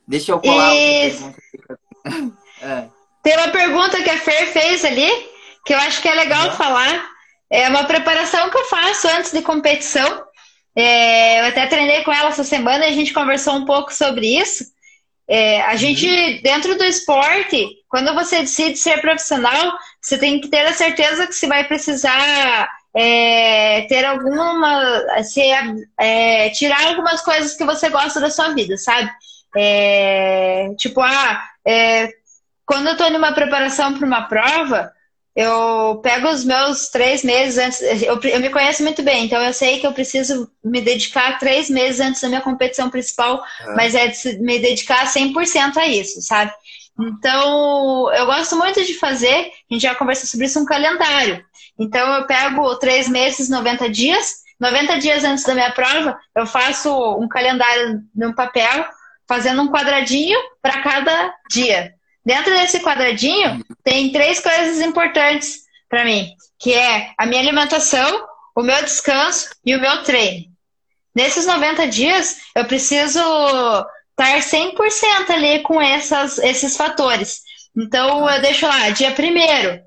Deixa 0.06 0.32
eu 0.32 0.40
colar 0.40 0.74
e... 0.74 1.12
outra 1.12 1.34
pergunta. 1.52 2.38
é. 2.62 2.88
Tem 3.22 3.36
uma 3.36 3.48
pergunta 3.48 4.02
que 4.02 4.10
a 4.10 4.18
Fer 4.18 4.52
fez 4.52 4.84
ali, 4.84 5.10
que 5.64 5.74
eu 5.74 5.78
acho 5.78 6.00
que 6.00 6.08
é 6.08 6.14
legal 6.14 6.46
uhum. 6.46 6.52
falar. 6.52 7.10
É 7.50 7.68
uma 7.68 7.84
preparação 7.84 8.48
que 8.50 8.56
eu 8.56 8.64
faço 8.66 9.08
antes 9.08 9.32
de 9.32 9.42
competição. 9.42 10.24
É, 10.76 11.40
eu 11.40 11.46
até 11.46 11.66
treinei 11.66 12.04
com 12.04 12.12
ela 12.12 12.28
essa 12.28 12.44
semana 12.44 12.86
e 12.86 12.90
a 12.90 12.92
gente 12.92 13.12
conversou 13.12 13.54
um 13.54 13.64
pouco 13.64 13.92
sobre 13.92 14.38
isso. 14.38 14.64
É, 15.28 15.62
a 15.62 15.74
gente, 15.74 16.06
uhum. 16.06 16.42
dentro 16.42 16.76
do 16.76 16.84
esporte, 16.84 17.75
quando 17.88 18.14
você 18.14 18.40
decide 18.40 18.76
ser 18.76 19.00
profissional, 19.00 19.72
você 20.00 20.18
tem 20.18 20.40
que 20.40 20.48
ter 20.48 20.66
a 20.66 20.72
certeza 20.72 21.26
que 21.26 21.34
você 21.34 21.46
vai 21.46 21.64
precisar 21.64 22.68
é, 22.94 23.82
ter 23.82 24.04
alguma. 24.04 25.22
Se, 25.22 25.42
é, 25.98 26.50
tirar 26.50 26.86
algumas 26.86 27.20
coisas 27.20 27.54
que 27.54 27.64
você 27.64 27.88
gosta 27.88 28.20
da 28.20 28.30
sua 28.30 28.54
vida, 28.54 28.76
sabe? 28.76 29.10
É, 29.56 30.68
tipo, 30.76 31.00
ah, 31.00 31.42
é, 31.66 32.10
quando 32.64 32.88
eu 32.88 32.92
estou 32.92 33.10
numa 33.10 33.32
preparação 33.32 33.96
para 33.96 34.06
uma 34.06 34.22
prova, 34.22 34.92
eu 35.36 36.00
pego 36.02 36.28
os 36.28 36.44
meus 36.44 36.88
três 36.88 37.22
meses 37.22 37.58
antes. 37.58 37.82
Eu, 38.02 38.18
eu, 38.22 38.40
me 38.40 38.48
conheço 38.48 38.82
muito 38.82 39.02
bem, 39.02 39.26
então 39.26 39.40
eu 39.42 39.52
sei 39.52 39.78
que 39.78 39.86
eu 39.86 39.92
preciso 39.92 40.50
me 40.64 40.80
dedicar 40.80 41.38
três 41.38 41.68
meses 41.68 42.00
antes 42.00 42.22
da 42.22 42.28
minha 42.28 42.40
competição 42.40 42.88
principal, 42.88 43.42
mas 43.74 43.94
é 43.94 44.08
de 44.08 44.38
me 44.38 44.58
dedicar 44.58 45.06
100% 45.06 45.76
a 45.76 45.86
isso, 45.86 46.22
sabe? 46.22 46.50
Então, 46.98 48.12
eu 48.14 48.26
gosto 48.26 48.56
muito 48.56 48.84
de 48.84 48.94
fazer, 48.94 49.52
a 49.70 49.74
gente 49.74 49.82
já 49.82 49.94
conversou 49.94 50.26
sobre 50.26 50.46
isso, 50.46 50.58
um 50.58 50.64
calendário. 50.64 51.44
Então, 51.78 52.14
eu 52.14 52.26
pego 52.26 52.76
três 52.76 53.08
meses, 53.08 53.48
90 53.48 53.90
dias. 53.90 54.46
90 54.58 54.98
dias 54.98 55.22
antes 55.22 55.44
da 55.44 55.54
minha 55.54 55.70
prova, 55.70 56.18
eu 56.34 56.46
faço 56.46 56.90
um 57.18 57.28
calendário 57.28 58.00
no 58.14 58.34
papel, 58.34 58.86
fazendo 59.28 59.60
um 59.60 59.70
quadradinho 59.70 60.38
para 60.62 60.82
cada 60.82 61.34
dia. 61.50 61.92
Dentro 62.24 62.52
desse 62.54 62.80
quadradinho, 62.80 63.62
tem 63.84 64.10
três 64.10 64.40
coisas 64.40 64.80
importantes 64.80 65.60
para 65.88 66.04
mim, 66.04 66.30
que 66.58 66.72
é 66.72 67.12
a 67.18 67.26
minha 67.26 67.40
alimentação, 67.40 68.26
o 68.54 68.62
meu 68.62 68.82
descanso 68.82 69.50
e 69.64 69.76
o 69.76 69.80
meu 69.80 70.02
treino. 70.02 70.46
Nesses 71.14 71.46
90 71.46 71.86
dias, 71.88 72.38
eu 72.54 72.64
preciso 72.64 73.20
estar 74.18 74.38
100% 74.38 75.30
ali 75.30 75.62
com 75.62 75.80
essas, 75.80 76.38
esses 76.38 76.76
fatores. 76.76 77.42
Então, 77.76 78.28
eu 78.28 78.40
deixo 78.40 78.66
lá, 78.66 78.88
dia 78.90 79.12
primeiro. 79.12 79.80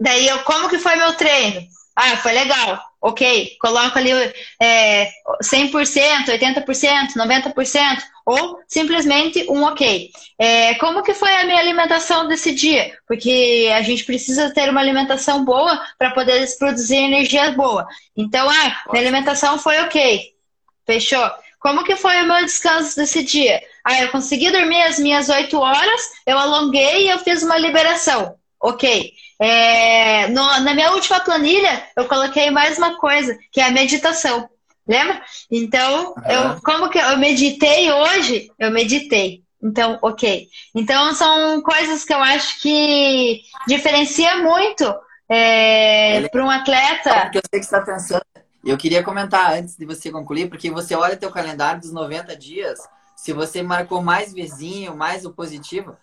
Daí, 0.00 0.26
eu, 0.26 0.38
como 0.40 0.70
que 0.70 0.78
foi 0.78 0.96
meu 0.96 1.12
treino? 1.12 1.60
Ah, 1.94 2.16
foi 2.16 2.32
legal. 2.32 2.82
Ok, 3.04 3.56
coloco 3.60 3.98
ali 3.98 4.12
é, 4.60 5.10
100%, 5.42 6.28
80%, 6.28 7.14
90%, 7.16 7.98
ou 8.24 8.60
simplesmente 8.66 9.44
um 9.50 9.64
ok. 9.64 10.08
É, 10.38 10.74
como 10.76 11.02
que 11.02 11.12
foi 11.12 11.34
a 11.34 11.44
minha 11.44 11.58
alimentação 11.58 12.28
desse 12.28 12.54
dia? 12.54 12.96
Porque 13.06 13.70
a 13.74 13.82
gente 13.82 14.04
precisa 14.04 14.54
ter 14.54 14.70
uma 14.70 14.80
alimentação 14.80 15.44
boa 15.44 15.84
para 15.98 16.12
poder 16.12 16.46
produzir 16.58 16.96
energia 16.96 17.50
boa. 17.50 17.86
Então, 18.16 18.48
ah, 18.48 18.82
minha 18.92 19.02
alimentação 19.02 19.58
foi 19.58 19.80
ok. 19.80 20.32
Fechou? 20.86 21.28
Como 21.62 21.84
que 21.84 21.94
foi 21.94 22.20
o 22.20 22.26
meu 22.26 22.44
descanso 22.44 22.96
desse 22.96 23.22
dia? 23.22 23.62
Ah, 23.84 24.02
eu 24.02 24.10
consegui 24.10 24.50
dormir 24.50 24.82
as 24.82 24.98
minhas 24.98 25.28
oito 25.28 25.60
horas, 25.60 26.00
eu 26.26 26.36
alonguei 26.36 27.06
e 27.06 27.10
eu 27.10 27.20
fiz 27.20 27.44
uma 27.44 27.56
liberação. 27.56 28.34
Ok. 28.60 29.12
É, 29.40 30.26
no, 30.28 30.44
na 30.60 30.74
minha 30.74 30.90
última 30.90 31.20
planilha, 31.20 31.84
eu 31.96 32.06
coloquei 32.06 32.50
mais 32.50 32.78
uma 32.78 32.96
coisa, 32.98 33.38
que 33.52 33.60
é 33.60 33.64
a 33.66 33.70
meditação. 33.70 34.48
Lembra? 34.86 35.22
Então, 35.48 36.14
uhum. 36.16 36.30
eu, 36.30 36.60
como 36.62 36.90
que 36.90 36.98
eu 36.98 37.16
meditei 37.16 37.92
hoje? 37.92 38.50
Eu 38.58 38.72
meditei. 38.72 39.44
Então, 39.62 40.00
ok. 40.02 40.48
Então, 40.74 41.14
são 41.14 41.62
coisas 41.62 42.04
que 42.04 42.12
eu 42.12 42.20
acho 42.20 42.60
que 42.60 43.40
diferencia 43.68 44.38
muito 44.38 44.92
é, 45.30 46.28
para 46.28 46.44
um 46.44 46.50
atleta. 46.50 47.20
Porque 47.20 47.38
eu 47.38 47.42
sei 47.48 47.60
que 47.60 47.66
você 47.66 47.76
está 47.76 47.80
pensando 47.80 48.31
eu 48.70 48.78
queria 48.78 49.02
comentar 49.02 49.52
antes 49.54 49.76
de 49.76 49.84
você 49.84 50.10
concluir, 50.10 50.48
porque 50.48 50.70
você 50.70 50.94
olha 50.94 51.16
teu 51.16 51.30
calendário 51.30 51.80
dos 51.80 51.92
90 51.92 52.36
dias, 52.36 52.78
se 53.16 53.32
você 53.32 53.62
marcou 53.62 54.02
mais 54.02 54.32
vizinho, 54.32 54.96
mais 54.96 55.24
o 55.24 55.32
positivo, 55.32 55.96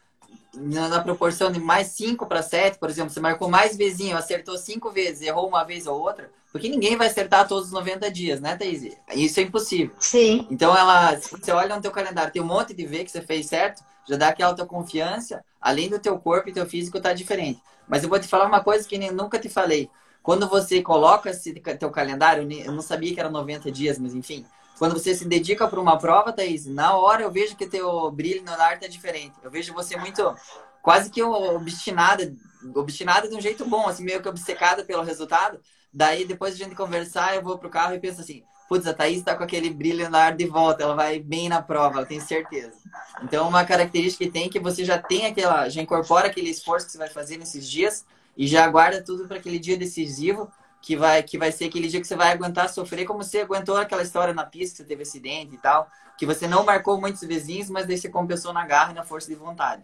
na 0.54 1.02
proporção 1.02 1.52
de 1.52 1.60
mais 1.60 1.88
5 1.88 2.26
para 2.26 2.42
7, 2.42 2.80
por 2.80 2.90
exemplo, 2.90 3.12
você 3.12 3.20
marcou 3.20 3.50
mais 3.50 3.78
vizinho, 3.78 4.18
acertou 4.18 4.58
5 4.58 4.92
vezes, 4.92 5.22
errou 5.22 5.48
uma 5.48 5.64
vez 5.64 5.86
ou 5.86 6.00
outra, 6.00 6.32
porque 6.52 6.68
ninguém 6.68 6.98
vai 6.98 7.08
acertar 7.08 7.48
todos 7.48 7.68
os 7.68 7.72
90 7.72 8.10
dias, 8.12 8.42
né, 8.42 8.56
Thaís? 8.56 8.98
Isso 9.14 9.40
é 9.40 9.44
impossível. 9.44 9.94
Sim. 10.00 10.48
Então, 10.50 10.76
ela, 10.76 11.16
se 11.18 11.30
você 11.30 11.52
olha 11.52 11.76
no 11.76 11.82
teu 11.82 11.92
calendário, 11.92 12.34
tem 12.34 12.42
um 12.42 12.46
monte 12.46 12.74
de 12.74 12.86
V 12.86 13.04
que 13.04 13.12
você 13.12 13.22
fez 13.22 13.46
certo, 13.46 13.84
já 14.08 14.18
dá 14.18 14.30
aquela 14.30 14.50
autoconfiança, 14.50 15.44
além 15.62 15.90
do 15.90 16.00
teu 16.00 16.18
corpo 16.18 16.50
e 16.50 16.54
teu 16.54 16.66
físico 16.66 17.00
tá 17.00 17.14
diferente. 17.14 17.62
Mas 17.88 18.04
eu 18.04 18.10
vou 18.10 18.20
te 18.20 18.28
falar 18.28 18.48
uma 18.48 18.64
coisa 18.64 18.88
que 18.88 18.98
nem, 18.98 19.12
nunca 19.12 19.38
te 19.38 19.50
falei. 19.50 19.90
Quando 20.30 20.48
você 20.48 20.80
coloca 20.80 21.32
esse 21.32 21.52
teu 21.80 21.90
calendário, 21.90 22.48
eu 22.52 22.72
não 22.72 22.84
sabia 22.84 23.12
que 23.12 23.20
era 23.20 23.32
90 23.32 23.72
dias, 23.72 23.98
mas 23.98 24.14
enfim. 24.14 24.46
Quando 24.78 24.94
você 24.94 25.16
se 25.16 25.26
dedica 25.26 25.68
para 25.68 25.80
uma 25.80 25.98
prova, 25.98 26.32
Thaís, 26.32 26.68
na 26.68 26.96
hora 26.96 27.24
eu 27.24 27.32
vejo 27.32 27.56
que 27.56 27.66
teu 27.66 28.12
brilho 28.12 28.44
no 28.44 28.52
ar 28.52 28.80
tá 28.80 28.86
diferente. 28.86 29.34
Eu 29.42 29.50
vejo 29.50 29.74
você 29.74 29.98
muito, 29.98 30.36
quase 30.84 31.10
que 31.10 31.24
obstinada, 31.24 32.32
obstinada 32.76 33.28
de 33.28 33.36
um 33.36 33.42
jeito 33.42 33.66
bom, 33.66 33.88
assim, 33.88 34.04
meio 34.04 34.22
que 34.22 34.30
obcecada 34.30 34.86
pelo 34.86 35.02
resultado. 35.02 35.60
Daí, 35.92 36.26
depois 36.26 36.56
de 36.56 36.62
a 36.62 36.66
gente 36.68 36.78
conversar, 36.78 37.36
eu 37.36 37.42
vou 37.42 37.58
pro 37.58 37.68
carro 37.68 37.96
e 37.96 38.00
penso 38.00 38.22
assim, 38.22 38.44
putz, 38.68 38.86
a 38.86 38.94
Thaís 38.94 39.24
tá 39.24 39.36
com 39.36 39.44
aquele 39.44 39.72
brilho 39.72 40.08
no 40.12 40.16
ar 40.16 40.36
de 40.36 40.46
volta, 40.46 40.84
ela 40.84 40.94
vai 40.94 41.20
bem 41.20 41.50
na 41.50 41.60
prova, 41.60 42.02
eu 42.02 42.06
tenho 42.06 42.22
certeza. 42.22 42.78
Então, 43.24 43.50
uma 43.50 43.66
característica 43.66 44.26
que 44.26 44.30
tem 44.30 44.46
é 44.46 44.50
que 44.50 44.60
você 44.60 44.86
já 44.86 45.00
tem 45.00 45.26
aquela, 45.26 45.68
já 45.70 45.82
incorpora 45.82 46.28
aquele 46.28 46.52
esforço 46.52 46.86
que 46.86 46.92
você 46.92 47.00
vai 47.00 47.10
fazer 47.10 47.38
nesses 47.38 47.68
dias 47.68 48.06
e 48.40 48.48
já 48.48 48.66
guarda 48.70 49.04
tudo 49.04 49.28
para 49.28 49.36
aquele 49.36 49.60
dia 49.60 49.76
decisivo, 49.78 50.50
que 50.82 50.96
vai, 50.96 51.22
que 51.22 51.38
vai 51.38 51.52
ser 51.52 51.66
aquele 51.66 51.90
dia 51.90 52.00
que 52.00 52.08
você 52.08 52.16
vai 52.16 52.32
aguentar 52.32 52.70
sofrer, 52.70 53.04
como 53.04 53.22
você 53.22 53.42
aguentou 53.42 53.76
aquela 53.76 54.02
história 54.02 54.34
na 54.34 54.46
pista, 54.46 54.78
que 54.78 54.78
você 54.78 54.84
teve 54.86 55.02
acidente 55.02 55.56
e 55.56 55.58
tal, 55.58 55.90
que 56.18 56.26
você 56.26 56.48
não 56.48 56.64
marcou 56.64 57.02
muitos 57.02 57.20
vizinhos, 57.20 57.70
mas 57.70 57.86
daí 57.86 57.98
você 57.98 58.08
compensou 58.08 58.54
na 58.54 58.66
garra 58.66 58.94
e 58.94 58.96
na 58.96 59.04
força 59.04 59.28
de 59.28 59.36
vontade. 59.36 59.84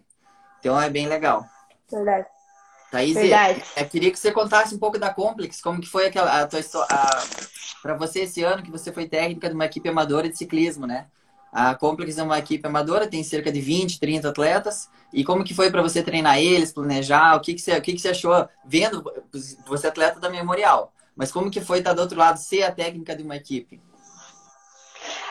Então 0.58 0.82
é 0.82 0.90
bem 0.90 1.06
legal. 1.06 1.46
Verdade. 1.92 2.28
Thaís, 2.90 3.14
Verdade. 3.14 3.62
Eu 3.76 3.90
queria 3.90 4.10
que 4.10 4.18
você 4.18 4.32
contasse 4.32 4.74
um 4.74 4.80
pouco 4.80 4.98
da 4.98 5.14
Complex, 5.14 5.60
como 5.60 5.82
que 5.82 5.90
foi 5.90 6.06
aquela, 6.06 6.42
a 6.42 6.48
tua 6.48 6.62
história, 6.62 6.88
para 7.82 7.94
você 7.96 8.22
esse 8.22 8.42
ano 8.42 8.64
que 8.64 8.72
você 8.72 8.90
foi 8.90 9.06
técnica 9.06 9.50
de 9.50 9.54
uma 9.54 9.66
equipe 9.66 9.90
amadora 9.90 10.30
de 10.30 10.38
ciclismo, 10.38 10.88
né? 10.88 11.08
A 11.56 11.74
Complex 11.74 12.18
é 12.18 12.24
uma 12.24 12.38
equipe 12.38 12.68
amadora, 12.68 13.08
tem 13.08 13.24
cerca 13.24 13.50
de 13.50 13.62
20, 13.62 13.98
30 13.98 14.28
atletas. 14.28 14.90
E 15.14 15.24
como 15.24 15.42
que 15.42 15.54
foi 15.54 15.72
para 15.72 15.82
você 15.82 16.04
treinar 16.04 16.38
eles, 16.38 16.74
planejar? 16.74 17.34
O 17.38 17.40
que, 17.40 17.54
que, 17.54 17.62
você, 17.62 17.78
o 17.78 17.82
que, 17.82 17.94
que 17.94 18.00
você 18.02 18.10
achou 18.10 18.46
vendo? 18.66 19.02
Você 19.66 19.88
é 19.88 19.90
atleta 19.90 20.20
da 20.20 20.30
Memorial, 20.30 20.92
mas 21.16 21.32
como 21.32 21.50
que 21.50 21.62
foi 21.62 21.78
estar 21.78 21.94
do 21.94 22.02
outro 22.02 22.20
lado, 22.20 22.38
ser 22.40 22.64
a 22.64 22.74
técnica 22.74 23.16
de 23.16 23.24
uma 23.24 23.38
equipe? 23.38 23.80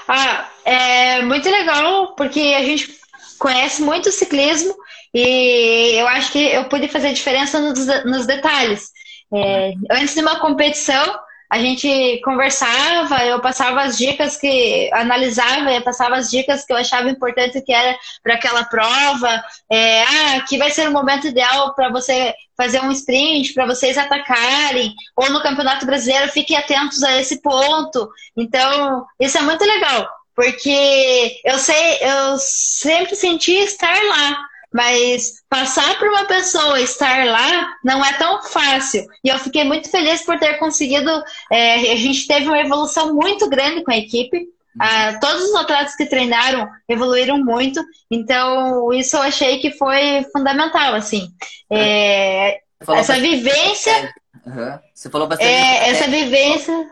Ah, 0.09 0.49
é 0.65 1.21
muito 1.21 1.47
legal, 1.51 2.15
porque 2.15 2.55
a 2.57 2.63
gente 2.63 2.99
conhece 3.39 3.83
muito 3.83 4.09
o 4.09 4.13
ciclismo 4.13 4.75
e 5.13 5.93
eu 5.95 6.09
acho 6.09 6.33
que 6.33 6.39
eu 6.39 6.71
pude 6.71 6.89
fazer 6.89 7.13
diferença 7.13 7.61
nos, 7.61 7.87
nos 8.07 8.25
detalhes. 8.25 8.93
É, 9.31 9.75
antes 9.91 10.15
de 10.15 10.23
uma 10.23 10.41
competição, 10.41 11.19
a 11.55 11.59
gente 11.61 12.21
conversava, 12.25 13.25
eu 13.25 13.41
passava 13.41 13.83
as 13.83 13.97
dicas 13.97 14.37
que 14.37 14.91
analisava, 14.93 15.73
eu 15.73 15.83
passava 15.83 16.17
as 16.17 16.29
dicas 16.29 16.65
que 16.65 16.73
eu 16.73 16.77
achava 16.77 17.09
importante 17.09 17.63
que 17.63 17.73
era 17.73 17.97
para 18.25 18.35
aquela 18.35 18.65
prova. 18.65 19.41
É, 19.71 20.03
ah, 20.03 20.37
aqui 20.39 20.59
vai 20.59 20.73
ser 20.73 20.89
o 20.89 20.93
momento 20.93 21.29
ideal 21.29 21.73
para 21.73 21.91
você 21.91 22.35
fazer 22.57 22.81
um 22.81 22.91
sprint, 22.91 23.55
para 23.55 23.67
vocês 23.67 23.97
atacarem, 23.97 24.93
ou 25.15 25.31
no 25.31 25.41
Campeonato 25.45 25.87
Brasileiro, 25.87 26.33
fiquem 26.33 26.57
atentos 26.57 27.05
a 27.05 27.21
esse 27.21 27.41
ponto. 27.41 28.11
Então, 28.37 29.07
isso 29.21 29.39
é 29.39 29.43
muito 29.43 29.65
legal, 29.65 30.09
porque 30.35 31.41
eu 31.45 31.57
sei, 31.61 31.99
eu 32.01 32.37
sempre 32.37 33.15
senti 33.15 33.53
estar 33.53 33.95
lá. 34.09 34.45
Mas 34.75 35.35
passar 35.49 35.97
para 36.01 36.11
uma 36.11 36.25
pessoa 36.25 36.81
estar 36.81 37.25
lá 37.27 37.77
não 37.85 38.05
é 38.05 38.13
tão 38.15 38.43
fácil. 38.43 39.07
E 39.23 39.29
eu 39.29 39.39
fiquei 39.39 39.63
muito 39.63 39.89
feliz 39.89 40.23
por 40.23 40.37
ter 40.37 40.59
conseguido. 40.59 41.09
É, 41.49 41.93
a 41.93 41.97
gente 41.97 42.27
teve 42.27 42.49
uma 42.49 42.59
evolução 42.59 43.15
muito 43.15 43.49
grande 43.49 43.85
com 43.85 43.93
a 43.93 43.97
equipe. 43.97 44.49
Ah, 44.81 45.17
todos 45.21 45.45
os 45.45 45.55
atletas 45.55 45.95
que 45.95 46.07
treinaram 46.07 46.69
evoluíram 46.89 47.39
muito, 47.39 47.81
então 48.11 48.93
isso 48.93 49.17
eu 49.17 49.23
achei 49.23 49.61
que 49.61 49.71
foi 49.71 50.27
fundamental, 50.33 50.95
assim. 50.95 51.29
É, 51.71 52.61
essa 52.89 53.15
vivência. 53.15 54.13
Uhum. 54.45 54.79
Você 54.93 55.09
falou 55.09 55.29
bastante. 55.29 55.49
É, 55.49 55.91
essa 55.91 56.09
vivência. 56.09 56.91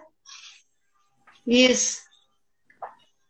Isso. 1.44 2.00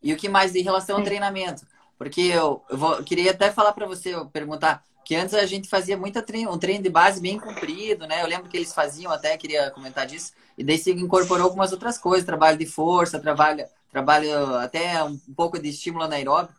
E 0.03 0.13
o 0.13 0.17
que 0.19 0.29
mais 0.29 0.55
em 0.55 0.63
relação 0.63 0.99
ao 0.99 1.03
treinamento? 1.03 1.63
Porque 2.03 2.21
eu, 2.21 2.61
eu, 2.69 2.77
vou, 2.77 2.95
eu 2.95 3.05
queria 3.05 3.31
até 3.31 3.53
falar 3.53 3.73
para 3.73 3.87
você, 3.87 4.13
perguntar, 4.33 4.83
que 5.05 5.15
antes 5.15 5.35
a 5.35 5.47
gente 5.47 5.69
fazia 5.69 5.97
muita 5.97 6.21
treino, 6.21 6.53
um 6.53 6.59
treino 6.59 6.83
de 6.83 6.91
base 6.91 7.21
bem 7.21 7.39
comprido, 7.39 8.09
né? 8.09 8.23
Eu 8.23 8.27
lembro 8.27 8.49
que 8.49 8.57
eles 8.57 8.75
faziam, 8.75 9.13
até 9.13 9.37
queria 9.37 9.71
comentar 9.71 10.05
disso, 10.05 10.33
e 10.59 10.65
daí 10.65 10.79
se 10.79 10.91
incorporou 10.91 11.45
algumas 11.45 11.71
outras 11.71 11.97
coisas, 11.99 12.27
trabalho 12.27 12.59
de 12.59 12.67
força, 12.67 13.21
trabalho, 13.21 13.65
trabalho 13.89 14.57
até 14.57 15.01
um 15.05 15.17
pouco 15.37 15.61
de 15.61 15.69
estímulo 15.69 16.05
anaeróbico. 16.05 16.55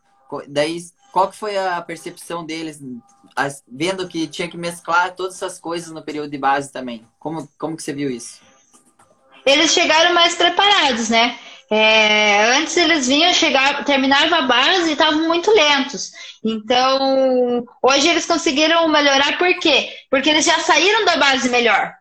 Daí, 0.48 0.82
qual 1.12 1.30
que 1.30 1.36
foi 1.36 1.58
a 1.58 1.80
percepção 1.82 2.42
deles, 2.42 2.80
as, 3.36 3.62
vendo 3.68 4.08
que 4.08 4.26
tinha 4.26 4.48
que 4.48 4.56
mesclar 4.56 5.14
todas 5.14 5.34
essas 5.34 5.60
coisas 5.60 5.90
no 5.90 6.02
período 6.02 6.30
de 6.30 6.38
base 6.38 6.72
também? 6.72 7.06
Como, 7.18 7.46
como 7.58 7.76
que 7.76 7.82
você 7.82 7.92
viu 7.92 8.10
isso? 8.10 8.40
Eles 9.44 9.72
chegaram 9.72 10.14
mais 10.14 10.34
preparados, 10.36 11.10
né? 11.10 11.38
É, 11.76 12.56
antes 12.56 12.76
eles 12.76 13.08
vinham, 13.08 13.34
chegar, 13.34 13.84
terminava 13.84 14.36
a 14.36 14.42
base 14.42 14.90
e 14.90 14.92
estavam 14.92 15.26
muito 15.26 15.50
lentos. 15.50 16.12
Então, 16.44 17.64
hoje 17.82 18.08
eles 18.08 18.26
conseguiram 18.26 18.86
melhorar 18.88 19.36
por 19.38 19.52
quê? 19.58 19.88
Porque 20.08 20.30
eles 20.30 20.44
já 20.44 20.60
saíram 20.60 21.04
da 21.04 21.16
base 21.16 21.48
melhor. 21.48 21.92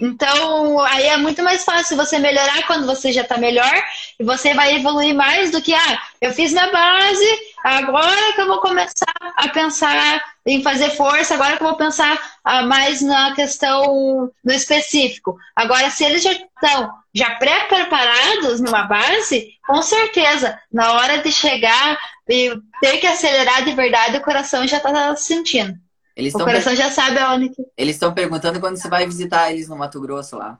Então, 0.00 0.80
aí 0.80 1.04
é 1.04 1.16
muito 1.16 1.42
mais 1.42 1.64
fácil 1.64 1.96
você 1.96 2.18
melhorar 2.18 2.66
quando 2.66 2.86
você 2.86 3.12
já 3.12 3.22
está 3.22 3.38
melhor 3.38 3.72
e 4.18 4.24
você 4.24 4.52
vai 4.54 4.74
evoluir 4.76 5.14
mais 5.14 5.50
do 5.50 5.62
que, 5.62 5.72
ah, 5.74 6.02
eu 6.20 6.32
fiz 6.32 6.52
minha 6.52 6.70
base, 6.70 7.24
agora 7.62 8.32
que 8.34 8.40
eu 8.40 8.46
vou 8.46 8.60
começar 8.60 9.14
a 9.36 9.48
pensar 9.48 10.22
em 10.44 10.62
fazer 10.62 10.90
força, 10.90 11.34
agora 11.34 11.56
que 11.56 11.62
eu 11.62 11.68
vou 11.68 11.76
pensar 11.76 12.18
ah, 12.42 12.62
mais 12.62 13.00
na 13.00 13.34
questão 13.34 14.30
do 14.44 14.52
específico. 14.52 15.36
Agora, 15.54 15.88
se 15.90 16.04
eles 16.04 16.22
já 16.22 16.32
estão 16.32 16.90
já 17.14 17.36
pré-preparados 17.36 18.60
numa 18.60 18.84
base, 18.84 19.50
com 19.66 19.82
certeza, 19.82 20.58
na 20.72 20.92
hora 20.94 21.18
de 21.18 21.30
chegar 21.30 21.98
e 22.28 22.52
ter 22.80 22.98
que 22.98 23.06
acelerar 23.06 23.64
de 23.64 23.72
verdade, 23.72 24.16
o 24.16 24.22
coração 24.22 24.66
já 24.66 24.78
está 24.78 25.14
sentindo. 25.14 25.78
Eles 26.16 26.34
o 26.34 26.38
coração 26.38 26.74
per... 26.74 26.82
já 26.82 26.90
sabe 26.90 27.18
aonde 27.18 27.48
que... 27.48 27.62
Eles 27.76 27.96
estão 27.96 28.12
perguntando 28.12 28.60
quando 28.60 28.76
você 28.76 28.88
vai 28.88 29.06
visitar 29.06 29.50
eles 29.50 29.68
no 29.68 29.76
Mato 29.76 30.00
Grosso 30.00 30.36
lá. 30.36 30.58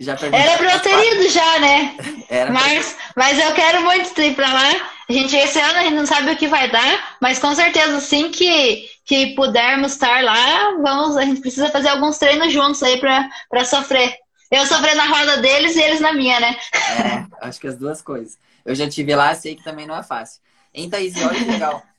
Já 0.00 0.12
Era 0.12 0.56
pra 0.56 0.74
eu 0.74 0.80
ter 0.80 1.12
ido 1.12 1.28
já, 1.28 1.58
né? 1.58 1.96
Era 2.30 2.52
mas, 2.52 2.96
mas 3.16 3.38
eu 3.38 3.52
quero 3.52 3.82
muito 3.82 4.20
ir 4.20 4.34
pra 4.34 4.52
lá. 4.52 4.70
A 5.08 5.12
gente, 5.12 5.34
esse 5.34 5.58
ano 5.58 5.78
a 5.78 5.82
gente 5.82 5.94
não 5.94 6.06
sabe 6.06 6.30
o 6.30 6.36
que 6.36 6.46
vai 6.46 6.70
dar, 6.70 7.16
mas 7.20 7.38
com 7.38 7.52
certeza, 7.54 7.96
assim 7.96 8.30
que, 8.30 8.88
que 9.04 9.34
pudermos 9.34 9.92
estar 9.92 10.22
lá, 10.22 10.76
vamos, 10.80 11.16
a 11.16 11.24
gente 11.24 11.40
precisa 11.40 11.70
fazer 11.70 11.88
alguns 11.88 12.16
treinos 12.16 12.52
juntos 12.52 12.80
aí 12.82 13.00
pra, 13.00 13.28
pra 13.50 13.64
sofrer. 13.64 14.14
Eu 14.50 14.64
sofrer 14.66 14.94
na 14.94 15.06
roda 15.06 15.38
deles 15.38 15.74
e 15.74 15.80
eles 15.80 16.00
na 16.00 16.12
minha, 16.12 16.38
né? 16.38 16.56
É, 16.72 17.46
acho 17.46 17.60
que 17.60 17.66
as 17.66 17.76
duas 17.76 18.00
coisas. 18.00 18.38
Eu 18.64 18.74
já 18.74 18.88
tive 18.88 19.14
lá, 19.16 19.34
sei 19.34 19.56
que 19.56 19.64
também 19.64 19.86
não 19.86 19.96
é 19.96 20.02
fácil. 20.02 20.40
Hein, 20.72 20.88
Thaís? 20.88 21.16
Olha 21.16 21.34
que 21.34 21.44
legal. 21.44 21.82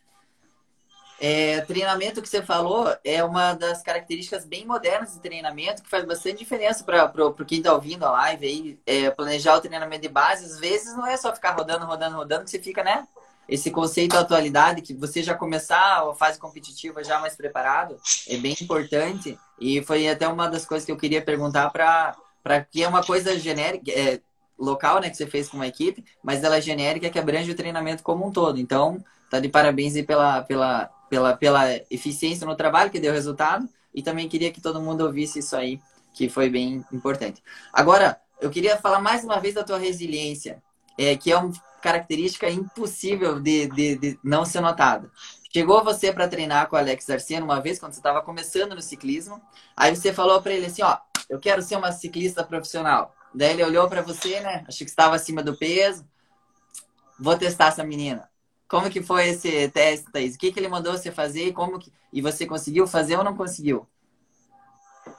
É, 1.20 1.60
treinamento 1.62 2.22
que 2.22 2.30
você 2.30 2.42
falou 2.42 2.96
é 3.04 3.22
uma 3.24 3.54
das 3.54 3.82
características 3.82 4.46
bem 4.46 4.66
modernas 4.66 5.14
de 5.14 5.20
treinamento 5.20 5.84
que 5.84 5.90
faz 5.90 6.06
bastante 6.06 6.38
diferença 6.38 6.84
para 6.84 7.12
quem 7.46 7.58
está 7.58 7.74
ouvindo 7.74 8.06
a 8.06 8.12
live 8.12 8.48
aí. 8.48 8.80
É, 8.86 9.12
planejar 9.12 9.58
o 9.58 9.62
treinamento 9.62 10.04
de 10.04 10.08
base, 10.08 10.46
às 10.46 10.58
vezes 10.58 10.96
não 10.96 11.06
é 11.06 11.18
só 11.18 11.34
ficar 11.34 11.52
rodando, 11.52 11.86
rodando, 11.86 12.16
rodando, 12.16 12.46
que 12.46 12.52
você 12.52 12.60
fica, 12.60 12.84
né? 12.84 13.06
Esse 13.50 13.70
conceito 13.70 14.14
da 14.14 14.22
atualidade, 14.22 14.82
que 14.82 14.94
você 14.94 15.22
já 15.22 15.34
começar 15.34 16.08
a 16.08 16.14
fase 16.14 16.40
competitiva 16.40 17.04
já 17.04 17.20
mais 17.20 17.36
preparado, 17.36 17.98
é 18.28 18.38
bem 18.38 18.56
importante. 18.62 19.38
E 19.60 19.82
foi 19.84 20.08
até 20.08 20.28
uma 20.28 20.48
das 20.48 20.66
coisas 20.66 20.86
que 20.86 20.92
eu 20.92 20.98
queria 20.98 21.22
perguntar 21.22 21.70
para 21.72 22.16
que 22.72 22.84
é 22.84 22.88
uma 22.88 23.04
coisa 23.04 23.38
genérica, 23.38 23.92
é, 23.92 24.22
local, 24.58 25.02
né, 25.02 25.10
que 25.10 25.18
você 25.18 25.26
fez 25.26 25.50
com 25.50 25.58
uma 25.58 25.68
equipe, 25.68 26.06
mas 26.24 26.44
ela 26.44 26.58
é 26.58 26.62
genérica 26.62 27.10
que 27.10 27.20
abrange 27.20 27.52
o 27.52 27.56
treinamento 27.56 28.04
como 28.04 28.26
um 28.26 28.32
todo. 28.32 28.60
Então, 28.60 29.04
tá 29.30 29.40
de 29.40 29.50
parabéns 29.50 29.96
aí 29.96 30.04
pela, 30.04 30.44
pela 30.44 30.90
pela, 31.10 31.36
pela 31.36 31.66
eficiência 31.90 32.46
no 32.46 32.56
trabalho 32.56 32.92
que 32.92 33.00
deu 33.00 33.12
resultado 33.12 33.68
e 33.94 34.04
também 34.04 34.30
queria 34.30 34.52
que 34.52 34.62
todo 34.62 34.82
mundo 34.82 35.02
ouvisse 35.02 35.40
isso 35.40 35.56
aí, 35.56 35.80
que 36.14 36.30
foi 36.30 36.50
bem 36.50 36.86
importante. 36.92 37.44
Agora, 37.74 38.20
eu 38.40 38.50
queria 38.50 38.78
falar 38.78 39.02
mais 39.02 39.24
uma 39.24 39.40
vez 39.40 39.56
da 39.56 39.64
tua 39.64 39.78
resiliência, 39.78 40.62
é, 40.98 41.16
que 41.16 41.32
é 41.32 41.38
uma 41.38 41.52
característica 41.82 42.50
impossível 42.50 43.40
de, 43.40 43.68
de, 43.68 43.96
de 43.98 44.20
não 44.24 44.46
ser 44.46 44.62
notada. 44.62 45.10
Chegou 45.52 45.84
você 45.84 46.14
para 46.14 46.28
treinar 46.28 46.68
com 46.68 46.76
o 46.76 46.80
Alex 46.80 47.10
Arceno 47.10 47.46
uma 47.46 47.60
vez, 47.60 47.80
quando 47.80 47.94
você 47.94 48.00
estava 48.00 48.22
começando 48.22 48.76
no 48.76 48.82
ciclismo, 48.82 49.42
aí 49.76 49.96
você 49.96 50.14
falou 50.14 50.42
para 50.42 50.54
ele 50.54 50.68
assim, 50.68 50.84
ó, 50.84 50.98
eu 51.28 51.40
quero 51.40 51.62
ser 51.62 51.76
uma 51.76 51.92
ciclista 51.92 52.44
profissional. 52.44 53.16
Daí 53.34 53.52
ele 53.52 53.64
olhou 53.64 53.88
para 53.90 54.02
você, 54.02 54.40
né, 54.42 54.64
achou 54.68 54.86
que 54.86 54.92
estava 54.92 55.16
acima 55.16 55.42
do 55.42 55.58
peso, 55.58 56.06
vou 57.20 57.36
testar 57.38 57.68
essa 57.68 57.84
menina. 57.84 58.30
Como 58.70 58.90
que 58.90 59.02
foi 59.02 59.30
esse 59.30 59.68
teste, 59.70 60.12
Thaís? 60.12 60.36
O 60.36 60.38
que, 60.38 60.52
que 60.52 60.60
ele 60.60 60.68
mandou 60.68 60.94
você 60.94 61.12
fazer 61.12 61.48
e 61.48 61.52
como 61.52 61.80
que... 61.80 61.92
e 62.14 62.22
você 62.22 62.46
conseguiu 62.46 62.86
fazer 62.86 63.18
ou 63.18 63.24
não 63.24 63.36
conseguiu? 63.36 63.88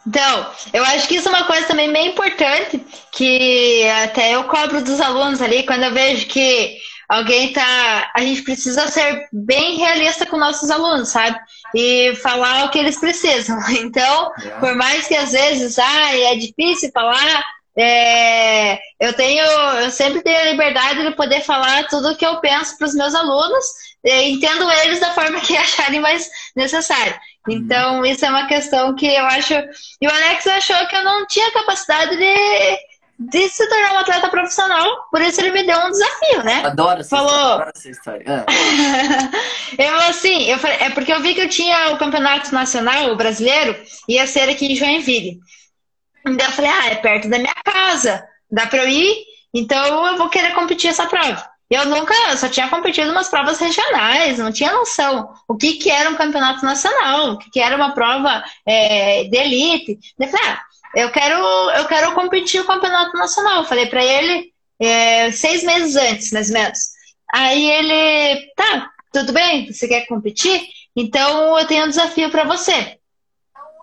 Então, 0.06 0.50
eu 0.72 0.84
acho 0.84 1.08
que 1.08 1.16
isso 1.16 1.28
é 1.28 1.32
uma 1.32 1.44
coisa 1.44 1.66
também 1.66 1.92
bem 1.92 2.08
importante, 2.12 2.78
que 3.12 3.86
até 4.04 4.34
eu 4.34 4.44
cobro 4.44 4.82
dos 4.82 5.00
alunos 5.00 5.42
ali, 5.42 5.66
quando 5.66 5.82
eu 5.82 5.92
vejo 5.92 6.26
que 6.26 6.78
alguém 7.08 7.52
tá. 7.52 8.10
A 8.14 8.20
gente 8.20 8.42
precisa 8.42 8.86
ser 8.86 9.28
bem 9.32 9.76
realista 9.76 10.24
com 10.24 10.36
nossos 10.36 10.70
alunos, 10.70 11.08
sabe? 11.08 11.36
E 11.74 12.14
falar 12.22 12.64
o 12.64 12.70
que 12.70 12.78
eles 12.78 12.98
precisam. 12.98 13.58
Então, 13.80 14.32
é. 14.42 14.48
por 14.60 14.74
mais 14.76 15.08
que 15.08 15.14
às 15.16 15.32
vezes, 15.32 15.78
ah, 15.78 16.16
é 16.16 16.36
difícil 16.36 16.90
falar, 16.94 17.44
é, 17.78 18.78
eu 18.98 19.12
tenho, 19.14 19.44
eu 19.44 19.90
sempre 19.90 20.22
tenho 20.22 20.38
a 20.38 20.50
liberdade 20.50 21.02
de 21.02 21.14
poder 21.14 21.40
falar 21.42 21.86
tudo 21.88 22.10
o 22.10 22.16
que 22.16 22.26
eu 22.26 22.40
penso 22.40 22.76
para 22.76 22.86
os 22.86 22.94
meus 22.94 23.14
alunos, 23.14 23.64
entendo 24.04 24.70
eles 24.84 25.00
da 25.00 25.12
forma 25.12 25.40
que 25.40 25.56
acharem 25.58 26.00
mais 26.00 26.28
necessário. 26.56 27.14
Uhum. 27.48 27.54
Então, 27.54 28.04
isso 28.04 28.24
é 28.24 28.30
uma 28.30 28.46
questão 28.46 28.94
que 28.94 29.06
eu 29.06 29.24
acho. 29.24 29.54
E 30.00 30.06
o 30.06 30.10
Alex 30.10 30.46
achou 30.46 30.86
que 30.86 30.96
eu 30.96 31.04
não 31.04 31.26
tinha 31.26 31.50
capacidade 31.52 32.16
de, 32.16 32.78
de 33.18 33.48
se 33.48 33.68
tornar 33.68 33.94
um 33.94 33.98
atleta 33.98 34.28
profissional, 34.28 34.86
por 35.10 35.20
isso 35.20 35.40
ele 35.40 35.52
me 35.52 35.64
deu 35.64 35.78
um 35.78 35.90
desafio, 35.90 36.42
né? 36.42 36.62
Adoro 36.64 37.00
essa, 37.00 37.16
Falou... 37.16 37.30
história, 37.30 37.54
adoro 37.54 37.72
essa 37.74 37.88
história. 37.88 38.24
Ah. 38.26 39.30
eu, 39.82 39.96
assim, 40.08 40.50
eu 40.50 40.58
falei, 40.58 40.76
é 40.80 40.90
porque 40.90 41.12
eu 41.12 41.20
vi 41.20 41.34
que 41.34 41.42
eu 41.42 41.48
tinha 41.48 41.92
o 41.92 41.98
campeonato 41.98 42.52
nacional, 42.52 43.10
o 43.10 43.16
brasileiro, 43.16 43.76
ia 44.08 44.26
ser 44.26 44.48
aqui 44.48 44.72
em 44.72 44.76
Joinville. 44.76 45.38
Então 46.26 46.46
eu 46.46 46.52
falei, 46.52 46.70
ah, 46.70 46.86
é 46.88 46.94
perto 46.96 47.28
da 47.28 47.38
minha 47.38 47.49
casa, 47.90 48.24
dá 48.50 48.66
para 48.66 48.84
eu 48.84 48.88
ir, 48.88 49.24
então 49.52 50.06
eu 50.06 50.16
vou 50.16 50.28
querer 50.28 50.54
competir 50.54 50.90
essa 50.90 51.06
prova. 51.06 51.48
Eu 51.68 51.86
nunca, 51.86 52.14
eu 52.30 52.36
só 52.36 52.48
tinha 52.48 52.68
competido 52.68 53.10
umas 53.12 53.28
provas 53.28 53.58
regionais, 53.60 54.38
não 54.38 54.50
tinha 54.50 54.72
noção 54.72 55.32
o 55.46 55.56
que, 55.56 55.74
que 55.74 55.88
era 55.88 56.10
um 56.10 56.16
campeonato 56.16 56.64
nacional, 56.64 57.32
o 57.32 57.38
que, 57.38 57.50
que 57.50 57.60
era 57.60 57.76
uma 57.76 57.92
prova 57.92 58.42
é, 58.66 59.24
de 59.24 59.36
elite. 59.36 59.98
Eu 60.18 60.28
falei, 60.28 60.46
ah, 60.48 60.60
eu 60.96 61.12
quero, 61.12 61.36
eu 61.36 61.84
quero 61.86 62.12
competir 62.14 62.60
o 62.60 62.66
campeonato 62.66 63.16
nacional. 63.16 63.58
Eu 63.58 63.64
falei 63.64 63.86
para 63.86 64.04
ele 64.04 64.52
é, 64.80 65.30
seis 65.30 65.62
meses 65.62 65.94
antes, 65.94 66.32
mais 66.32 66.48
ou 66.48 66.54
menos. 66.54 66.78
Aí 67.32 67.70
ele, 67.70 68.52
tá, 68.56 68.90
tudo 69.12 69.32
bem, 69.32 69.72
você 69.72 69.86
quer 69.86 70.06
competir? 70.08 70.66
Então 70.96 71.56
eu 71.56 71.66
tenho 71.68 71.84
um 71.86 71.88
desafio 71.88 72.30
para 72.30 72.42
você 72.42 72.98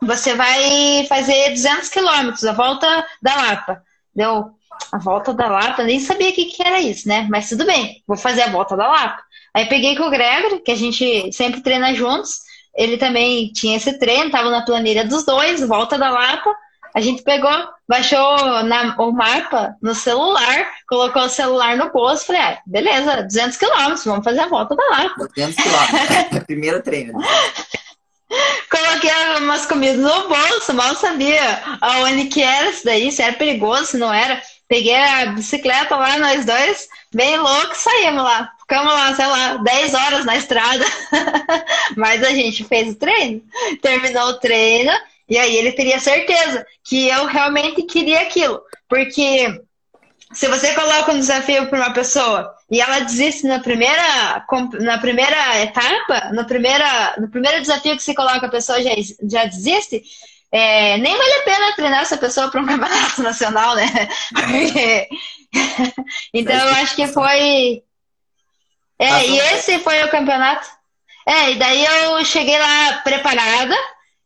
você 0.02 0.36
vai 0.36 1.06
fazer 1.08 1.50
200 1.50 1.90
quilômetros, 1.90 2.46
a 2.46 2.54
volta 2.54 3.06
da 3.22 3.36
Lapa. 3.36 3.84
Deu 4.18 4.50
a 4.92 4.98
volta 4.98 5.32
da 5.32 5.48
Lapa, 5.48 5.84
nem 5.84 6.00
sabia 6.00 6.30
o 6.30 6.34
que, 6.34 6.46
que 6.46 6.64
era 6.64 6.82
isso, 6.82 7.08
né? 7.08 7.28
Mas 7.30 7.50
tudo 7.50 7.68
bem, 7.68 8.02
vou 8.08 8.18
fazer 8.18 8.42
a 8.42 8.50
volta 8.50 8.76
da 8.76 8.88
Lapa. 8.88 9.22
Aí 9.54 9.68
peguei 9.68 9.96
com 9.96 10.04
o 10.08 10.10
Gregory, 10.10 10.60
que 10.62 10.72
a 10.72 10.76
gente 10.76 11.32
sempre 11.32 11.62
treina 11.62 11.94
juntos. 11.94 12.40
Ele 12.76 12.98
também 12.98 13.52
tinha 13.54 13.78
esse 13.78 14.00
treino, 14.00 14.32
tava 14.32 14.50
na 14.50 14.66
planilha 14.66 15.06
dos 15.06 15.24
dois, 15.24 15.62
volta 15.62 16.00
da 16.00 16.10
Lapa. 16.10 16.52
A 16.96 17.00
gente 17.00 17.22
pegou, 17.22 17.52
baixou 17.88 18.64
na, 18.64 18.96
o 18.98 19.12
mapa 19.12 19.76
no 19.84 19.94
celular, 19.94 20.68
colocou 20.90 21.24
o 21.24 21.30
celular 21.30 21.78
no 21.78 21.92
bolso, 21.92 22.26
falei, 22.26 22.42
ah, 22.42 22.60
beleza, 22.66 23.22
200 23.22 23.56
quilômetros, 23.56 24.06
vamos 24.06 24.24
fazer 24.24 24.40
a 24.40 24.48
volta 24.48 24.76
da 24.76 24.84
Lapa. 24.90 25.28
200 25.36 25.56
quilômetros, 25.56 26.44
primeiro 26.48 26.82
treino. 26.82 27.14
Coloquei 28.70 29.10
umas 29.38 29.66
comidas 29.66 29.98
no 29.98 30.28
bolso, 30.28 30.74
mal 30.74 30.96
sabia 30.96 31.42
aonde 31.80 32.26
que 32.26 32.42
era 32.42 32.70
isso 32.70 32.84
daí, 32.84 33.12
se 33.12 33.22
era 33.22 33.34
perigoso, 33.34 33.86
se 33.86 33.98
não 33.98 34.14
era. 34.14 34.42
Peguei 34.68 34.96
a 34.96 35.28
bicicleta 35.28 35.96
lá, 35.96 36.18
nós 36.20 36.46
dois, 36.46 36.90
bem 37.14 37.38
loucos, 37.38 37.78
saímos 37.78 38.24
lá. 38.24 38.52
Ficamos 38.60 38.94
lá, 38.94 39.16
sei 39.16 39.26
lá, 39.26 39.54
10 39.58 39.94
horas 39.94 40.26
na 40.26 40.36
estrada. 40.36 40.86
Mas 41.96 42.22
a 42.22 42.32
gente 42.32 42.66
fez 42.66 42.90
o 42.90 42.96
treino, 42.96 43.42
terminou 43.82 44.28
o 44.28 44.40
treino, 44.40 44.92
e 45.30 45.38
aí 45.38 45.56
ele 45.56 45.72
teria 45.72 46.00
certeza 46.00 46.66
que 46.84 47.08
eu 47.08 47.26
realmente 47.26 47.82
queria 47.84 48.22
aquilo. 48.22 48.62
Porque 48.90 49.62
se 50.34 50.48
você 50.48 50.74
coloca 50.74 51.12
um 51.12 51.20
desafio 51.20 51.68
para 51.68 51.80
uma 51.80 51.94
pessoa 51.94 52.54
e 52.70 52.82
ela 52.82 53.00
desiste 53.00 53.48
na 53.48 53.60
primeira, 53.60 54.46
na 54.82 54.98
primeira 54.98 55.62
etapa, 55.62 56.32
no, 56.34 56.46
primeira, 56.46 57.16
no 57.18 57.30
primeiro 57.30 57.62
desafio 57.62 57.96
que 57.96 58.04
você 58.04 58.14
coloca, 58.14 58.46
a 58.46 58.50
pessoa 58.50 58.82
já, 58.82 58.92
já 59.24 59.46
desiste, 59.46 60.04
é, 60.52 60.98
nem 60.98 61.18
vale 61.18 61.34
a 61.34 61.44
pena 61.44 61.76
treinar 61.76 62.02
essa 62.02 62.18
pessoa 62.18 62.50
para 62.50 62.62
um 62.62 62.66
campeonato 62.68 63.22
nacional, 63.22 63.76
né? 63.76 63.86
então 66.34 66.56
eu 66.56 66.74
acho 66.76 66.96
que 66.96 67.08
foi. 67.08 67.84
É, 69.00 69.28
e 69.28 69.40
esse 69.40 69.80
foi 69.80 70.04
o 70.04 70.10
campeonato. 70.10 70.68
É, 71.26 71.52
e 71.52 71.56
daí 71.56 71.86
eu 71.86 72.24
cheguei 72.26 72.58
lá 72.58 73.02
preparada, 73.04 73.76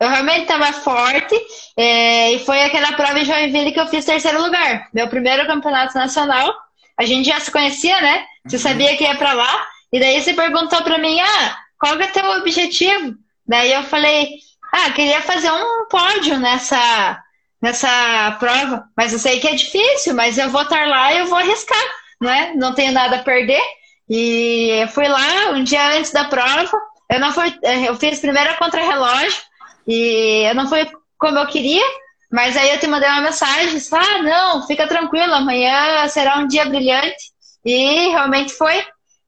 eu 0.01 0.09
realmente 0.09 0.41
estava 0.41 0.73
forte, 0.73 1.39
é, 1.77 2.31
e 2.31 2.39
foi 2.39 2.59
aquela 2.63 2.93
prova 2.93 3.19
em 3.19 3.23
Joinville 3.23 3.71
que 3.71 3.79
eu 3.79 3.85
fiz 3.85 4.03
terceiro 4.03 4.41
lugar. 4.41 4.89
Meu 4.91 5.07
primeiro 5.07 5.45
campeonato 5.45 5.93
nacional. 5.93 6.51
A 6.99 7.05
gente 7.05 7.27
já 7.27 7.39
se 7.39 7.51
conhecia, 7.51 8.01
né? 8.01 8.25
Você 8.47 8.55
uhum. 8.55 8.61
sabia 8.63 8.97
que 8.97 9.03
ia 9.03 9.13
para 9.15 9.33
lá. 9.33 9.67
E 9.93 9.99
daí 9.99 10.19
você 10.19 10.33
perguntou 10.33 10.81
para 10.81 10.97
mim, 10.97 11.19
ah, 11.21 11.55
qual 11.79 11.97
que 11.97 12.03
é 12.03 12.07
teu 12.07 12.25
objetivo? 12.31 13.13
Daí 13.47 13.71
eu 13.71 13.83
falei, 13.83 14.27
ah, 14.73 14.89
queria 14.89 15.21
fazer 15.21 15.51
um 15.51 15.85
pódio 15.87 16.39
nessa, 16.39 17.21
nessa 17.61 18.37
prova, 18.39 18.85
mas 18.97 19.13
eu 19.13 19.19
sei 19.19 19.39
que 19.39 19.49
é 19.49 19.53
difícil, 19.53 20.15
mas 20.15 20.35
eu 20.39 20.49
vou 20.49 20.63
estar 20.63 20.87
lá 20.87 21.13
e 21.13 21.19
eu 21.19 21.27
vou 21.27 21.37
arriscar, 21.37 21.85
né? 22.19 22.53
Não 22.55 22.73
tenho 22.73 22.91
nada 22.91 23.17
a 23.17 23.23
perder. 23.23 23.61
E 24.09 24.81
eu 24.81 24.87
fui 24.87 25.07
lá 25.07 25.51
um 25.51 25.63
dia 25.63 25.89
antes 25.95 26.11
da 26.11 26.23
prova. 26.23 26.75
Eu 27.07 27.19
não 27.19 27.31
fui, 27.31 27.53
eu 27.87 27.95
fiz 27.97 28.19
primeira 28.19 28.55
contra-relógio 28.55 29.50
e 29.87 30.51
não 30.53 30.67
fui 30.67 30.87
como 31.17 31.37
eu 31.37 31.47
queria, 31.47 31.83
mas 32.31 32.55
aí 32.55 32.71
eu 32.71 32.79
te 32.79 32.87
mandei 32.87 33.09
uma 33.09 33.21
mensagem, 33.21 33.77
ah, 33.91 34.23
não, 34.23 34.65
fica 34.65 34.87
tranquilo, 34.87 35.33
amanhã 35.33 36.07
será 36.07 36.37
um 36.37 36.47
dia 36.47 36.65
brilhante. 36.65 37.31
E 37.65 38.09
realmente 38.09 38.53
foi. 38.53 38.83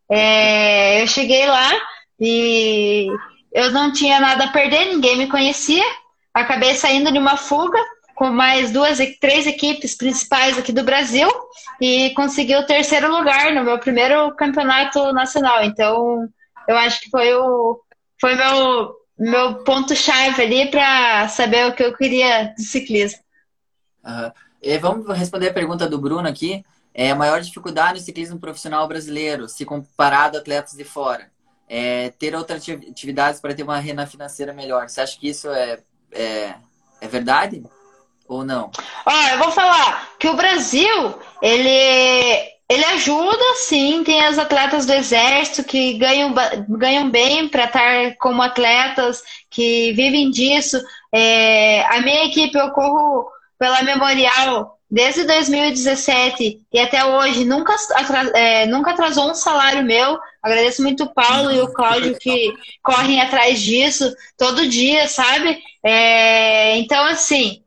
É, 0.09 1.01
eu 1.01 1.07
cheguei 1.07 1.45
lá 1.45 1.71
e 2.19 3.07
eu 3.53 3.71
não 3.71 3.91
tinha 3.91 4.19
nada 4.19 4.45
a 4.45 4.51
perder, 4.51 4.85
ninguém 4.85 5.17
me 5.17 5.27
conhecia. 5.27 5.83
Acabei 6.33 6.75
saindo 6.75 7.11
de 7.11 7.19
uma 7.19 7.37
fuga 7.37 7.79
com 8.15 8.29
mais 8.31 8.71
duas, 8.71 8.99
três 9.19 9.45
equipes 9.45 9.95
principais 9.95 10.57
aqui 10.57 10.71
do 10.71 10.83
Brasil 10.83 11.29
e 11.81 12.11
consegui 12.11 12.55
o 12.55 12.65
terceiro 12.65 13.11
lugar 13.11 13.53
no 13.53 13.63
meu 13.63 13.77
primeiro 13.79 14.33
campeonato 14.35 15.11
nacional. 15.11 15.63
Então, 15.63 16.27
eu 16.67 16.77
acho 16.77 17.01
que 17.01 17.09
foi 17.09 17.33
o 17.33 17.79
foi 18.19 18.35
meu 18.35 18.95
meu 19.17 19.63
ponto 19.63 19.95
chave 19.95 20.41
ali 20.41 20.69
para 20.69 21.27
saber 21.29 21.67
o 21.67 21.73
que 21.73 21.83
eu 21.83 21.95
queria 21.95 22.53
de 22.55 22.63
ciclismo. 22.63 23.19
Uhum. 24.03 24.31
E 24.61 24.77
vamos 24.77 25.17
responder 25.17 25.49
a 25.49 25.53
pergunta 25.53 25.87
do 25.87 25.99
Bruno 25.99 26.27
aqui. 26.27 26.63
É 26.93 27.11
a 27.11 27.15
maior 27.15 27.41
dificuldade 27.41 27.99
no 27.99 28.05
ciclismo 28.05 28.39
profissional 28.39 28.87
brasileiro, 28.87 29.49
se 29.49 29.65
comparado 29.65 30.37
a 30.37 30.39
atletas 30.39 30.73
de 30.73 30.83
fora 30.83 31.33
é, 31.75 32.11
ter 32.19 32.35
outras 32.35 32.63
atividades 32.69 33.41
para 33.41 33.55
ter 33.55 33.63
uma 33.63 33.79
renda 33.79 34.05
financeira 34.05 34.53
melhor. 34.53 34.87
Você 34.87 35.01
acha 35.01 35.17
que 35.17 35.29
isso 35.29 35.49
é, 35.49 35.79
é, 36.11 36.53
é 37.01 37.07
verdade 37.07 37.63
ou 38.27 38.45
não? 38.45 38.69
Ó, 39.05 39.11
eu 39.31 39.39
vou 39.39 39.51
falar 39.51 40.11
que 40.19 40.27
o 40.27 40.35
Brasil, 40.35 41.19
ele, 41.41 42.52
ele 42.73 42.85
ajuda, 42.85 43.43
sim. 43.55 44.03
Tem 44.03 44.25
as 44.25 44.37
atletas 44.37 44.85
do 44.85 44.93
Exército 44.93 45.63
que 45.63 45.93
ganham, 45.93 46.33
ganham 46.69 47.09
bem 47.09 47.47
para 47.47 47.65
estar 47.65 48.15
como 48.17 48.41
atletas, 48.41 49.21
que 49.49 49.93
vivem 49.93 50.31
disso. 50.31 50.81
É, 51.13 51.85
a 51.85 52.01
minha 52.01 52.25
equipe, 52.25 52.57
eu 52.57 52.71
corro 52.71 53.27
pela 53.59 53.83
Memorial 53.83 54.77
desde 54.89 55.23
2017 55.23 56.61
e 56.71 56.79
até 56.79 57.03
hoje 57.03 57.45
nunca, 57.45 57.75
é, 58.35 58.67
nunca 58.67 58.91
atrasou 58.91 59.31
um 59.31 59.33
salário 59.33 59.83
meu. 59.83 60.19
Agradeço 60.41 60.83
muito 60.83 61.05
o 61.05 61.13
Paulo 61.13 61.51
e 61.51 61.59
o 61.61 61.73
Cláudio 61.73 62.15
que 62.19 62.53
correm 62.83 63.19
atrás 63.19 63.59
disso 63.59 64.13
todo 64.37 64.67
dia, 64.67 65.07
sabe? 65.07 65.57
É, 65.83 66.77
então, 66.77 67.03
assim, 67.05 67.62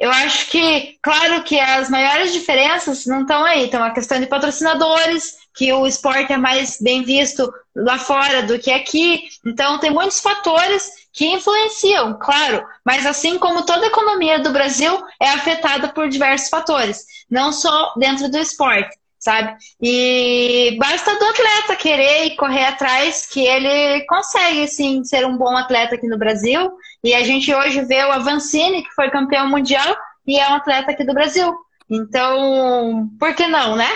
eu 0.00 0.10
acho 0.10 0.48
que, 0.50 0.96
claro 1.02 1.42
que 1.42 1.60
as 1.60 1.90
maiores 1.90 2.32
diferenças 2.32 3.04
não 3.04 3.20
estão 3.20 3.44
aí. 3.44 3.66
Então, 3.66 3.84
a 3.84 3.90
questão 3.90 4.18
de 4.18 4.26
patrocinadores, 4.26 5.36
que 5.54 5.70
o 5.74 5.86
esporte 5.86 6.32
é 6.32 6.38
mais 6.38 6.78
bem 6.80 7.02
visto 7.02 7.52
lá 7.76 7.98
fora 7.98 8.42
do 8.42 8.58
que 8.58 8.70
aqui. 8.70 9.24
Então, 9.44 9.78
tem 9.78 9.90
muitos 9.90 10.18
fatores 10.18 10.90
que 11.12 11.26
influenciam, 11.26 12.18
claro, 12.18 12.64
mas 12.82 13.04
assim 13.04 13.38
como 13.38 13.66
toda 13.66 13.84
a 13.84 13.88
economia 13.88 14.38
do 14.38 14.52
Brasil 14.52 15.02
é 15.20 15.28
afetada 15.28 15.88
por 15.88 16.08
diversos 16.08 16.48
fatores, 16.48 17.04
não 17.28 17.52
só 17.52 17.92
dentro 17.96 18.30
do 18.30 18.38
esporte, 18.38 18.96
sabe? 19.20 19.54
E 19.80 20.76
basta 20.80 21.16
do 21.16 21.24
atleta 21.26 21.76
querer 21.76 22.24
e 22.24 22.36
correr 22.36 22.64
atrás 22.64 23.26
que 23.26 23.46
ele 23.46 24.04
consegue, 24.06 24.66
sim, 24.66 25.04
ser 25.04 25.26
um 25.26 25.36
bom 25.36 25.54
atleta 25.56 25.94
aqui 25.94 26.08
no 26.08 26.18
Brasil. 26.18 26.72
E 27.04 27.14
a 27.14 27.22
gente 27.22 27.54
hoje 27.54 27.82
vê 27.82 28.02
o 28.04 28.12
Avancini, 28.12 28.82
que 28.82 28.90
foi 28.94 29.10
campeão 29.10 29.48
mundial 29.48 29.94
e 30.26 30.38
é 30.38 30.48
um 30.48 30.54
atleta 30.54 30.90
aqui 30.90 31.04
do 31.04 31.14
Brasil. 31.14 31.54
Então, 31.88 33.10
por 33.18 33.34
que 33.34 33.46
não, 33.46 33.76
né? 33.76 33.90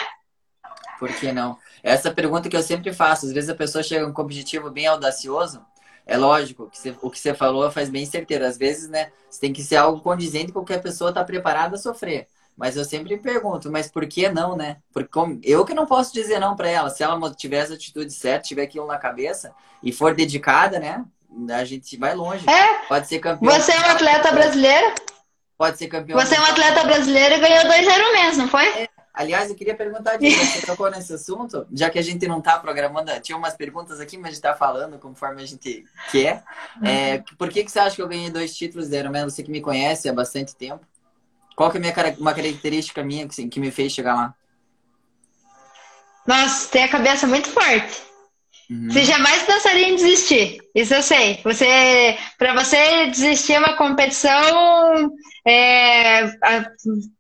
Por 0.99 1.11
que 1.13 1.33
não? 1.33 1.57
Essa 1.83 2.11
pergunta 2.11 2.49
que 2.49 2.57
eu 2.57 2.63
sempre 2.63 2.93
faço. 2.93 3.27
Às 3.27 3.33
vezes 3.33 3.51
a 3.51 3.55
pessoa 3.55 3.83
chega 3.83 4.11
com 4.11 4.21
um 4.21 4.25
objetivo 4.25 4.71
bem 4.71 4.87
audacioso, 4.87 5.65
é 6.07 6.19
lógico 6.19 6.71
que 6.71 6.95
o 7.01 7.11
que 7.11 7.19
você 7.19 7.33
falou 7.33 7.71
faz 7.71 7.89
bem 7.89 8.05
certeiro. 8.05 8.45
Às 8.45 8.59
vezes, 8.59 8.89
né, 8.89 9.11
você 9.29 9.41
tem 9.41 9.53
que 9.53 9.63
ser 9.63 9.77
algo 9.77 10.03
condizente 10.03 10.53
com 10.53 10.61
o 10.61 10.65
que 10.65 10.75
a 10.75 10.79
pessoa 10.79 11.11
está 11.11 11.25
preparada 11.25 11.77
a 11.77 11.79
sofrer. 11.79 12.29
Mas 12.57 12.77
eu 12.77 12.85
sempre 12.85 13.17
pergunto, 13.17 13.71
mas 13.71 13.91
por 13.91 14.07
que 14.07 14.29
não, 14.29 14.57
né? 14.57 14.77
Porque 14.93 15.09
como, 15.09 15.41
eu 15.43 15.65
que 15.65 15.75
não 15.75 15.87
posso 15.87 16.13
dizer 16.13 16.39
não 16.39 16.55
para 16.55 16.71
ela. 16.71 16.91
Se 16.91 17.03
ela 17.03 17.35
tiver 17.35 17.57
essa 17.59 17.75
atitude 17.75 18.13
certa, 18.13 18.47
tiver 18.47 18.63
aquilo 18.63 18.87
na 18.87 18.97
cabeça 18.97 19.53
e 19.83 19.93
for 19.93 20.15
dedicada, 20.15 20.79
né? 20.79 21.05
A 21.51 21.65
gente 21.65 21.97
vai 21.97 22.15
longe. 22.15 22.49
É. 22.49 22.87
Pode 22.87 23.09
ser 23.09 23.19
campeão. 23.19 23.53
Você 23.53 23.73
é 23.73 23.81
um 23.81 23.91
atleta 23.91 24.31
brasileiro? 24.31 24.95
Pode 25.59 25.79
ser 25.79 25.89
campeão. 25.89 26.21
Você 26.21 26.37
é 26.37 26.41
um 26.41 26.45
atleta 26.45 26.85
brasileiro 26.85 27.35
e 27.35 27.41
ganhou 27.41 27.65
dois 27.65 27.87
mesmo, 28.13 28.43
não 28.43 28.49
foi? 28.49 28.67
É. 28.67 28.89
Aliás, 29.15 29.49
eu 29.49 29.55
queria 29.55 29.77
perguntar 29.77 30.17
de 30.17 30.29
você 30.29 30.67
tocou 30.67 30.91
nesse 30.91 31.13
assunto, 31.13 31.65
já 31.73 31.89
que 31.89 32.01
a 32.01 32.03
gente 32.03 32.27
não 32.27 32.39
está 32.41 32.59
programando, 32.59 33.13
tinha 33.21 33.39
umas 33.39 33.55
perguntas 33.55 34.01
aqui, 34.01 34.17
mas 34.17 34.27
a 34.27 34.31
gente 34.31 34.39
está 34.39 34.55
falando 34.57 34.99
conforme 34.99 35.41
a 35.41 35.47
gente 35.47 35.85
quer. 36.11 36.43
É, 36.83 37.23
por 37.39 37.49
que, 37.49 37.63
que 37.63 37.71
você 37.71 37.79
acha 37.79 37.95
que 37.95 38.03
eu 38.03 38.09
ganhei 38.09 38.29
dois 38.29 38.57
títulos 38.57 38.89
de 38.89 38.99
Ironman? 38.99 39.23
Você 39.23 39.45
que 39.45 39.53
me 39.53 39.61
conhece 39.61 40.09
há 40.09 40.13
bastante 40.13 40.57
tempo. 40.57 40.85
Qual 41.55 41.71
que 41.71 41.79
é 41.79 41.81
minha, 41.81 41.95
uma 42.19 42.35
característica 42.35 43.03
minha 43.03 43.29
que, 43.29 43.49
que 43.49 43.61
me 43.61 43.71
fez 43.71 43.93
chegar 43.93 44.15
lá? 44.15 44.35
Nossa, 46.27 46.69
tem 46.69 46.85
a 46.85 46.89
cabeça 46.89 47.27
muito 47.27 47.49
forte. 47.51 48.14
Uhum. 48.71 48.91
Você 48.91 49.05
jamais 49.05 49.43
pensaria 49.43 49.89
em 49.89 49.97
desistir. 49.97 50.59
Isso 50.75 50.95
eu 50.95 51.03
sei. 51.03 51.39
Você, 51.45 52.17
para 52.39 52.55
você 52.55 53.07
desistir 53.07 53.59
uma 53.59 53.77
competição, 53.77 55.11
é, 55.47 56.25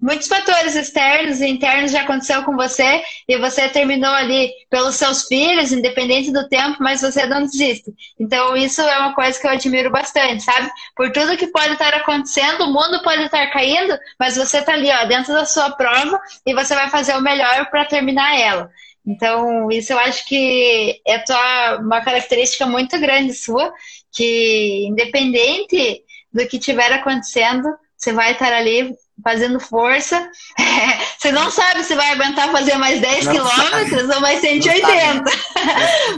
muitos 0.01 0.26
fatores 0.26 0.74
externos 0.74 1.40
e 1.40 1.47
internos 1.47 1.92
já 1.92 2.01
aconteceu 2.03 2.42
com 2.42 2.57
você 2.57 3.03
e 3.28 3.38
você 3.38 3.68
terminou 3.68 4.11
ali 4.11 4.51
pelos 4.70 4.97
seus 4.97 5.24
filhos, 5.24 5.72
independente 5.72 6.32
do 6.32 6.49
tempo, 6.49 6.78
mas 6.80 7.03
você 7.03 7.26
não 7.26 7.42
desiste. 7.42 7.92
Então 8.18 8.57
isso 8.57 8.80
é 8.80 8.99
uma 8.99 9.14
coisa 9.14 9.38
que 9.38 9.47
eu 9.47 9.51
admiro 9.51 9.90
bastante, 9.90 10.42
sabe? 10.42 10.70
Por 10.97 11.12
tudo 11.12 11.36
que 11.36 11.49
pode 11.49 11.74
estar 11.74 11.92
acontecendo, 11.95 12.64
o 12.64 12.72
mundo 12.72 13.03
pode 13.03 13.22
estar 13.22 13.47
caindo, 13.53 13.97
mas 14.18 14.36
você 14.36 14.59
está 14.59 14.72
ali, 14.72 14.90
ó, 14.90 15.05
dentro 15.05 15.32
da 15.34 15.45
sua 15.45 15.70
prova 15.70 16.18
e 16.47 16.55
você 16.55 16.74
vai 16.74 16.88
fazer 16.88 17.14
o 17.14 17.22
melhor 17.22 17.68
para 17.70 17.84
terminar 17.84 18.36
ela. 18.36 18.70
Então, 19.07 19.71
isso 19.71 19.93
eu 19.93 19.99
acho 19.99 20.27
que 20.27 21.01
é 21.07 21.19
tua, 21.19 21.79
uma 21.79 22.01
característica 22.01 22.67
muito 22.67 22.99
grande 22.99 23.35
sua, 23.35 23.73
que 24.13 24.87
independente 24.87 26.03
do 26.33 26.47
que 26.49 26.57
estiver 26.57 26.93
acontecendo, 26.93 27.69
você 27.97 28.13
vai 28.13 28.33
estar 28.33 28.53
ali 28.53 28.95
fazendo 29.23 29.61
força. 29.61 30.29
você 31.19 31.31
não 31.31 31.51
sabe 31.51 31.85
se 31.85 31.95
vai 31.95 32.11
aguentar 32.13 32.51
fazer 32.51 32.77
mais 32.77 33.01
10 33.01 33.27
não 33.27 33.33
quilômetros 33.33 34.01
sabe. 34.01 34.15
ou 34.15 34.21
mais 34.21 34.41
180. 34.41 35.25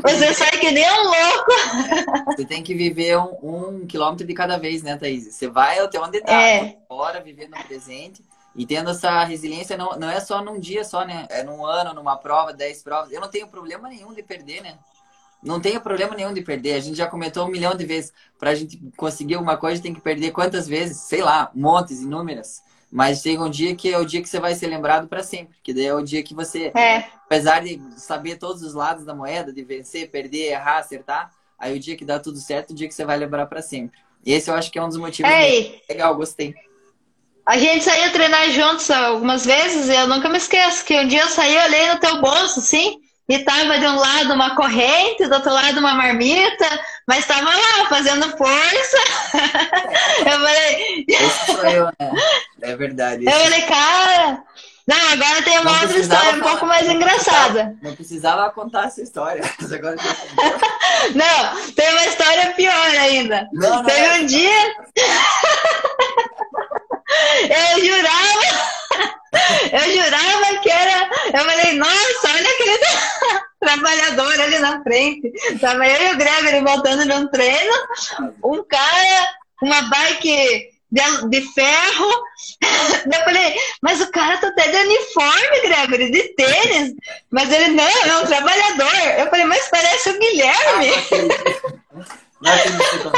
você 0.03 0.35
sai 0.35 0.51
que 0.53 0.71
nem 0.71 0.91
um 0.91 1.03
louco. 1.03 2.33
Você 2.35 2.45
tem 2.45 2.63
que 2.63 2.75
viver 2.75 3.19
um, 3.19 3.37
um, 3.43 3.87
quilômetro 3.87 4.27
de 4.27 4.33
cada 4.33 4.57
vez, 4.57 4.83
né, 4.83 4.97
Thaís? 4.97 5.35
Você 5.35 5.49
vai 5.49 5.79
até 5.79 6.01
onde 6.01 6.19
está, 6.19 6.41
é. 6.41 6.77
fora, 6.89 7.21
viver 7.21 7.49
no 7.49 7.57
presente. 7.65 8.23
E 8.57 8.65
tendo 8.65 8.91
essa 8.91 9.23
resiliência, 9.23 9.77
não, 9.77 9.99
não 9.99 10.11
é 10.11 10.19
só 10.19 10.43
num 10.43 10.59
dia 10.59 10.83
só, 10.83 11.05
né? 11.05 11.27
É 11.29 11.43
num 11.43 11.65
ano, 11.65 11.93
numa 11.93 12.17
prova, 12.17 12.55
dez 12.55 12.83
provas. 12.83 13.13
Eu 13.13 13.21
não 13.21 13.29
tenho 13.29 13.47
problema 13.47 13.89
nenhum 13.89 14.15
de 14.15 14.23
perder, 14.23 14.63
né? 14.63 14.79
Não 15.43 15.61
tenho 15.61 15.81
problema 15.81 16.15
nenhum 16.17 16.33
de 16.33 16.41
perder. 16.41 16.75
A 16.75 16.81
gente 16.81 16.97
já 16.97 17.07
comentou 17.07 17.47
um 17.47 17.51
milhão 17.51 17.75
de 17.75 17.85
vezes. 17.85 18.15
Para 18.39 18.51
a 18.51 18.55
gente 18.55 18.81
conseguir 18.97 19.35
alguma 19.35 19.59
coisa, 19.59 19.83
tem 19.83 19.93
que 19.93 20.01
perder 20.01 20.33
quantas 20.33 20.67
vezes? 20.67 20.97
Sei 20.97 21.21
lá, 21.21 21.51
montes, 21.55 22.01
inúmeras. 22.01 22.63
Mas 22.91 23.21
chega 23.21 23.43
um 23.43 23.51
dia 23.51 23.77
que 23.77 23.93
é 23.93 23.99
o 23.99 24.07
dia 24.07 24.23
que 24.23 24.29
você 24.29 24.41
vai 24.41 24.55
ser 24.55 24.69
lembrado 24.69 25.07
para 25.07 25.23
sempre. 25.23 25.55
Que 25.63 25.75
daí 25.75 25.87
é 25.87 25.95
o 25.95 26.03
dia 26.03 26.23
que 26.23 26.35
você, 26.35 26.73
é. 26.75 27.05
apesar 27.27 27.63
de 27.63 27.79
saber 27.99 28.37
todos 28.37 28.63
os 28.63 28.73
lados 28.73 29.05
da 29.05 29.15
moeda, 29.15 29.53
de 29.53 29.63
vencer, 29.63 30.11
perder, 30.11 30.53
errar, 30.53 30.79
acertar, 30.79 31.31
aí 31.59 31.77
o 31.77 31.81
dia 31.81 31.97
que 31.97 32.05
dá 32.05 32.19
tudo 32.19 32.39
certo, 32.39 32.71
o 32.71 32.75
dia 32.75 32.89
que 32.89 32.95
você 32.95 33.05
vai 33.05 33.19
lembrar 33.19 33.47
para 33.47 33.61
sempre. 33.61 33.99
E 34.25 34.33
esse 34.33 34.51
eu 34.51 34.55
acho 34.55 34.73
que 34.73 34.79
é 34.79 34.83
um 34.83 34.89
dos 34.89 34.97
motivos. 34.97 35.31
Ei. 35.31 35.83
Legal, 35.89 36.17
gostei. 36.17 36.55
A 37.47 37.59
gente 37.59 37.85
saía 37.85 38.11
treinar 38.11 38.51
juntos 38.51 38.91
algumas 38.91 39.47
vezes, 39.47 39.89
e 39.89 39.95
eu 39.95 40.09
nunca 40.09 40.29
me 40.29 40.37
esqueço 40.37 40.85
que 40.85 40.99
um 40.99 41.07
dia 41.07 41.23
eu 41.23 41.29
saí, 41.29 41.57
olhei 41.57 41.89
no 41.93 42.01
teu 42.01 42.21
bolso, 42.21 42.59
assim, 42.59 42.99
e 43.29 43.39
tava 43.41 43.79
de 43.79 43.87
um 43.87 43.97
lado 43.97 44.35
uma 44.35 44.57
corrente, 44.57 45.27
do 45.27 45.35
outro 45.35 45.53
lado 45.53 45.79
uma 45.79 45.95
marmita, 45.95 46.69
mas 47.07 47.25
tava 47.25 47.51
lá 47.51 47.89
fazendo 47.89 48.37
força. 48.37 48.97
eu 50.27 50.33
falei. 50.33 51.05
Esse 51.09 51.47
sou 51.47 51.65
eu, 51.67 51.87
né? 51.87 52.13
É 52.63 52.77
verdade. 52.77 53.25
Eu 53.25 53.33
falei, 53.33 53.63
cara. 53.63 54.43
Não, 54.87 55.13
agora 55.13 55.43
tem 55.43 55.59
uma 55.59 55.73
não 55.73 55.83
outra 55.83 55.99
história 55.99 56.35
um 56.35 56.41
pouco 56.41 56.65
mais 56.65 56.89
engraçada. 56.89 57.77
Não 57.83 57.97
precisava 57.97 58.49
contar 58.53 58.87
essa 58.87 59.03
história. 59.03 59.43
Agora 59.75 59.97
não, 61.13 61.73
tem 61.73 61.91
uma 61.91 62.07
história 62.07 62.53
pior 62.53 62.87
ainda. 63.01 63.49
Não, 63.53 63.77
não 63.77 63.85
Teve 63.85 64.01
é. 64.01 64.21
um 64.21 64.27
dia. 64.27 64.75
Eu 67.09 67.85
jurava, 67.85 68.67
eu 69.73 69.93
jurava 69.93 70.59
que 70.61 70.71
era. 70.71 71.11
Eu 71.33 71.45
falei, 71.45 71.73
nossa, 71.75 72.29
olha 72.35 72.51
aquele 72.51 72.79
trabalhador 73.61 74.41
ali 74.41 74.59
na 74.59 74.83
frente. 74.83 75.33
Tava 75.61 75.87
eu 75.87 76.03
e 76.03 76.15
o 76.15 76.17
Gregory 76.17 76.61
voltando 76.61 77.05
de 77.05 77.13
um 77.13 77.29
treino, 77.29 77.75
um 78.45 78.65
cara, 78.65 79.29
uma 79.63 79.83
bike 79.83 80.71
de, 80.91 81.29
de 81.29 81.41
ferro. 81.53 82.11
Eu 83.13 83.25
falei, 83.25 83.57
mas 83.83 84.01
o 84.01 84.11
cara 84.11 84.37
tá 84.39 84.49
até 84.49 84.69
de 84.69 84.77
uniforme, 84.77 85.61
Gregory, 85.63 86.11
de 86.11 86.23
tênis. 86.35 86.95
Mas 87.31 87.51
ele, 87.51 87.69
não, 87.69 87.85
é 87.85 88.19
um 88.19 88.27
trabalhador. 88.27 88.95
Eu 89.19 89.31
falei, 89.31 89.45
mas 89.45 89.69
parece 89.69 90.11
o 90.11 90.19
Guilherme. 90.19 90.91
Ah, 92.45 92.47
não 92.47 92.53
acredito 92.53 93.13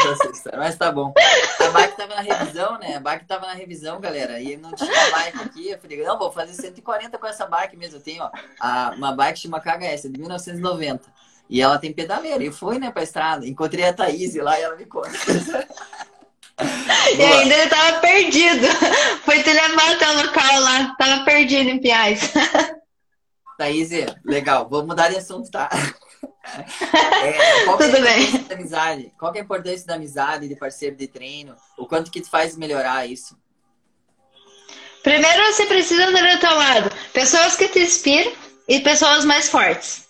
mas 0.56 0.76
tá 0.76 0.90
bom. 0.90 1.12
A 1.60 1.70
bike 1.70 1.96
tava 1.96 2.14
na 2.14 2.20
revisão, 2.20 2.78
né? 2.78 2.96
A 2.96 3.00
bike 3.00 3.26
tava 3.26 3.46
na 3.46 3.54
revisão, 3.54 4.00
galera. 4.00 4.40
E 4.40 4.56
não 4.56 4.72
tinha 4.72 5.10
bike 5.10 5.38
aqui. 5.38 5.70
Eu 5.70 5.78
falei, 5.78 6.02
não, 6.04 6.18
vou 6.18 6.32
fazer 6.32 6.54
140 6.54 7.18
com 7.18 7.26
essa 7.26 7.46
bike 7.46 7.76
mesmo. 7.76 7.96
Eu 7.96 8.02
tenho, 8.02 8.22
ó, 8.22 8.30
a, 8.60 8.92
uma 8.96 9.12
bike 9.12 9.38
chama 9.38 9.60
KHS, 9.60 10.10
de 10.10 10.18
1990. 10.18 11.02
E 11.50 11.60
ela 11.60 11.78
tem 11.78 11.92
pedaleira. 11.92 12.42
E 12.42 12.52
fui, 12.52 12.78
né, 12.78 12.90
pra 12.90 13.02
estrada. 13.02 13.46
Encontrei 13.46 13.84
a 13.84 13.92
Thaís 13.92 14.34
lá 14.36 14.58
e 14.58 14.62
ela 14.62 14.76
me 14.76 14.86
conta. 14.86 15.10
e 17.16 17.22
ainda 17.22 17.54
ele 17.54 17.70
tava 17.70 18.00
perdido. 18.00 18.66
Foi 19.24 19.42
te 19.42 19.52
levar 19.52 19.92
até 19.92 20.10
o 20.10 20.16
local 20.16 20.60
lá. 20.60 20.94
Tava 20.98 21.24
perdido 21.24 21.70
em 21.70 21.80
Piais. 21.80 22.32
Thaís, 23.58 23.90
legal. 24.24 24.68
Vou 24.68 24.86
mudar 24.86 25.08
de 25.08 25.16
assunto, 25.16 25.50
tá? 25.50 25.68
É, 27.22 27.64
qual 27.64 27.78
Tudo 27.78 27.96
é 27.96 28.00
bem. 28.00 28.42
Da 28.42 28.54
amizade? 28.54 29.12
Qual 29.18 29.34
é 29.34 29.38
a 29.38 29.42
importância 29.42 29.86
da 29.86 29.94
amizade, 29.94 30.48
de 30.48 30.56
parceiro 30.56 30.96
de 30.96 31.06
treino? 31.06 31.54
O 31.76 31.86
quanto 31.86 32.10
que 32.10 32.20
te 32.20 32.28
faz 32.28 32.56
melhorar 32.56 33.06
isso? 33.06 33.36
Primeiro 35.02 35.44
você 35.46 35.66
precisa 35.66 36.12
ter 36.12 36.36
do 36.36 36.40
teu 36.40 36.54
lado 36.54 36.90
pessoas 37.12 37.56
que 37.56 37.68
te 37.68 37.80
inspiram 37.80 38.32
e 38.68 38.80
pessoas 38.80 39.24
mais 39.24 39.48
fortes. 39.48 40.06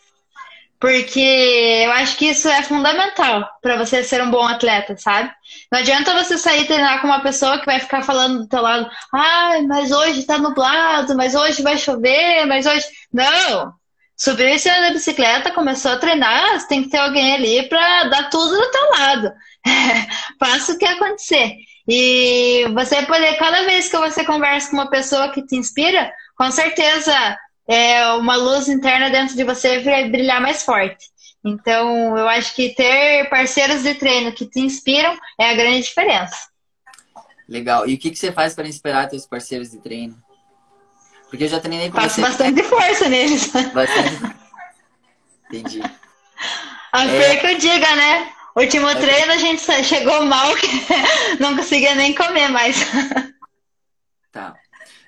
Porque 0.81 1.83
eu 1.85 1.91
acho 1.93 2.17
que 2.17 2.27
isso 2.27 2.49
é 2.49 2.63
fundamental 2.63 3.49
para 3.61 3.77
você 3.77 4.05
ser 4.05 4.23
um 4.23 4.31
bom 4.31 4.47
atleta, 4.47 4.97
sabe? 4.97 5.31
Não 5.73 5.81
adianta 5.81 6.15
você 6.15 6.39
sair 6.39 6.67
treinar 6.67 7.01
com 7.01 7.09
uma 7.09 7.21
pessoa 7.21 7.59
que 7.59 7.67
vai 7.67 7.81
ficar 7.81 8.03
falando 8.03 8.41
do 8.41 8.49
teu 8.49 8.63
lado, 8.63 8.89
ai, 9.13 9.63
mas 9.63 9.91
hoje 9.91 10.23
tá 10.23 10.39
nublado, 10.39 11.17
mas 11.17 11.35
hoje 11.35 11.63
vai 11.63 11.77
chover, 11.77 12.47
mas 12.47 12.65
hoje. 12.65 12.87
Não! 13.13 13.75
Subiu 14.19 14.49
em 14.49 14.59
cima 14.59 14.81
da 14.81 14.91
bicicleta, 14.91 15.53
começou 15.53 15.93
a 15.93 15.97
treinar, 15.97 16.67
tem 16.67 16.83
que 16.83 16.91
ter 16.91 16.99
alguém 16.99 17.35
ali 17.35 17.69
para 17.69 18.05
dar 18.05 18.29
tudo 18.29 18.51
do 18.51 18.71
teu 18.73 18.91
lado. 18.91 19.33
Faça 20.41 20.73
o 20.73 20.79
que 20.79 20.85
acontecer. 20.85 21.55
E 21.87 22.67
você 22.75 23.01
poder, 23.07 23.39
cada 23.39 23.65
vez 23.65 23.89
que 23.89 23.97
você 23.97 24.25
conversa 24.25 24.71
com 24.71 24.77
uma 24.77 24.91
pessoa 24.91 25.31
que 25.31 25.47
te 25.47 25.55
inspira, 25.55 26.13
com 26.37 26.51
certeza 26.51 27.15
é, 27.69 28.09
uma 28.15 28.35
luz 28.35 28.69
interna 28.69 29.09
dentro 29.09 29.37
de 29.37 29.45
você 29.45 29.79
vai 29.79 30.09
brilhar 30.09 30.41
mais 30.41 30.65
forte. 30.65 31.07
Então, 31.45 32.19
eu 32.19 32.29
acho 32.29 32.57
que 32.57 32.75
ter 32.75 33.31
parceiros 33.31 33.85
de 33.85 33.95
treino 33.95 34.33
que 34.33 34.47
te 34.47 34.59
inspiram 34.59 35.17
é 35.39 35.51
a 35.51 35.55
grande 35.55 35.83
diferença. 35.83 36.49
Legal. 37.49 37.89
E 37.89 37.95
o 37.95 37.99
que, 37.99 38.11
que 38.11 38.19
você 38.19 38.33
faz 38.33 38.53
para 38.53 38.67
inspirar 38.67 39.09
seus 39.09 39.27
parceiros 39.27 39.71
de 39.71 39.79
treino? 39.79 40.21
Porque 41.29 41.45
eu 41.45 41.49
já 41.49 41.61
treinei 41.61 41.91
com 41.91 42.01
Faço 42.01 42.17
você. 42.17 42.21
bastante 42.23 42.63
força 42.63 43.09
neles. 43.09 43.53
Bastante. 43.73 44.37
Entendi. 45.47 45.83
A 46.93 47.05
é... 47.05 47.37
que 47.37 47.47
eu 47.47 47.59
diga, 47.59 47.97
né? 47.97 48.33
Último 48.57 48.89
é... 48.89 48.95
treino 48.95 49.33
a 49.33 49.39
gente 49.39 49.63
chegou 49.85 50.25
mal 50.25 50.55
que 50.57 50.69
não 51.41 51.57
conseguia 51.57 51.95
nem 51.95 52.15
comer 52.15 52.49
mais. 52.49 52.77
Tá. 54.31 54.55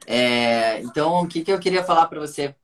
É... 0.07 0.81
Então, 0.81 1.21
o 1.21 1.29
que, 1.29 1.43
que 1.45 1.53
eu 1.53 1.59
queria 1.59 1.85
falar 1.85 2.07
para 2.07 2.19
você? 2.19 2.55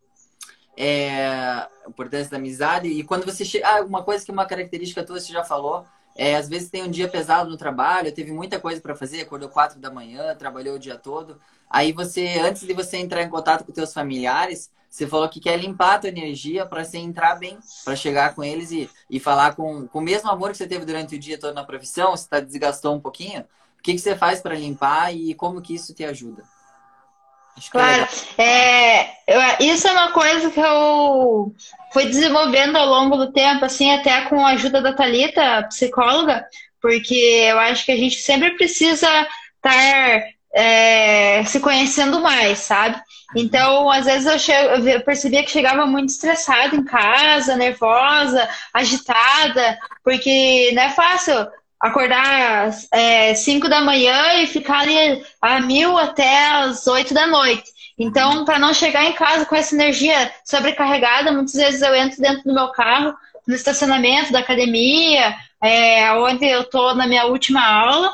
É... 0.74 1.26
A 1.26 1.68
importância 1.86 2.30
da 2.30 2.38
amizade. 2.38 2.88
E 2.88 3.04
quando 3.04 3.26
você 3.26 3.44
chega. 3.44 3.68
Ah, 3.68 3.82
uma 3.82 4.02
coisa 4.02 4.24
que 4.24 4.32
uma 4.32 4.46
característica 4.46 5.04
tua 5.04 5.20
você 5.20 5.32
já 5.32 5.44
falou. 5.44 5.84
É, 6.16 6.36
às 6.36 6.48
vezes 6.48 6.70
tem 6.70 6.82
um 6.82 6.90
dia 6.90 7.08
pesado 7.08 7.50
no 7.50 7.56
trabalho, 7.56 8.10
teve 8.10 8.32
muita 8.32 8.58
coisa 8.58 8.80
para 8.80 8.96
fazer, 8.96 9.20
acordou 9.20 9.48
quatro 9.48 9.78
da 9.78 9.90
manhã, 9.90 10.34
trabalhou 10.34 10.76
o 10.76 10.78
dia 10.78 10.96
todo. 10.96 11.38
Aí 11.68 11.92
você, 11.92 12.38
antes 12.38 12.62
de 12.66 12.72
você 12.72 12.96
entrar 12.96 13.22
em 13.22 13.28
contato 13.28 13.64
com 13.64 13.72
teus 13.72 13.92
familiares, 13.92 14.70
você 14.88 15.06
falou 15.06 15.28
que 15.28 15.40
quer 15.40 15.58
limpar 15.58 15.96
a 15.96 15.98
tua 15.98 16.08
energia 16.08 16.64
para 16.64 16.82
você 16.82 16.96
entrar 16.96 17.34
bem, 17.34 17.58
para 17.84 17.94
chegar 17.94 18.34
com 18.34 18.42
eles 18.42 18.70
e, 18.70 18.88
e 19.10 19.20
falar 19.20 19.54
com, 19.54 19.86
com 19.86 19.98
o 19.98 20.02
mesmo 20.02 20.30
amor 20.30 20.52
que 20.52 20.56
você 20.56 20.66
teve 20.66 20.86
durante 20.86 21.16
o 21.16 21.18
dia 21.18 21.38
todo 21.38 21.54
na 21.54 21.64
profissão, 21.64 22.16
você 22.16 22.26
tá, 22.26 22.40
desgastou 22.40 22.94
um 22.94 23.00
pouquinho. 23.00 23.42
O 23.78 23.82
que, 23.82 23.92
que 23.92 23.98
você 23.98 24.16
faz 24.16 24.40
para 24.40 24.54
limpar 24.54 25.14
e 25.14 25.34
como 25.34 25.60
que 25.60 25.74
isso 25.74 25.92
te 25.92 26.02
ajuda? 26.02 26.42
Claro, 27.70 28.07
é, 28.36 29.00
é, 29.26 29.64
isso 29.64 29.88
é 29.88 29.92
uma 29.92 30.12
coisa 30.12 30.50
que 30.50 30.61
eu 30.61 31.54
fui 31.92 32.04
desenvolvendo 32.04 32.76
ao 32.76 32.86
longo 32.86 33.16
do 33.16 33.32
tempo, 33.32 33.64
assim, 33.64 33.92
até 33.92 34.22
com 34.22 34.44
a 34.44 34.50
ajuda 34.50 34.82
da 34.82 34.92
Talita, 34.92 35.66
psicóloga, 35.68 36.44
porque 36.80 37.14
eu 37.14 37.59
acho 37.59 37.84
que 37.84 37.92
a 37.92 37.96
gente 37.96 38.16
sempre 38.16 38.57
precisa 38.57 39.09
estar 39.57 40.22
é, 40.54 41.44
se 41.44 41.61
conhecendo 41.61 42.20
mais, 42.20 42.59
sabe? 42.59 43.00
Então, 43.34 43.90
às 43.90 44.04
vezes 44.04 44.26
eu, 44.26 44.38
chego, 44.38 44.88
eu 44.88 45.00
percebia 45.02 45.42
que 45.42 45.50
chegava 45.50 45.86
muito 45.86 46.11
estressada 46.11 46.76
em 46.76 46.84
casa, 46.84 47.57
nervosa, 47.57 48.48
agitada, 48.72 49.78
porque 50.04 50.70
não 50.74 50.82
é 50.82 50.90
fácil 50.90 51.46
acordar 51.80 52.70
é, 52.92 53.34
5 53.34 53.68
da 53.68 53.80
manhã 53.80 54.42
e 54.42 54.46
ficar 54.46 54.80
ali 54.80 55.22
a 55.40 55.60
mil 55.60 55.96
até 55.96 56.48
as 56.52 56.86
8 56.86 57.12
da 57.12 57.26
noite. 57.26 57.64
Então, 57.98 58.44
para 58.44 58.58
não 58.58 58.74
chegar 58.74 59.04
em 59.04 59.12
casa 59.12 59.46
com 59.46 59.54
essa 59.54 59.74
energia 59.74 60.30
sobrecarregada, 60.44 61.32
muitas 61.32 61.54
vezes 61.54 61.80
eu 61.80 61.94
entro 61.94 62.20
dentro 62.20 62.44
do 62.44 62.54
meu 62.54 62.68
carro, 62.68 63.14
no 63.46 63.54
estacionamento 63.54 64.32
da 64.32 64.40
academia, 64.40 65.34
é, 65.62 66.12
onde 66.12 66.44
eu 66.46 66.62
estou 66.62 66.94
na 66.94 67.06
minha 67.06 67.26
última 67.26 67.64
aula, 67.64 68.12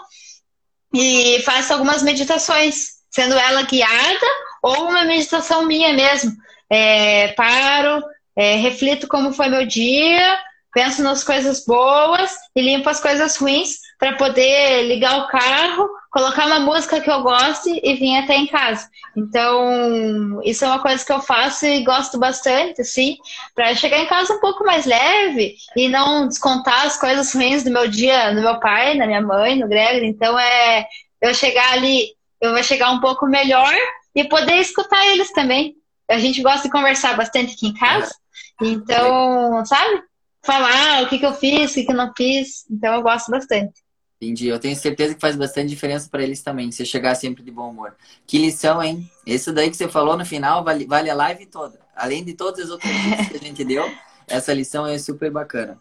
e 0.95 1.41
faço 1.43 1.73
algumas 1.73 2.03
meditações, 2.03 3.01
sendo 3.11 3.35
ela 3.35 3.63
guiada 3.63 4.27
ou 4.63 4.89
uma 4.89 5.05
meditação 5.05 5.67
minha 5.67 5.93
mesmo. 5.93 6.33
É, 6.71 7.29
paro, 7.29 8.03
é, 8.37 8.57
reflito 8.57 9.09
como 9.09 9.33
foi 9.33 9.49
meu 9.49 9.67
dia, 9.67 10.39
penso 10.73 11.03
nas 11.03 11.23
coisas 11.23 11.65
boas 11.65 12.31
e 12.57 12.63
limpo 12.63 12.89
as 12.89 13.01
coisas 13.01 13.37
ruins 13.37 13.79
para 13.99 14.17
poder 14.17 14.89
ligar 14.89 15.19
o 15.19 15.29
carro, 15.29 15.89
colocar 16.11 16.47
uma 16.47 16.61
música 16.61 17.01
que 17.01 17.11
eu 17.11 17.23
goste 17.23 17.81
e 17.83 17.95
vir 17.95 18.17
até 18.17 18.35
em 18.37 18.47
casa. 18.47 18.89
Então, 19.17 20.41
isso 20.43 20.65
é 20.65 20.69
uma 20.69 20.81
coisa 20.81 21.05
que 21.05 21.13
eu 21.13 21.21
faço 21.21 21.67
e 21.67 21.85
gosto 21.85 22.19
bastante, 22.19 22.81
assim, 22.81 23.17
para 23.55 23.75
chegar 23.75 23.99
em 23.99 24.07
casa 24.07 24.35
um 24.35 24.41
pouco 24.41 24.65
mais 24.65 24.87
leve 24.87 25.55
e 25.77 25.89
não 25.89 26.27
descontar 26.27 26.87
as 26.87 26.99
coisas 26.99 27.33
ruins 27.35 27.63
do 27.63 27.71
meu 27.71 27.87
dia 27.87 28.33
no 28.33 28.41
meu 28.41 28.59
pai, 28.59 28.95
na 28.95 29.07
minha 29.07 29.23
mãe, 29.23 29.59
no 29.59 29.69
Gregory. 29.69 30.07
Então, 30.07 30.39
é 30.39 30.87
eu 31.21 31.33
chegar 31.35 31.73
ali, 31.73 32.09
eu 32.41 32.53
vou 32.53 32.63
chegar 32.63 32.91
um 32.91 33.01
pouco 33.01 33.27
melhor 33.27 33.73
e 34.15 34.25
poder 34.25 34.57
escutar 34.57 35.07
eles 35.07 35.31
também. 35.33 35.77
A 36.11 36.19
gente 36.19 36.43
gosta 36.43 36.63
de 36.63 36.73
conversar 36.73 37.17
bastante 37.17 37.55
aqui 37.55 37.69
em 37.69 37.75
casa. 37.75 38.13
Então, 38.61 39.65
sabe? 39.65 40.03
Falar 40.45 41.05
o 41.05 41.09
que, 41.09 41.19
que 41.19 41.27
eu 41.27 41.35
fiz, 41.35 41.71
o 41.71 41.75
que, 41.75 41.85
que 41.85 41.93
eu 41.93 41.97
não 41.97 42.13
fiz. 42.17 42.65
Então, 42.71 42.95
eu 42.95 43.03
gosto 43.03 43.31
bastante. 43.31 43.83
Entendi. 44.17 44.47
Eu 44.47 44.59
tenho 44.59 44.77
certeza 44.77 45.15
que 45.15 45.21
faz 45.21 45.35
bastante 45.35 45.69
diferença 45.69 46.09
para 46.09 46.23
eles 46.23 46.43
também, 46.43 46.71
você 46.71 46.85
chegar 46.85 47.15
sempre 47.17 47.43
de 47.43 47.51
bom 47.51 47.71
humor. 47.71 47.97
Que 48.27 48.39
lição, 48.39 48.81
hein? 48.81 49.11
Isso 49.27 49.53
daí 49.53 49.69
que 49.69 49.77
você 49.77 49.89
falou 49.89 50.17
no 50.17 50.25
final 50.25 50.63
vale, 50.63 50.87
vale 50.87 51.11
a 51.11 51.15
live 51.15 51.47
toda. 51.47 51.81
Além 51.95 52.25
de 52.25 52.35
todas 52.35 52.67
as 52.67 52.71
outras 52.71 52.93
dicas 52.95 53.29
que 53.29 53.37
a 53.37 53.41
gente 53.41 53.65
deu, 53.65 53.85
essa 54.29 54.55
lição 54.55 54.87
é 54.87 54.97
super 54.99 55.31
bacana. 55.31 55.77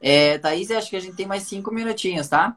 É, 0.00 0.38
Thaís, 0.38 0.70
acho 0.70 0.90
que 0.90 0.96
a 0.96 1.00
gente 1.00 1.16
tem 1.16 1.26
mais 1.26 1.42
cinco 1.44 1.72
minutinhos, 1.72 2.28
tá? 2.28 2.56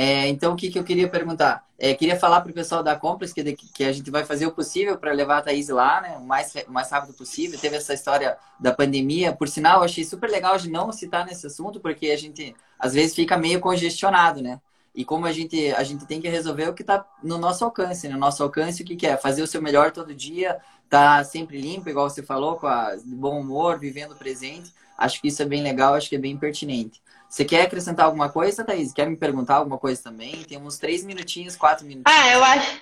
É, 0.00 0.28
então, 0.28 0.52
o 0.52 0.56
que, 0.56 0.70
que 0.70 0.78
eu 0.78 0.84
queria 0.84 1.08
perguntar? 1.08 1.64
É, 1.76 1.92
queria 1.92 2.16
falar 2.16 2.40
para 2.40 2.52
o 2.52 2.54
pessoal 2.54 2.84
da 2.84 2.94
Complex 2.94 3.32
que, 3.32 3.52
que 3.52 3.82
a 3.82 3.90
gente 3.90 4.12
vai 4.12 4.24
fazer 4.24 4.46
o 4.46 4.52
possível 4.52 4.96
para 4.96 5.10
levar 5.10 5.38
a 5.38 5.42
Thaís 5.42 5.68
lá, 5.70 6.00
né? 6.00 6.16
O 6.16 6.24
mais, 6.24 6.54
o 6.68 6.70
mais 6.70 6.88
rápido 6.88 7.14
possível. 7.14 7.58
Teve 7.58 7.78
essa 7.78 7.94
história 7.94 8.38
da 8.60 8.72
pandemia. 8.72 9.32
Por 9.32 9.48
sinal, 9.48 9.78
eu 9.78 9.84
achei 9.84 10.04
super 10.04 10.30
legal 10.30 10.56
de 10.56 10.70
não 10.70 10.92
citar 10.92 11.26
nesse 11.26 11.48
assunto, 11.48 11.80
porque 11.80 12.10
a 12.10 12.16
gente 12.16 12.54
às 12.78 12.94
vezes 12.94 13.12
fica 13.12 13.36
meio 13.36 13.58
congestionado, 13.58 14.40
né? 14.40 14.60
e 14.94 15.04
como 15.04 15.26
a 15.26 15.32
gente, 15.32 15.72
a 15.74 15.82
gente 15.82 16.06
tem 16.06 16.20
que 16.20 16.28
resolver 16.28 16.68
o 16.68 16.74
que 16.74 16.82
está 16.82 17.04
no 17.22 17.36
nosso 17.36 17.64
alcance. 17.64 18.06
No 18.06 18.14
né? 18.14 18.20
nosso 18.20 18.42
alcance, 18.42 18.82
o 18.82 18.86
que, 18.86 18.96
que 18.96 19.06
é? 19.06 19.16
Fazer 19.16 19.42
o 19.42 19.46
seu 19.48 19.60
melhor 19.60 19.90
todo 19.92 20.14
dia, 20.14 20.58
tá 20.88 21.22
sempre 21.24 21.60
limpo, 21.60 21.88
igual 21.88 22.08
você 22.08 22.22
falou, 22.22 22.56
com 22.56 22.66
a, 22.66 22.96
bom 23.04 23.40
humor, 23.40 23.78
vivendo 23.78 24.12
o 24.12 24.16
presente. 24.16 24.72
Acho 24.96 25.20
que 25.20 25.28
isso 25.28 25.42
é 25.42 25.44
bem 25.44 25.62
legal, 25.62 25.94
acho 25.94 26.08
que 26.08 26.16
é 26.16 26.18
bem 26.18 26.36
pertinente. 26.36 27.00
Você 27.28 27.44
quer 27.44 27.62
acrescentar 27.62 28.06
alguma 28.06 28.28
coisa, 28.30 28.64
Thaís? 28.64 28.92
Quer 28.92 29.08
me 29.08 29.16
perguntar 29.16 29.56
alguma 29.56 29.78
coisa 29.78 30.02
também? 30.02 30.42
Tem 30.44 30.58
uns 30.58 30.78
três 30.78 31.04
minutinhos, 31.04 31.56
quatro 31.56 31.84
minutinhos. 31.84 32.18
Ah, 32.18 32.32
eu 32.32 32.42
acho. 32.42 32.80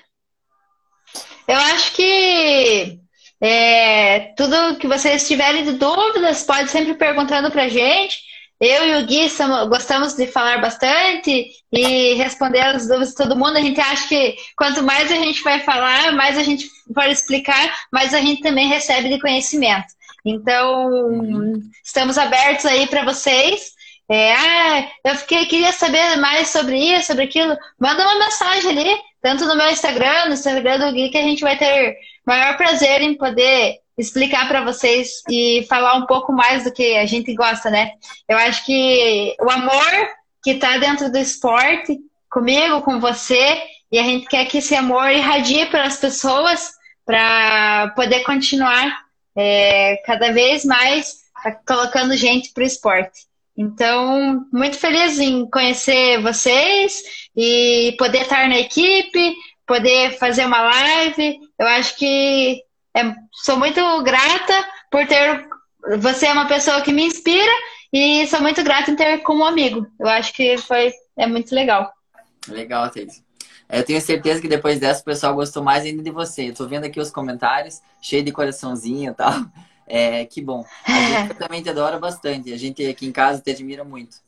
Eu 1.49 1.57
acho 1.57 1.93
que 1.93 3.01
é, 3.41 4.33
tudo 4.37 4.79
que 4.79 4.87
vocês 4.87 5.27
tiverem 5.27 5.65
de 5.65 5.73
dúvidas, 5.73 6.43
pode 6.45 6.71
sempre 6.71 6.95
perguntando 6.95 7.51
pra 7.51 7.69
gente. 7.69 8.25
Eu 8.59 8.87
e 8.87 9.03
o 9.03 9.07
Gui 9.07 9.29
somos, 9.29 9.69
gostamos 9.69 10.15
de 10.15 10.27
falar 10.27 10.59
bastante 10.63 11.51
e 11.71 12.15
responder 12.15 12.61
as 12.61 12.87
dúvidas 12.87 13.11
de 13.11 13.17
todo 13.17 13.37
mundo. 13.37 13.57
A 13.59 13.61
gente 13.61 13.79
acha 13.81 14.09
que 14.09 14.35
quanto 14.57 14.83
mais 14.83 15.13
a 15.13 15.17
gente 15.17 15.43
vai 15.43 15.61
falar, 15.61 16.13
mais 16.13 16.39
a 16.39 16.43
gente 16.43 16.67
for 16.95 17.05
explicar, 17.05 17.75
mais 17.93 18.15
a 18.15 18.21
gente 18.21 18.41
também 18.41 18.67
recebe 18.67 19.11
de 19.11 19.21
conhecimento. 19.21 19.87
Então, 20.25 20.91
estamos 21.85 22.17
abertos 22.17 22.65
aí 22.65 22.87
para 22.87 23.05
vocês. 23.05 23.76
É, 24.09 24.33
ah, 24.33 24.89
eu 25.05 25.17
fiquei, 25.17 25.47
queria 25.47 25.73
saber 25.73 26.17
mais 26.17 26.49
sobre 26.51 26.79
isso, 26.79 27.09
sobre 27.09 27.25
aquilo. 27.25 27.57
Manda 27.79 28.03
uma 28.05 28.19
mensagem 28.25 28.71
ali, 28.71 28.97
tanto 29.21 29.45
no 29.47 29.57
meu 29.57 29.69
Instagram, 29.71 30.27
no 30.27 30.35
Instagram 30.35 30.79
do 30.79 30.93
Gui, 30.93 31.11
que 31.11 31.19
a 31.19 31.23
gente 31.23 31.43
vai 31.43 31.57
ter 31.59 31.97
maior 32.25 32.57
prazer 32.57 33.01
em 33.01 33.17
poder 33.17 33.81
explicar 33.99 34.47
para 34.47 34.63
vocês 34.63 35.23
e 35.29 35.67
falar 35.69 35.95
um 35.95 36.07
pouco 36.07 36.33
mais 36.33 36.65
do 36.65 36.73
que 36.73 36.97
a 36.97 37.07
gente 37.07 37.35
gosta, 37.35 37.71
né? 37.71 37.93
Eu 38.29 38.37
acho 38.39 38.65
que 38.65 39.35
o 39.41 39.51
amor 39.51 40.09
que 40.43 40.53
está 40.53 40.77
dentro 40.79 41.11
do 41.11 41.19
esporte, 41.19 41.99
comigo, 42.31 42.83
com 42.83 43.01
você, 43.01 43.61
e 43.91 43.99
a 43.99 44.03
gente 44.03 44.27
quer 44.27 44.45
que 44.47 44.59
esse 44.59 44.75
amor 44.75 45.11
irradie 45.11 45.67
para 45.67 45.85
as 45.85 45.97
pessoas 45.97 46.73
para 47.05 47.93
poder 47.97 48.23
continuar 48.25 49.07
é, 49.37 49.97
cada 50.05 50.33
vez 50.33 50.65
mais 50.65 51.25
colocando 51.67 52.17
gente 52.17 52.53
para 52.53 52.65
o 52.65 52.67
esporte. 52.67 53.27
Então, 53.57 54.47
muito 54.53 54.77
feliz 54.77 55.19
em 55.19 55.49
conhecer 55.49 56.21
vocês 56.21 57.03
e 57.35 57.95
poder 57.99 58.23
estar 58.23 58.49
na 58.49 58.59
equipe, 58.59 59.35
poder 59.67 60.19
fazer 60.19 60.45
uma 60.45 60.61
live. 60.61 61.39
Eu 61.59 61.67
acho 61.67 61.97
que 61.97 62.63
é, 62.95 63.15
sou 63.33 63.57
muito 63.59 63.81
grata 64.03 64.65
por 64.91 65.07
ter. 65.07 65.47
Você 65.99 66.27
é 66.27 66.33
uma 66.33 66.47
pessoa 66.47 66.83
que 66.83 66.93
me 66.93 67.05
inspira 67.05 67.53
e 67.93 68.27
sou 68.27 68.41
muito 68.41 68.63
grata 68.63 68.91
em 68.91 68.97
ter 68.97 69.19
como 69.19 69.45
amigo. 69.45 69.87
Eu 69.99 70.09
acho 70.09 70.33
que 70.33 70.59
foi 70.59 70.93
é 71.17 71.27
muito 71.27 71.55
legal. 71.55 71.91
Legal, 72.49 72.91
Thaís. 72.91 73.25
Eu 73.69 73.83
tenho 73.83 74.01
certeza 74.01 74.41
que 74.41 74.49
depois 74.49 74.79
dessa 74.79 75.01
o 75.01 75.05
pessoal 75.05 75.35
gostou 75.35 75.63
mais 75.63 75.85
ainda 75.85 76.03
de 76.03 76.11
você. 76.11 76.51
Eu 76.51 76.55
tô 76.55 76.67
vendo 76.67 76.85
aqui 76.85 77.01
os 77.01 77.11
comentários, 77.11 77.81
cheio 78.01 78.23
de 78.23 78.31
coraçãozinho 78.31 79.11
e 79.11 79.15
tal. 79.15 79.33
É, 79.87 80.25
que 80.25 80.43
bom. 80.43 80.65
A 80.85 81.29
gente 81.29 81.35
também 81.39 81.63
te 81.63 81.71
adora 81.71 81.99
bastante. 81.99 82.53
A 82.53 82.57
gente 82.59 82.85
aqui 82.87 83.07
em 83.07 83.13
casa 83.13 83.41
te 83.41 83.51
admira 83.51 83.85
muito. 83.85 84.19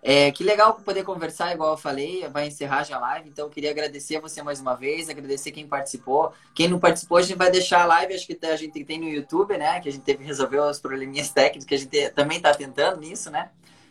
É, 0.00 0.30
que 0.30 0.44
legal 0.44 0.74
poder 0.74 1.02
conversar, 1.02 1.52
igual 1.52 1.72
eu 1.72 1.76
falei, 1.76 2.26
vai 2.28 2.46
encerrar 2.46 2.84
já 2.84 2.96
a 2.96 3.00
live, 3.00 3.28
então 3.28 3.46
eu 3.46 3.50
queria 3.50 3.72
agradecer 3.72 4.16
a 4.16 4.20
você 4.20 4.40
mais 4.42 4.60
uma 4.60 4.76
vez, 4.76 5.08
agradecer 5.08 5.50
quem 5.50 5.66
participou. 5.66 6.32
Quem 6.54 6.68
não 6.68 6.78
participou, 6.78 7.18
a 7.18 7.22
gente 7.22 7.36
vai 7.36 7.50
deixar 7.50 7.82
a 7.82 7.86
live, 7.86 8.14
acho 8.14 8.26
que 8.26 8.38
a 8.46 8.56
gente 8.56 8.84
tem 8.84 9.00
no 9.00 9.08
YouTube, 9.08 9.58
né? 9.58 9.80
Que 9.80 9.88
a 9.88 9.92
gente 9.92 10.02
teve 10.02 10.20
que 10.20 10.24
resolver 10.24 10.60
os 10.60 10.78
probleminhas 10.78 11.30
técnicos, 11.30 11.66
que 11.66 11.74
a 11.74 11.78
gente 11.78 12.10
também 12.10 12.36
está 12.36 12.54
tentando 12.54 13.00
nisso, 13.00 13.28
né? 13.30 13.50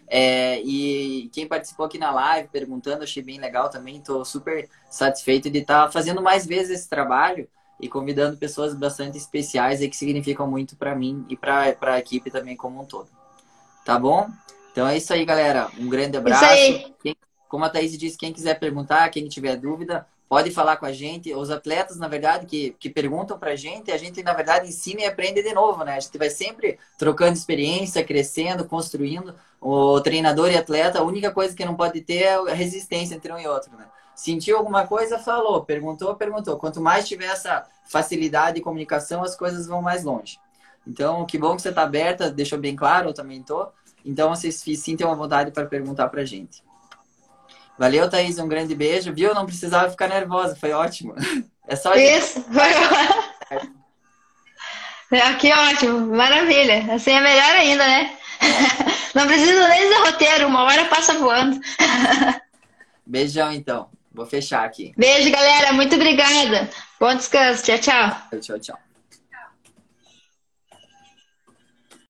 É, 0.10 0.62
e 0.62 1.30
quem 1.34 1.46
participou 1.46 1.86
aqui 1.86 1.98
na 1.98 2.12
live, 2.12 2.48
perguntando, 2.48 3.04
achei 3.04 3.22
bem 3.22 3.38
legal 3.38 3.70
também, 3.70 3.98
estou 3.98 4.24
super 4.24 4.70
satisfeito 4.90 5.50
de 5.50 5.60
estar 5.60 5.88
tá 5.88 5.92
fazendo 5.92 6.22
mais 6.22 6.46
vezes 6.46 6.80
esse 6.80 6.90
trabalho 6.90 7.50
e 7.80 7.88
convidando 7.88 8.38
pessoas 8.38 8.74
bastante 8.74 9.18
especiais 9.18 9.82
e 9.82 9.90
que 9.90 9.96
significam 9.96 10.50
muito 10.50 10.76
para 10.76 10.96
mim 10.96 11.26
e 11.30 11.36
para 11.36 11.76
a 11.82 12.00
equipe 12.00 12.32
também 12.32 12.56
como 12.56 12.82
um 12.82 12.86
todo. 12.86 13.08
Tá 13.86 13.98
bom? 13.98 14.30
Então 14.72 14.88
é 14.88 14.98
isso 14.98 15.14
aí, 15.14 15.24
galera. 15.26 15.70
Um 15.80 15.88
grande 15.88 16.18
abraço. 16.18 16.46
Quem, 17.02 17.16
como 17.48 17.66
a 17.66 17.70
Thaís 17.70 17.98
disse, 17.98 18.18
quem 18.18 18.34
quiser 18.34 18.60
perguntar, 18.60 19.10
quem 19.10 19.28
tiver 19.28 19.56
dúvida, 19.56 20.06
pode 20.28 20.52
falar 20.52 20.78
com 20.78 20.86
a 20.86 20.92
gente. 20.92 21.34
Os 21.34 21.50
atletas, 21.50 21.98
na 21.98 22.08
verdade, 22.08 22.46
que, 22.46 22.76
que 22.80 22.90
perguntam 22.90 23.40
pra 23.40 23.56
gente, 23.56 23.92
a 23.92 23.98
gente, 23.98 24.22
na 24.22 24.34
verdade, 24.34 24.68
ensina 24.68 25.02
e 25.02 25.06
aprende 25.06 25.42
de 25.42 25.54
novo, 25.54 25.84
né? 25.84 25.96
A 25.96 26.00
gente 26.00 26.18
vai 26.18 26.30
sempre 26.30 26.78
trocando 26.98 27.34
experiência, 27.34 28.04
crescendo, 28.04 28.66
construindo. 28.66 29.34
O 29.60 30.00
treinador 30.02 30.52
e 30.52 30.58
atleta, 30.58 31.00
a 31.00 31.04
única 31.04 31.32
coisa 31.32 31.56
que 31.56 31.66
não 31.66 31.76
pode 31.76 32.02
ter 32.02 32.24
é 32.24 32.34
a 32.36 32.54
resistência 32.54 33.16
entre 33.16 33.32
um 33.32 33.40
e 33.40 33.48
outro, 33.48 33.76
né? 33.76 33.86
Sentiu 34.18 34.58
alguma 34.58 34.88
coisa, 34.88 35.20
falou. 35.20 35.64
Perguntou, 35.64 36.16
perguntou. 36.16 36.58
Quanto 36.58 36.82
mais 36.82 37.08
tiver 37.08 37.28
essa 37.28 37.64
facilidade 37.86 38.56
de 38.56 38.64
comunicação, 38.64 39.24
as 39.24 39.36
coisas 39.36 39.68
vão 39.68 39.80
mais 39.80 40.04
longe. 40.04 40.40
Então, 40.88 41.24
que 41.24 41.38
bom 41.38 41.56
que 41.56 41.62
você 41.62 41.70
está 41.70 41.84
aberta, 41.84 42.32
deixou 42.32 42.58
bem 42.58 42.76
claro, 42.76 43.10
eu 43.10 43.14
também 43.14 43.42
estou. 43.42 43.72
Então, 44.04 44.30
vocês 44.30 44.56
sintam 44.56 45.12
a 45.12 45.14
vontade 45.14 45.52
para 45.52 45.68
perguntar 45.68 46.10
para 46.10 46.22
a 46.22 46.26
gente. 46.26 46.64
Valeu, 47.78 48.10
Thaís. 48.10 48.40
Um 48.40 48.48
grande 48.48 48.74
beijo. 48.74 49.14
Viu? 49.14 49.36
Não 49.36 49.46
precisava 49.46 49.88
ficar 49.88 50.08
nervosa. 50.08 50.56
Foi 50.56 50.72
ótimo. 50.72 51.14
É 51.70 51.76
só 51.76 51.94
isso. 51.96 52.46
Aqui 55.12 55.52
ótimo. 55.52 56.16
Maravilha. 56.16 56.94
Assim 56.94 57.12
é 57.12 57.20
melhor 57.20 57.56
ainda, 57.58 57.86
né? 57.86 58.18
Não 59.14 59.28
precisa 59.28 59.68
nem 59.68 59.90
de 59.90 59.96
roteiro. 59.96 60.48
Uma 60.48 60.64
hora 60.64 60.86
passa 60.86 61.16
voando. 61.16 61.60
Beijão, 63.06 63.52
então. 63.52 63.90
Vou 64.18 64.26
fechar 64.26 64.66
aqui. 64.66 64.94
Beijo, 64.98 65.30
galera. 65.32 65.72
Muito 65.74 65.96
obrigada. 65.96 66.68
Bom 67.00 67.14
descanso. 67.14 67.64
Tchau, 67.64 67.78
tchau. 67.78 68.40
Tchau, 68.42 68.60
tchau. 68.60 68.87